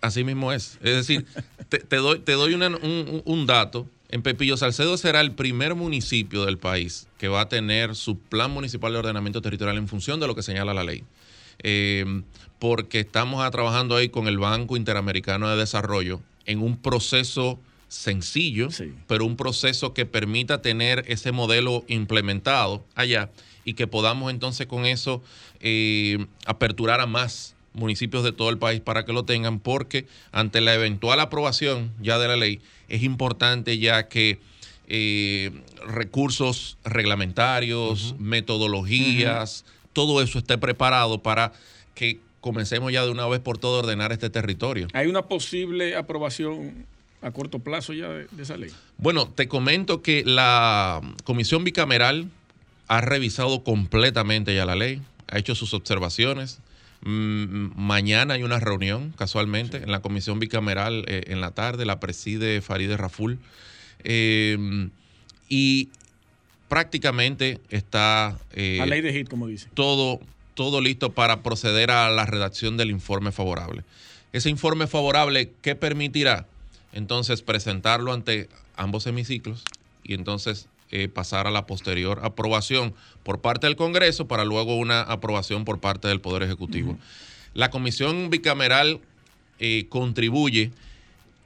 Así 0.00 0.24
mismo 0.24 0.52
es. 0.52 0.78
Es 0.82 0.96
decir, 0.96 1.26
te, 1.68 1.96
doy, 1.96 2.18
te 2.20 2.32
doy 2.32 2.54
un, 2.54 3.22
un 3.24 3.46
dato 3.46 3.86
en 4.12 4.20
Pepillo 4.20 4.58
Salcedo 4.58 4.98
será 4.98 5.22
el 5.22 5.32
primer 5.32 5.74
municipio 5.74 6.44
del 6.44 6.58
país 6.58 7.08
que 7.16 7.28
va 7.28 7.40
a 7.40 7.48
tener 7.48 7.96
su 7.96 8.18
plan 8.18 8.50
municipal 8.50 8.92
de 8.92 8.98
ordenamiento 8.98 9.40
territorial 9.40 9.78
en 9.78 9.88
función 9.88 10.20
de 10.20 10.26
lo 10.26 10.34
que 10.34 10.42
señala 10.42 10.74
la 10.74 10.84
ley. 10.84 11.02
Eh, 11.60 12.22
porque 12.58 13.00
estamos 13.00 13.48
trabajando 13.50 13.96
ahí 13.96 14.08
con 14.08 14.28
el 14.28 14.38
Banco 14.38 14.76
Interamericano 14.76 15.48
de 15.50 15.56
Desarrollo 15.56 16.20
en 16.46 16.62
un 16.62 16.76
proceso 16.76 17.58
sencillo, 17.88 18.68
pero 19.06 19.26
un 19.26 19.36
proceso 19.36 19.92
que 19.92 20.06
permita 20.06 20.62
tener 20.62 21.04
ese 21.08 21.32
modelo 21.32 21.84
implementado 21.88 22.84
allá 22.94 23.30
y 23.64 23.74
que 23.74 23.86
podamos 23.86 24.30
entonces 24.30 24.66
con 24.66 24.86
eso 24.86 25.22
eh, 25.60 26.24
aperturar 26.46 27.00
a 27.00 27.06
más 27.06 27.54
municipios 27.74 28.24
de 28.24 28.32
todo 28.32 28.50
el 28.50 28.58
país 28.58 28.80
para 28.80 29.04
que 29.04 29.12
lo 29.12 29.24
tengan, 29.24 29.58
porque 29.58 30.06
ante 30.30 30.60
la 30.60 30.74
eventual 30.74 31.20
aprobación 31.20 31.92
ya 32.00 32.18
de 32.18 32.28
la 32.28 32.36
ley, 32.36 32.60
es 32.88 33.02
importante 33.02 33.78
ya 33.78 34.08
que 34.08 34.38
eh, 34.88 35.50
recursos 35.86 36.78
reglamentarios, 36.84 38.14
metodologías, 38.18 39.64
todo 39.92 40.22
eso 40.22 40.38
esté 40.38 40.58
preparado 40.58 41.22
para 41.22 41.52
que 41.94 42.20
comencemos 42.40 42.92
ya 42.92 43.04
de 43.04 43.10
una 43.10 43.26
vez 43.26 43.40
por 43.40 43.58
todo 43.58 43.76
a 43.76 43.78
ordenar 43.80 44.12
este 44.12 44.30
territorio. 44.30 44.88
¿Hay 44.92 45.06
una 45.06 45.22
posible 45.22 45.96
aprobación 45.96 46.86
a 47.22 47.30
corto 47.30 47.60
plazo 47.60 47.92
ya 47.92 48.08
de, 48.08 48.26
esa 48.38 48.56
ley? 48.56 48.70
Bueno, 48.98 49.28
te 49.28 49.48
comento 49.48 50.02
que 50.02 50.24
la 50.24 51.00
comisión 51.24 51.64
bicameral 51.64 52.28
ha 52.88 53.00
revisado 53.00 53.62
completamente 53.62 54.54
ya 54.54 54.66
la 54.66 54.74
ley, 54.74 55.00
ha 55.28 55.38
hecho 55.38 55.54
sus 55.54 55.72
observaciones. 55.72 56.58
Mm, 57.04 57.70
mañana 57.76 58.34
hay 58.34 58.42
una 58.42 58.60
reunión, 58.60 59.14
casualmente, 59.16 59.78
en 59.78 59.90
la 59.90 60.00
comisión 60.00 60.38
bicameral 60.38 61.04
eh, 61.08 61.24
en 61.28 61.40
la 61.40 61.52
tarde, 61.52 61.84
la 61.84 62.00
preside 62.00 62.60
Farideh 62.60 62.96
Raful. 62.96 63.38
Em, 64.04 64.90
y 65.48 65.90
prácticamente 66.72 67.60
está... 67.68 68.38
Eh, 68.54 68.82
ley 68.86 69.02
de 69.02 69.12
HIT, 69.12 69.28
como 69.28 69.46
dice. 69.46 69.68
Todo, 69.74 70.20
todo 70.54 70.80
listo 70.80 71.12
para 71.12 71.42
proceder 71.42 71.90
a 71.90 72.08
la 72.08 72.24
redacción 72.24 72.78
del 72.78 72.90
informe 72.90 73.30
favorable. 73.30 73.84
Ese 74.32 74.48
informe 74.48 74.86
favorable, 74.86 75.52
¿qué 75.60 75.74
permitirá? 75.74 76.46
Entonces 76.94 77.42
presentarlo 77.42 78.14
ante 78.14 78.48
ambos 78.74 79.06
hemiciclos 79.06 79.64
y 80.02 80.14
entonces 80.14 80.66
eh, 80.90 81.08
pasar 81.08 81.46
a 81.46 81.50
la 81.50 81.66
posterior 81.66 82.20
aprobación 82.22 82.94
por 83.22 83.42
parte 83.42 83.66
del 83.66 83.76
Congreso 83.76 84.26
para 84.26 84.46
luego 84.46 84.74
una 84.76 85.02
aprobación 85.02 85.66
por 85.66 85.78
parte 85.78 86.08
del 86.08 86.22
Poder 86.22 86.42
Ejecutivo. 86.42 86.96
La 87.52 87.68
comisión 87.68 88.30
bicameral 88.30 88.98
eh, 89.58 89.88
contribuye 89.90 90.70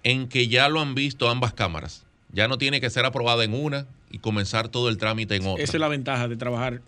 en 0.05 0.29
que 0.29 0.47
ya 0.47 0.69
lo 0.69 0.81
han 0.81 0.95
visto 0.95 1.29
ambas 1.29 1.53
cámaras. 1.53 2.05
Ya 2.33 2.47
no 2.47 2.59
tiene 2.59 2.81
que 2.81 2.91
ser 2.91 3.05
aprobada 3.05 3.43
en 3.43 3.55
una 3.55 3.89
y 4.11 4.19
comenzar 4.19 4.69
todo 4.69 4.89
el 4.89 4.97
trámite 4.97 5.37
en 5.37 5.47
otra. 5.47 5.63
Esa 5.63 5.77
es 5.77 5.81
la 5.81 5.89
ventaja 5.89 6.29
de 6.29 6.37
trabajar. 6.37 6.81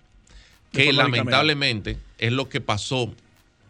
que 0.73 0.93
lamentablemente 0.93 1.97
es 2.19 2.33
lo 2.33 2.49
que 2.49 2.61
pasó 2.61 3.13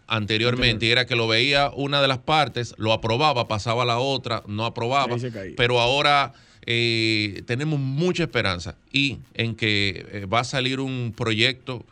anteriormente, 0.08 0.86
y 0.86 0.90
era 0.90 1.06
que 1.06 1.14
lo 1.14 1.28
veía 1.28 1.70
una 1.74 2.00
de 2.00 2.08
las 2.08 2.18
partes, 2.18 2.74
lo 2.78 2.92
aprobaba, 2.92 3.46
pasaba 3.46 3.82
a 3.82 3.86
la 3.86 3.98
otra, 3.98 4.42
no 4.46 4.64
aprobaba, 4.64 5.16
pero 5.56 5.80
ahora 5.80 6.32
eh, 6.66 7.42
tenemos 7.46 7.78
mucha 7.78 8.24
esperanza 8.24 8.74
y 8.90 9.18
en 9.34 9.54
que 9.54 10.06
eh, 10.12 10.26
va 10.26 10.40
a 10.40 10.44
salir 10.44 10.80
un 10.80 11.14
proyecto 11.16 11.84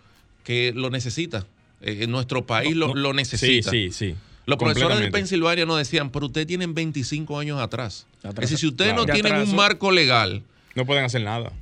que 0.44 0.72
lo 0.74 0.90
necesita. 0.90 1.46
Eh, 1.82 1.98
en 2.02 2.10
nuestro 2.10 2.46
país 2.46 2.74
lo, 2.74 3.12
necesita. 3.12 3.70
Sí, 3.70 3.90
sí, 3.90 4.10
sí. 4.10 4.16
Los 4.46 4.58
profesores 4.58 4.98
de 4.98 5.10
Pensilvania 5.10 5.66
nos 5.66 5.78
decían, 5.78 6.10
pero 6.10 6.26
ustedes 6.26 6.46
tienen 6.46 6.74
25 6.74 7.38
años 7.38 7.60
atrás. 7.60 8.06
es 8.22 8.34
decir, 8.34 8.58
si 8.58 8.66
ustedes 8.66 8.94
no 8.94 9.04
tienen 9.04 9.36
un 9.36 9.54
marco 9.54 9.90
legal... 9.90 10.42
No 10.76 10.86
pueden 10.86 11.04
hacer 11.04 11.22
nada. 11.22 11.52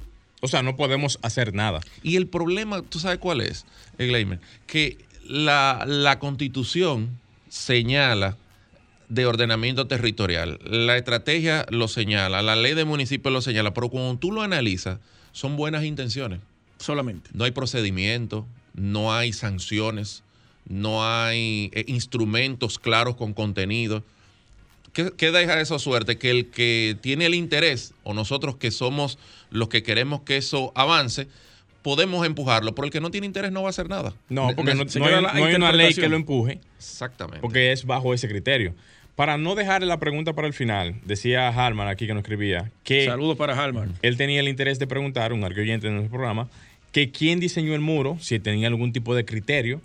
O 0.42 0.48
sea, 0.48 0.62
no 0.62 0.76
podemos 0.76 1.18
hacer 1.22 1.54
nada. 1.54 1.80
Y 2.02 2.16
el 2.16 2.26
problema, 2.26 2.82
¿tú 2.82 2.98
sabes 2.98 3.18
cuál 3.18 3.40
es, 3.40 3.64
Gleimer? 3.96 4.40
Que 4.66 4.98
la, 5.24 5.84
la 5.86 6.18
constitución 6.18 7.18
señala 7.48 8.36
de 9.08 9.26
ordenamiento 9.26 9.86
territorial. 9.86 10.58
La 10.64 10.96
estrategia 10.96 11.64
lo 11.70 11.88
señala, 11.88 12.42
la 12.42 12.56
ley 12.56 12.74
de 12.74 12.84
municipio 12.84 13.30
lo 13.30 13.40
señala, 13.40 13.72
pero 13.72 13.88
cuando 13.88 14.18
tú 14.18 14.32
lo 14.32 14.42
analizas, 14.42 14.98
son 15.32 15.56
buenas 15.56 15.84
intenciones. 15.84 16.40
Solamente. 16.78 17.30
No 17.32 17.44
hay 17.44 17.52
procedimiento, 17.52 18.46
no 18.74 19.14
hay 19.14 19.32
sanciones, 19.32 20.22
no 20.68 21.06
hay 21.06 21.70
eh, 21.72 21.84
instrumentos 21.86 22.78
claros 22.78 23.16
con 23.16 23.32
contenido. 23.32 24.02
¿Qué, 24.94 25.12
¿Qué, 25.14 25.30
deja 25.30 25.60
esa 25.60 25.78
suerte? 25.78 26.16
Que 26.16 26.30
el 26.30 26.50
que 26.50 26.96
tiene 27.02 27.26
el 27.26 27.34
interés, 27.34 27.92
o 28.02 28.14
nosotros 28.14 28.56
que 28.56 28.70
somos 28.70 29.18
los 29.50 29.68
que 29.68 29.82
queremos 29.82 30.22
que 30.22 30.38
eso 30.38 30.72
avance, 30.74 31.28
podemos 31.84 32.26
empujarlo, 32.26 32.74
pero 32.74 32.86
el 32.86 32.90
que 32.90 33.00
no 33.00 33.10
tiene 33.10 33.26
interés 33.26 33.52
no 33.52 33.60
va 33.60 33.68
a 33.68 33.70
hacer 33.70 33.90
nada. 33.90 34.14
No, 34.30 34.48
porque 34.56 34.74
no, 34.74 34.84
hay, 35.30 35.54
una 35.54 35.70
ley 35.70 35.92
que 35.94 36.08
lo 36.08 36.16
empuje. 36.16 36.58
Exactamente. 36.78 37.40
Porque 37.42 37.72
es 37.72 37.84
bajo 37.84 38.14
ese 38.14 38.26
criterio. 38.26 38.74
Para 39.16 39.36
no 39.36 39.54
dejar 39.54 39.82
la 39.82 40.00
pregunta 40.00 40.32
para 40.32 40.48
el 40.48 40.54
final, 40.54 40.96
decía 41.04 41.48
Harman 41.48 41.86
aquí 41.86 42.06
que 42.06 42.14
nos 42.14 42.22
escribía 42.22 42.72
que. 42.84 43.04
Saludos 43.04 43.36
para 43.36 43.62
Harman. 43.62 43.92
Él 44.00 44.16
tenía 44.16 44.40
el 44.40 44.48
interés 44.48 44.78
de 44.78 44.86
preguntar, 44.86 45.34
un 45.34 45.44
oyente 45.44 45.86
de 45.86 45.92
nuestro 45.92 46.10
programa, 46.10 46.48
que 46.90 47.10
quién 47.10 47.38
diseñó 47.38 47.74
el 47.74 47.80
muro, 47.80 48.16
si 48.18 48.38
tenía 48.38 48.68
algún 48.68 48.92
tipo 48.92 49.14
de 49.14 49.26
criterio 49.26 49.82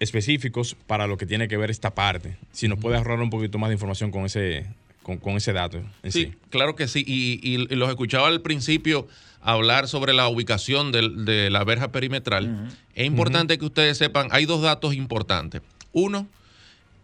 específicos 0.00 0.76
para 0.86 1.06
lo 1.06 1.16
que 1.16 1.26
tiene 1.26 1.46
que 1.46 1.56
ver 1.56 1.70
esta 1.70 1.94
parte. 1.94 2.36
Si 2.52 2.66
nos 2.66 2.78
puede 2.78 2.96
ahorrar 2.96 3.20
un 3.20 3.30
poquito 3.30 3.58
más 3.58 3.68
de 3.68 3.74
información 3.74 4.10
con 4.10 4.24
ese, 4.24 4.66
con, 5.02 5.36
ese 5.36 5.52
dato. 5.52 5.80
sí, 6.08 6.32
claro 6.48 6.74
que 6.74 6.88
sí. 6.88 7.04
Y, 7.06 7.58
los 7.76 7.88
escuchaba 7.90 8.28
al 8.28 8.40
principio 8.40 9.06
hablar 9.42 9.88
sobre 9.88 10.12
la 10.14 10.28
ubicación 10.28 10.90
de, 10.90 11.50
la 11.50 11.64
verja 11.64 11.92
perimetral. 11.92 12.70
Es 12.94 13.06
importante 13.06 13.58
que 13.58 13.64
ustedes 13.66 13.98
sepan, 13.98 14.28
hay 14.32 14.46
dos 14.46 14.62
datos 14.62 14.94
importantes. 14.94 15.60
Uno, 15.92 16.26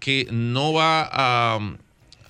que 0.01 0.26
no 0.30 0.72
va 0.72 1.09
a, 1.11 1.59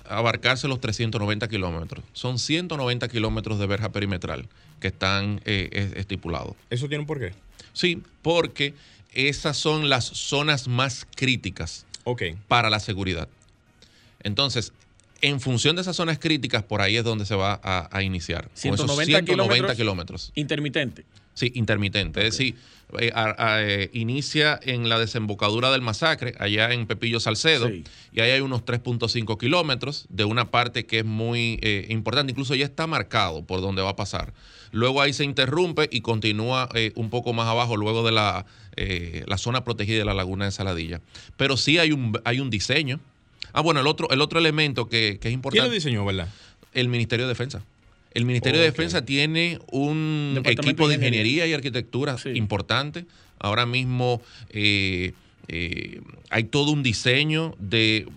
abarcarse 0.09 0.67
los 0.67 0.81
390 0.81 1.47
kilómetros. 1.47 2.03
Son 2.11 2.39
190 2.39 3.07
kilómetros 3.07 3.57
de 3.59 3.67
verja 3.67 3.91
perimetral 3.91 4.47
que 4.81 4.87
están 4.87 5.41
eh, 5.45 5.93
estipulados. 5.95 6.55
¿Eso 6.69 6.87
tiene 6.87 7.01
un 7.01 7.07
porqué? 7.07 7.33
Sí, 7.73 8.01
porque 8.21 8.73
esas 9.17 9.57
son 9.57 9.89
las 9.89 10.05
zonas 10.05 10.67
más 10.67 11.07
críticas 11.15 11.85
para 12.47 12.69
la 12.69 12.79
seguridad. 12.79 13.27
Entonces, 14.21 14.71
en 15.21 15.41
función 15.41 15.75
de 15.75 15.81
esas 15.81 15.95
zonas 15.95 16.19
críticas, 16.19 16.63
por 16.63 16.81
ahí 16.81 16.97
es 16.97 17.03
donde 17.03 17.25
se 17.25 17.35
va 17.35 17.59
a, 17.63 18.03
iniciar. 18.03 18.49
190, 18.53 19.75
kilómetros. 19.75 20.31
Intermitente. 20.35 21.05
Sí, 21.33 21.51
intermitente. 21.55 22.19
Es 22.25 22.37
decir, 22.37 22.55
eh, 22.99 23.11
eh, 23.15 23.89
inicia 23.93 24.59
en 24.63 24.87
la 24.87 24.99
desembocadura 24.99 25.71
del 25.71 25.81
masacre, 25.81 26.35
allá 26.39 26.71
en 26.71 26.87
Pepillo 26.87 27.19
Salcedo, 27.19 27.69
y 27.69 28.21
ahí 28.21 28.31
hay 28.31 28.41
unos 28.41 28.63
3.5 28.63 29.37
kilómetros 29.37 30.05
de 30.09 30.23
una 30.23 30.51
parte 30.51 30.85
que 30.85 30.99
es 30.99 31.05
muy 31.05 31.59
eh, 31.61 31.87
importante, 31.89 32.31
incluso 32.31 32.55
ya 32.55 32.65
está 32.65 32.87
marcado 32.87 33.43
por 33.43 33.61
donde 33.61 33.81
va 33.81 33.89
a 33.89 33.95
pasar. 33.95 34.33
Luego 34.71 35.01
ahí 35.01 35.13
se 35.13 35.23
interrumpe 35.23 35.89
y 35.91 36.01
continúa 36.01 36.69
un 36.95 37.09
poco 37.09 37.33
más 37.33 37.47
abajo, 37.47 37.77
luego 37.77 38.05
de 38.05 38.11
la, 38.11 38.45
la 39.25 39.37
zona 39.37 39.63
protegida 39.63 39.99
de 39.99 40.05
la 40.05 40.13
laguna 40.13 40.45
de 40.45 40.51
Saladilla. 40.51 41.01
Pero 41.37 41.57
sí 41.57 41.77
hay 41.77 41.91
un, 41.91 42.19
hay 42.23 42.39
un 42.39 42.49
diseño 42.49 42.99
Ah, 43.57 43.61
bueno, 43.61 43.79
el 43.79 43.87
otro, 43.87 44.09
el 44.11 44.21
otro 44.21 44.37
elemento 44.37 44.87
que, 44.87 45.19
es 45.21 45.31
importante. 45.31 45.61
¿Quién 45.61 45.65
lo 45.65 45.73
diseñó, 45.73 46.05
verdad? 46.05 46.29
El 46.75 46.89
Ministerio 46.89 47.25
de 47.25 47.29
Defensa. 47.29 47.63
El 48.13 48.25
Ministerio 48.25 48.59
de 48.59 48.67
Defensa 48.67 49.03
tiene 49.03 49.59
un 49.71 50.41
equipo 50.43 50.87
de 50.87 50.95
ingeniería 50.95 51.47
y 51.47 51.53
arquitectura 51.53 52.17
importante. 52.35 53.05
Ahora 53.39 53.65
mismo 53.65 54.21
eh, 54.49 55.13
eh, 55.47 56.01
hay 56.29 56.43
todo 56.43 56.71
un 56.71 56.83
diseño 56.83 57.55
de 57.59 58.07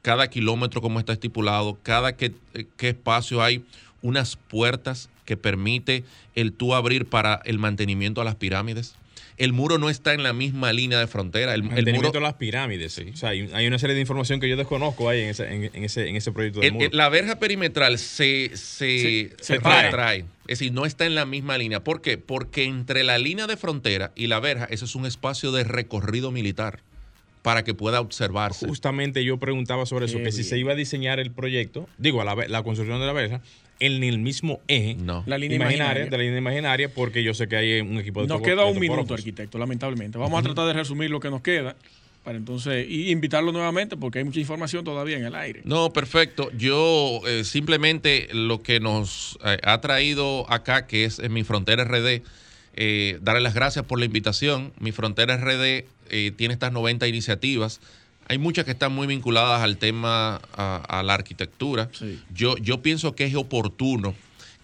cada 0.00 0.28
kilómetro 0.28 0.80
como 0.80 0.98
está 0.98 1.12
estipulado, 1.12 1.78
cada 1.82 2.16
qué, 2.16 2.32
qué 2.78 2.88
espacio 2.88 3.42
hay, 3.42 3.64
unas 4.02 4.36
puertas 4.36 5.08
que 5.24 5.36
permite 5.36 6.04
el 6.34 6.52
tú 6.52 6.74
abrir 6.74 7.06
para 7.06 7.40
el 7.44 7.58
mantenimiento 7.58 8.20
a 8.20 8.24
las 8.24 8.36
pirámides 8.36 8.94
el 9.38 9.52
muro 9.52 9.78
no 9.78 9.90
está 9.90 10.14
en 10.14 10.22
la 10.22 10.32
misma 10.32 10.72
línea 10.72 10.98
de 10.98 11.06
frontera. 11.06 11.54
El, 11.54 11.70
el 11.76 11.94
muro 11.94 12.10
de 12.10 12.20
las 12.20 12.34
pirámides. 12.34 12.94
Sí. 12.94 13.10
O 13.12 13.16
sea, 13.16 13.30
hay, 13.30 13.66
una 13.66 13.78
serie 13.78 13.94
de 13.94 14.00
información 14.00 14.40
que 14.40 14.48
yo 14.48 14.56
desconozco 14.56 15.08
ahí 15.08 15.22
en 15.22 15.28
ese, 15.28 15.52
en, 15.52 15.84
ese, 15.84 16.08
en 16.08 16.16
ese 16.16 16.32
proyecto 16.32 16.60
del 16.60 16.72
muro. 16.72 16.88
La 16.92 17.08
verja 17.08 17.38
perimetral 17.38 17.98
se, 17.98 18.56
se, 18.56 19.34
se, 19.40 19.58
trae. 19.58 20.24
Es 20.46 20.58
decir, 20.58 20.72
no 20.72 20.86
está 20.86 21.04
en 21.06 21.14
la 21.14 21.26
misma 21.26 21.58
línea. 21.58 21.84
¿Por 21.84 22.00
qué? 22.00 22.18
Porque 22.18 22.64
entre 22.64 23.04
la 23.04 23.18
línea 23.18 23.46
de 23.46 23.56
frontera 23.56 24.12
y 24.14 24.28
la 24.28 24.40
verja, 24.40 24.66
eso 24.70 24.84
es 24.86 24.94
un 24.94 25.06
espacio 25.06 25.52
de 25.52 25.64
recorrido 25.64 26.30
militar 26.30 26.80
para 27.46 27.62
que 27.62 27.74
pueda 27.74 28.00
observarse. 28.00 28.66
Justamente 28.66 29.22
yo 29.22 29.38
preguntaba 29.38 29.86
sobre 29.86 30.06
eso, 30.06 30.18
que 30.18 30.32
si 30.32 30.42
se 30.42 30.58
iba 30.58 30.72
a 30.72 30.74
diseñar 30.74 31.20
el 31.20 31.30
proyecto, 31.30 31.88
digo, 31.96 32.24
la, 32.24 32.34
la 32.34 32.64
construcción 32.64 32.98
de 32.98 33.06
la 33.06 33.12
verja, 33.12 33.40
en 33.78 34.02
el 34.02 34.18
mismo 34.18 34.58
eje 34.66 34.96
no. 34.96 35.22
la 35.26 35.38
línea 35.38 35.54
imaginaria, 35.54 36.06
de 36.06 36.10
la 36.10 36.24
línea 36.24 36.38
imaginaria, 36.38 36.92
porque 36.92 37.22
yo 37.22 37.34
sé 37.34 37.46
que 37.46 37.54
hay 37.54 37.80
un 37.82 37.98
equipo 37.98 38.22
de 38.22 38.26
Nos 38.26 38.42
queda 38.42 38.64
un 38.64 38.80
minuto, 38.80 39.14
arquitecto, 39.14 39.58
lamentablemente. 39.58 40.18
Vamos 40.18 40.40
a 40.40 40.42
tratar 40.42 40.66
de 40.66 40.72
resumir 40.72 41.08
lo 41.08 41.20
que 41.20 41.30
nos 41.30 41.40
queda 41.40 41.76
para 42.24 42.36
entonces 42.36 42.84
y 42.90 43.12
invitarlo 43.12 43.52
nuevamente 43.52 43.96
porque 43.96 44.18
hay 44.18 44.24
mucha 44.24 44.40
información 44.40 44.82
todavía 44.82 45.16
en 45.16 45.24
el 45.26 45.36
aire. 45.36 45.60
No, 45.62 45.92
perfecto. 45.92 46.50
Yo 46.58 47.20
eh, 47.28 47.44
simplemente 47.44 48.26
lo 48.32 48.60
que 48.60 48.80
nos 48.80 49.38
eh, 49.44 49.58
ha 49.62 49.80
traído 49.80 50.52
acá, 50.52 50.88
que 50.88 51.04
es 51.04 51.20
en 51.20 51.32
Mi 51.32 51.44
Frontera 51.44 51.84
RD, 51.84 52.22
eh, 52.76 53.18
darle 53.22 53.40
las 53.40 53.54
gracias 53.54 53.84
por 53.84 53.98
la 53.98 54.04
invitación. 54.04 54.72
Mi 54.78 54.92
Frontera 54.92 55.36
RD 55.36 55.84
tiene 56.36 56.54
estas 56.54 56.72
90 56.72 57.08
iniciativas 57.08 57.80
hay 58.28 58.38
muchas 58.38 58.64
que 58.64 58.72
están 58.72 58.92
muy 58.92 59.06
vinculadas 59.06 59.62
al 59.62 59.76
tema, 59.78 60.40
a, 60.56 61.02
la 61.04 61.14
arquitectura. 61.14 61.88
Yo, 62.30 62.56
yo 62.56 62.82
pienso 62.82 63.14
que 63.14 63.24
es 63.24 63.34
oportuno 63.36 64.14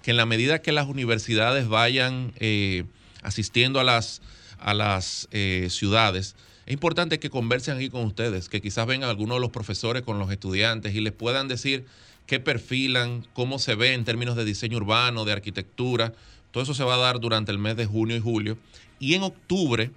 que 0.03 0.11
en 0.11 0.17
la 0.17 0.27
medida 0.27 0.61
que 0.61 0.73
las 0.73 0.89
universidades 0.89 1.69
vayan 1.69 2.33
eh, 2.41 2.85
asistiendo 3.23 3.79
a 3.79 3.85
las, 3.85 4.21
a 4.59 4.75
las 4.75 5.29
eh, 5.31 5.69
ciudades, 5.71 6.35
es 6.67 6.73
importante 6.73 7.21
que 7.21 7.31
conversen 7.31 7.77
aquí 7.77 7.89
con 7.89 8.05
ustedes, 8.05 8.49
que 8.49 8.61
quizás 8.61 8.87
vengan 8.87 9.09
algunos 9.09 9.37
de 9.37 9.41
los 9.41 9.51
profesores 9.51 10.03
con 10.03 10.19
los 10.19 10.33
estudiantes 10.33 10.95
y 10.95 11.01
les 11.01 11.13
puedan 11.13 11.47
decir 11.47 11.85
qué 12.27 12.41
perfilan, 12.41 13.27
cómo 13.33 13.61
se 13.61 13.77
ve 13.77 13.95
en 13.95 14.05
términos 14.05 14.35
de 14.35 14.45
diseño 14.45 14.79
urbano, 14.79 15.25
de 15.25 15.33
arquitectura. 15.33 16.13
Todo 16.53 16.63
eso 16.63 16.75
se 16.75 16.85
va 16.85 16.95
a 16.95 16.99
dar 16.99 17.19
durante 17.19 17.51
el 17.51 17.59
mes 17.59 17.77
de 17.77 17.87
junio 17.87 18.17
y 18.17 18.21
julio. 18.21 18.57
Y 19.01 19.15
en 19.15 19.23
octubre 19.23 19.91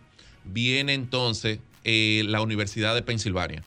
viene 0.43 0.93
entonces 0.93 1.59
eh, 1.83 2.23
la 2.25 2.41
Universidad 2.41 2.95
de 2.95 3.03
Pensilvania. 3.03 3.63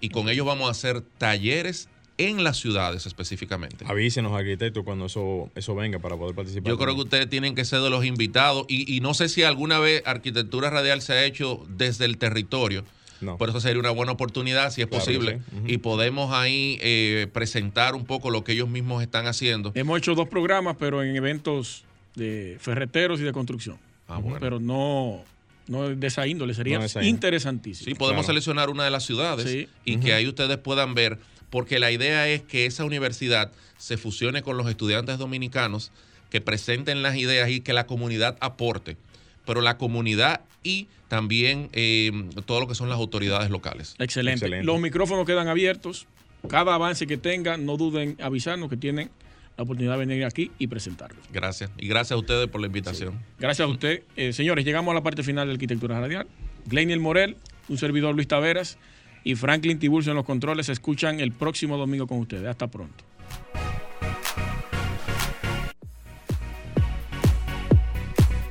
Y 0.00 0.10
con 0.10 0.28
ellos 0.28 0.44
vamos 0.44 0.68
a 0.68 0.72
hacer 0.72 1.00
talleres 1.18 1.88
en 2.18 2.44
las 2.44 2.58
ciudades 2.58 3.06
específicamente. 3.06 3.84
Avísenos, 3.88 4.32
arquitectos, 4.32 4.84
cuando 4.84 5.06
eso, 5.06 5.50
eso 5.54 5.74
venga 5.74 5.98
para 5.98 6.16
poder 6.16 6.34
participar. 6.34 6.70
Yo 6.70 6.78
creo 6.78 6.94
que 6.94 7.02
ustedes 7.02 7.28
tienen 7.28 7.54
que 7.54 7.64
ser 7.64 7.80
de 7.80 7.90
los 7.90 8.04
invitados 8.04 8.66
y, 8.68 9.00
no 9.00 9.14
sé 9.14 9.28
si 9.28 9.42
alguna 9.42 9.78
vez 9.78 10.02
arquitectura 10.04 10.70
radial 10.70 11.02
se 11.02 11.14
ha 11.14 11.24
hecho 11.24 11.64
desde 11.68 12.04
el 12.04 12.18
territorio. 12.18 12.84
No. 13.20 13.38
Por 13.38 13.50
eso 13.50 13.60
sería 13.60 13.78
una 13.78 13.92
buena 13.92 14.10
oportunidad, 14.10 14.72
si 14.72 14.82
es 14.82 14.88
posible, 14.88 15.40
y 15.68 15.78
podemos 15.78 16.32
ahí 16.32 16.76
eh, 16.82 17.28
presentar 17.32 17.94
un 17.94 18.04
poco 18.04 18.30
lo 18.30 18.42
que 18.42 18.52
ellos 18.52 18.68
mismos 18.68 19.00
están 19.00 19.28
haciendo. 19.28 19.70
Hemos 19.76 19.98
hecho 19.98 20.16
dos 20.16 20.28
programas, 20.28 20.76
pero 20.76 21.04
en 21.04 21.14
eventos 21.14 21.84
de 22.14 22.56
ferreteros 22.60 23.20
y 23.20 23.22
de 23.22 23.32
construcción. 23.32 23.78
Ah, 24.08 24.18
bueno. 24.18 24.38
Pero 24.40 24.60
no, 24.60 25.24
no 25.68 25.88
de 25.88 26.06
esa 26.06 26.26
índole, 26.26 26.54
sería 26.54 26.80
interesantísimo. 27.02 27.84
Sí, 27.84 27.94
podemos 27.94 28.26
seleccionar 28.26 28.70
una 28.70 28.84
de 28.84 28.90
las 28.90 29.04
ciudades 29.04 29.68
y 29.84 29.96
que 29.98 30.12
ahí 30.12 30.26
ustedes 30.26 30.58
puedan 30.58 30.94
ver, 30.94 31.18
porque 31.50 31.78
la 31.78 31.90
idea 31.90 32.28
es 32.28 32.42
que 32.42 32.66
esa 32.66 32.84
universidad 32.84 33.52
se 33.78 33.96
fusione 33.96 34.42
con 34.42 34.56
los 34.56 34.68
estudiantes 34.68 35.18
dominicanos, 35.18 35.90
que 36.30 36.40
presenten 36.40 37.02
las 37.02 37.16
ideas 37.16 37.50
y 37.50 37.60
que 37.60 37.72
la 37.72 37.86
comunidad 37.86 38.38
aporte, 38.40 38.96
pero 39.44 39.60
la 39.60 39.76
comunidad 39.76 40.40
y 40.62 40.88
también 41.08 41.68
eh, 41.72 42.10
todo 42.46 42.60
lo 42.60 42.68
que 42.68 42.74
son 42.74 42.88
las 42.88 42.98
autoridades 42.98 43.50
locales. 43.50 43.94
Excelente. 43.98 44.62
Los 44.62 44.80
micrófonos 44.80 45.26
quedan 45.26 45.48
abiertos. 45.48 46.06
Cada 46.48 46.74
avance 46.74 47.06
que 47.06 47.18
tengan, 47.18 47.66
no 47.66 47.76
duden 47.76 48.16
en 48.18 48.24
avisarnos 48.24 48.70
que 48.70 48.76
tienen 48.76 49.10
la 49.56 49.64
oportunidad 49.64 49.98
de 49.98 50.06
venir 50.06 50.24
aquí 50.24 50.50
y 50.58 50.66
presentarlo. 50.66 51.20
Gracias. 51.32 51.70
Y 51.78 51.88
gracias 51.88 52.12
a 52.12 52.16
ustedes 52.16 52.48
por 52.48 52.60
la 52.60 52.66
invitación. 52.66 53.20
Gracias 53.38 53.66
a 53.66 53.70
usted. 53.70 54.02
Eh, 54.16 54.32
señores, 54.32 54.64
llegamos 54.64 54.92
a 54.92 54.94
la 54.94 55.02
parte 55.02 55.22
final 55.22 55.46
de 55.46 55.54
Arquitectura 55.54 56.00
Radial. 56.00 56.26
Gleiniel 56.66 57.00
Morel, 57.00 57.36
un 57.68 57.78
servidor 57.78 58.14
Luis 58.14 58.28
Taveras 58.28 58.78
y 59.24 59.34
Franklin 59.34 59.78
Tiburcio 59.78 60.12
en 60.12 60.16
los 60.16 60.24
controles 60.24 60.66
se 60.66 60.72
escuchan 60.72 61.20
el 61.20 61.32
próximo 61.32 61.76
domingo 61.76 62.06
con 62.06 62.18
ustedes. 62.18 62.48
Hasta 62.48 62.68
pronto. 62.68 63.04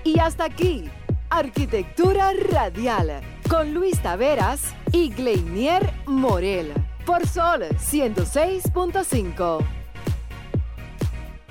Y 0.03 0.19
hasta 0.19 0.45
aquí, 0.45 0.85
Arquitectura 1.29 2.33
Radial, 2.33 3.21
con 3.49 3.73
Luis 3.73 4.01
Taveras 4.01 4.75
y 4.91 5.09
Gleinier 5.09 5.93
Morel, 6.05 6.73
por 7.05 7.27
Sol 7.27 7.63
106.5. 7.77 9.80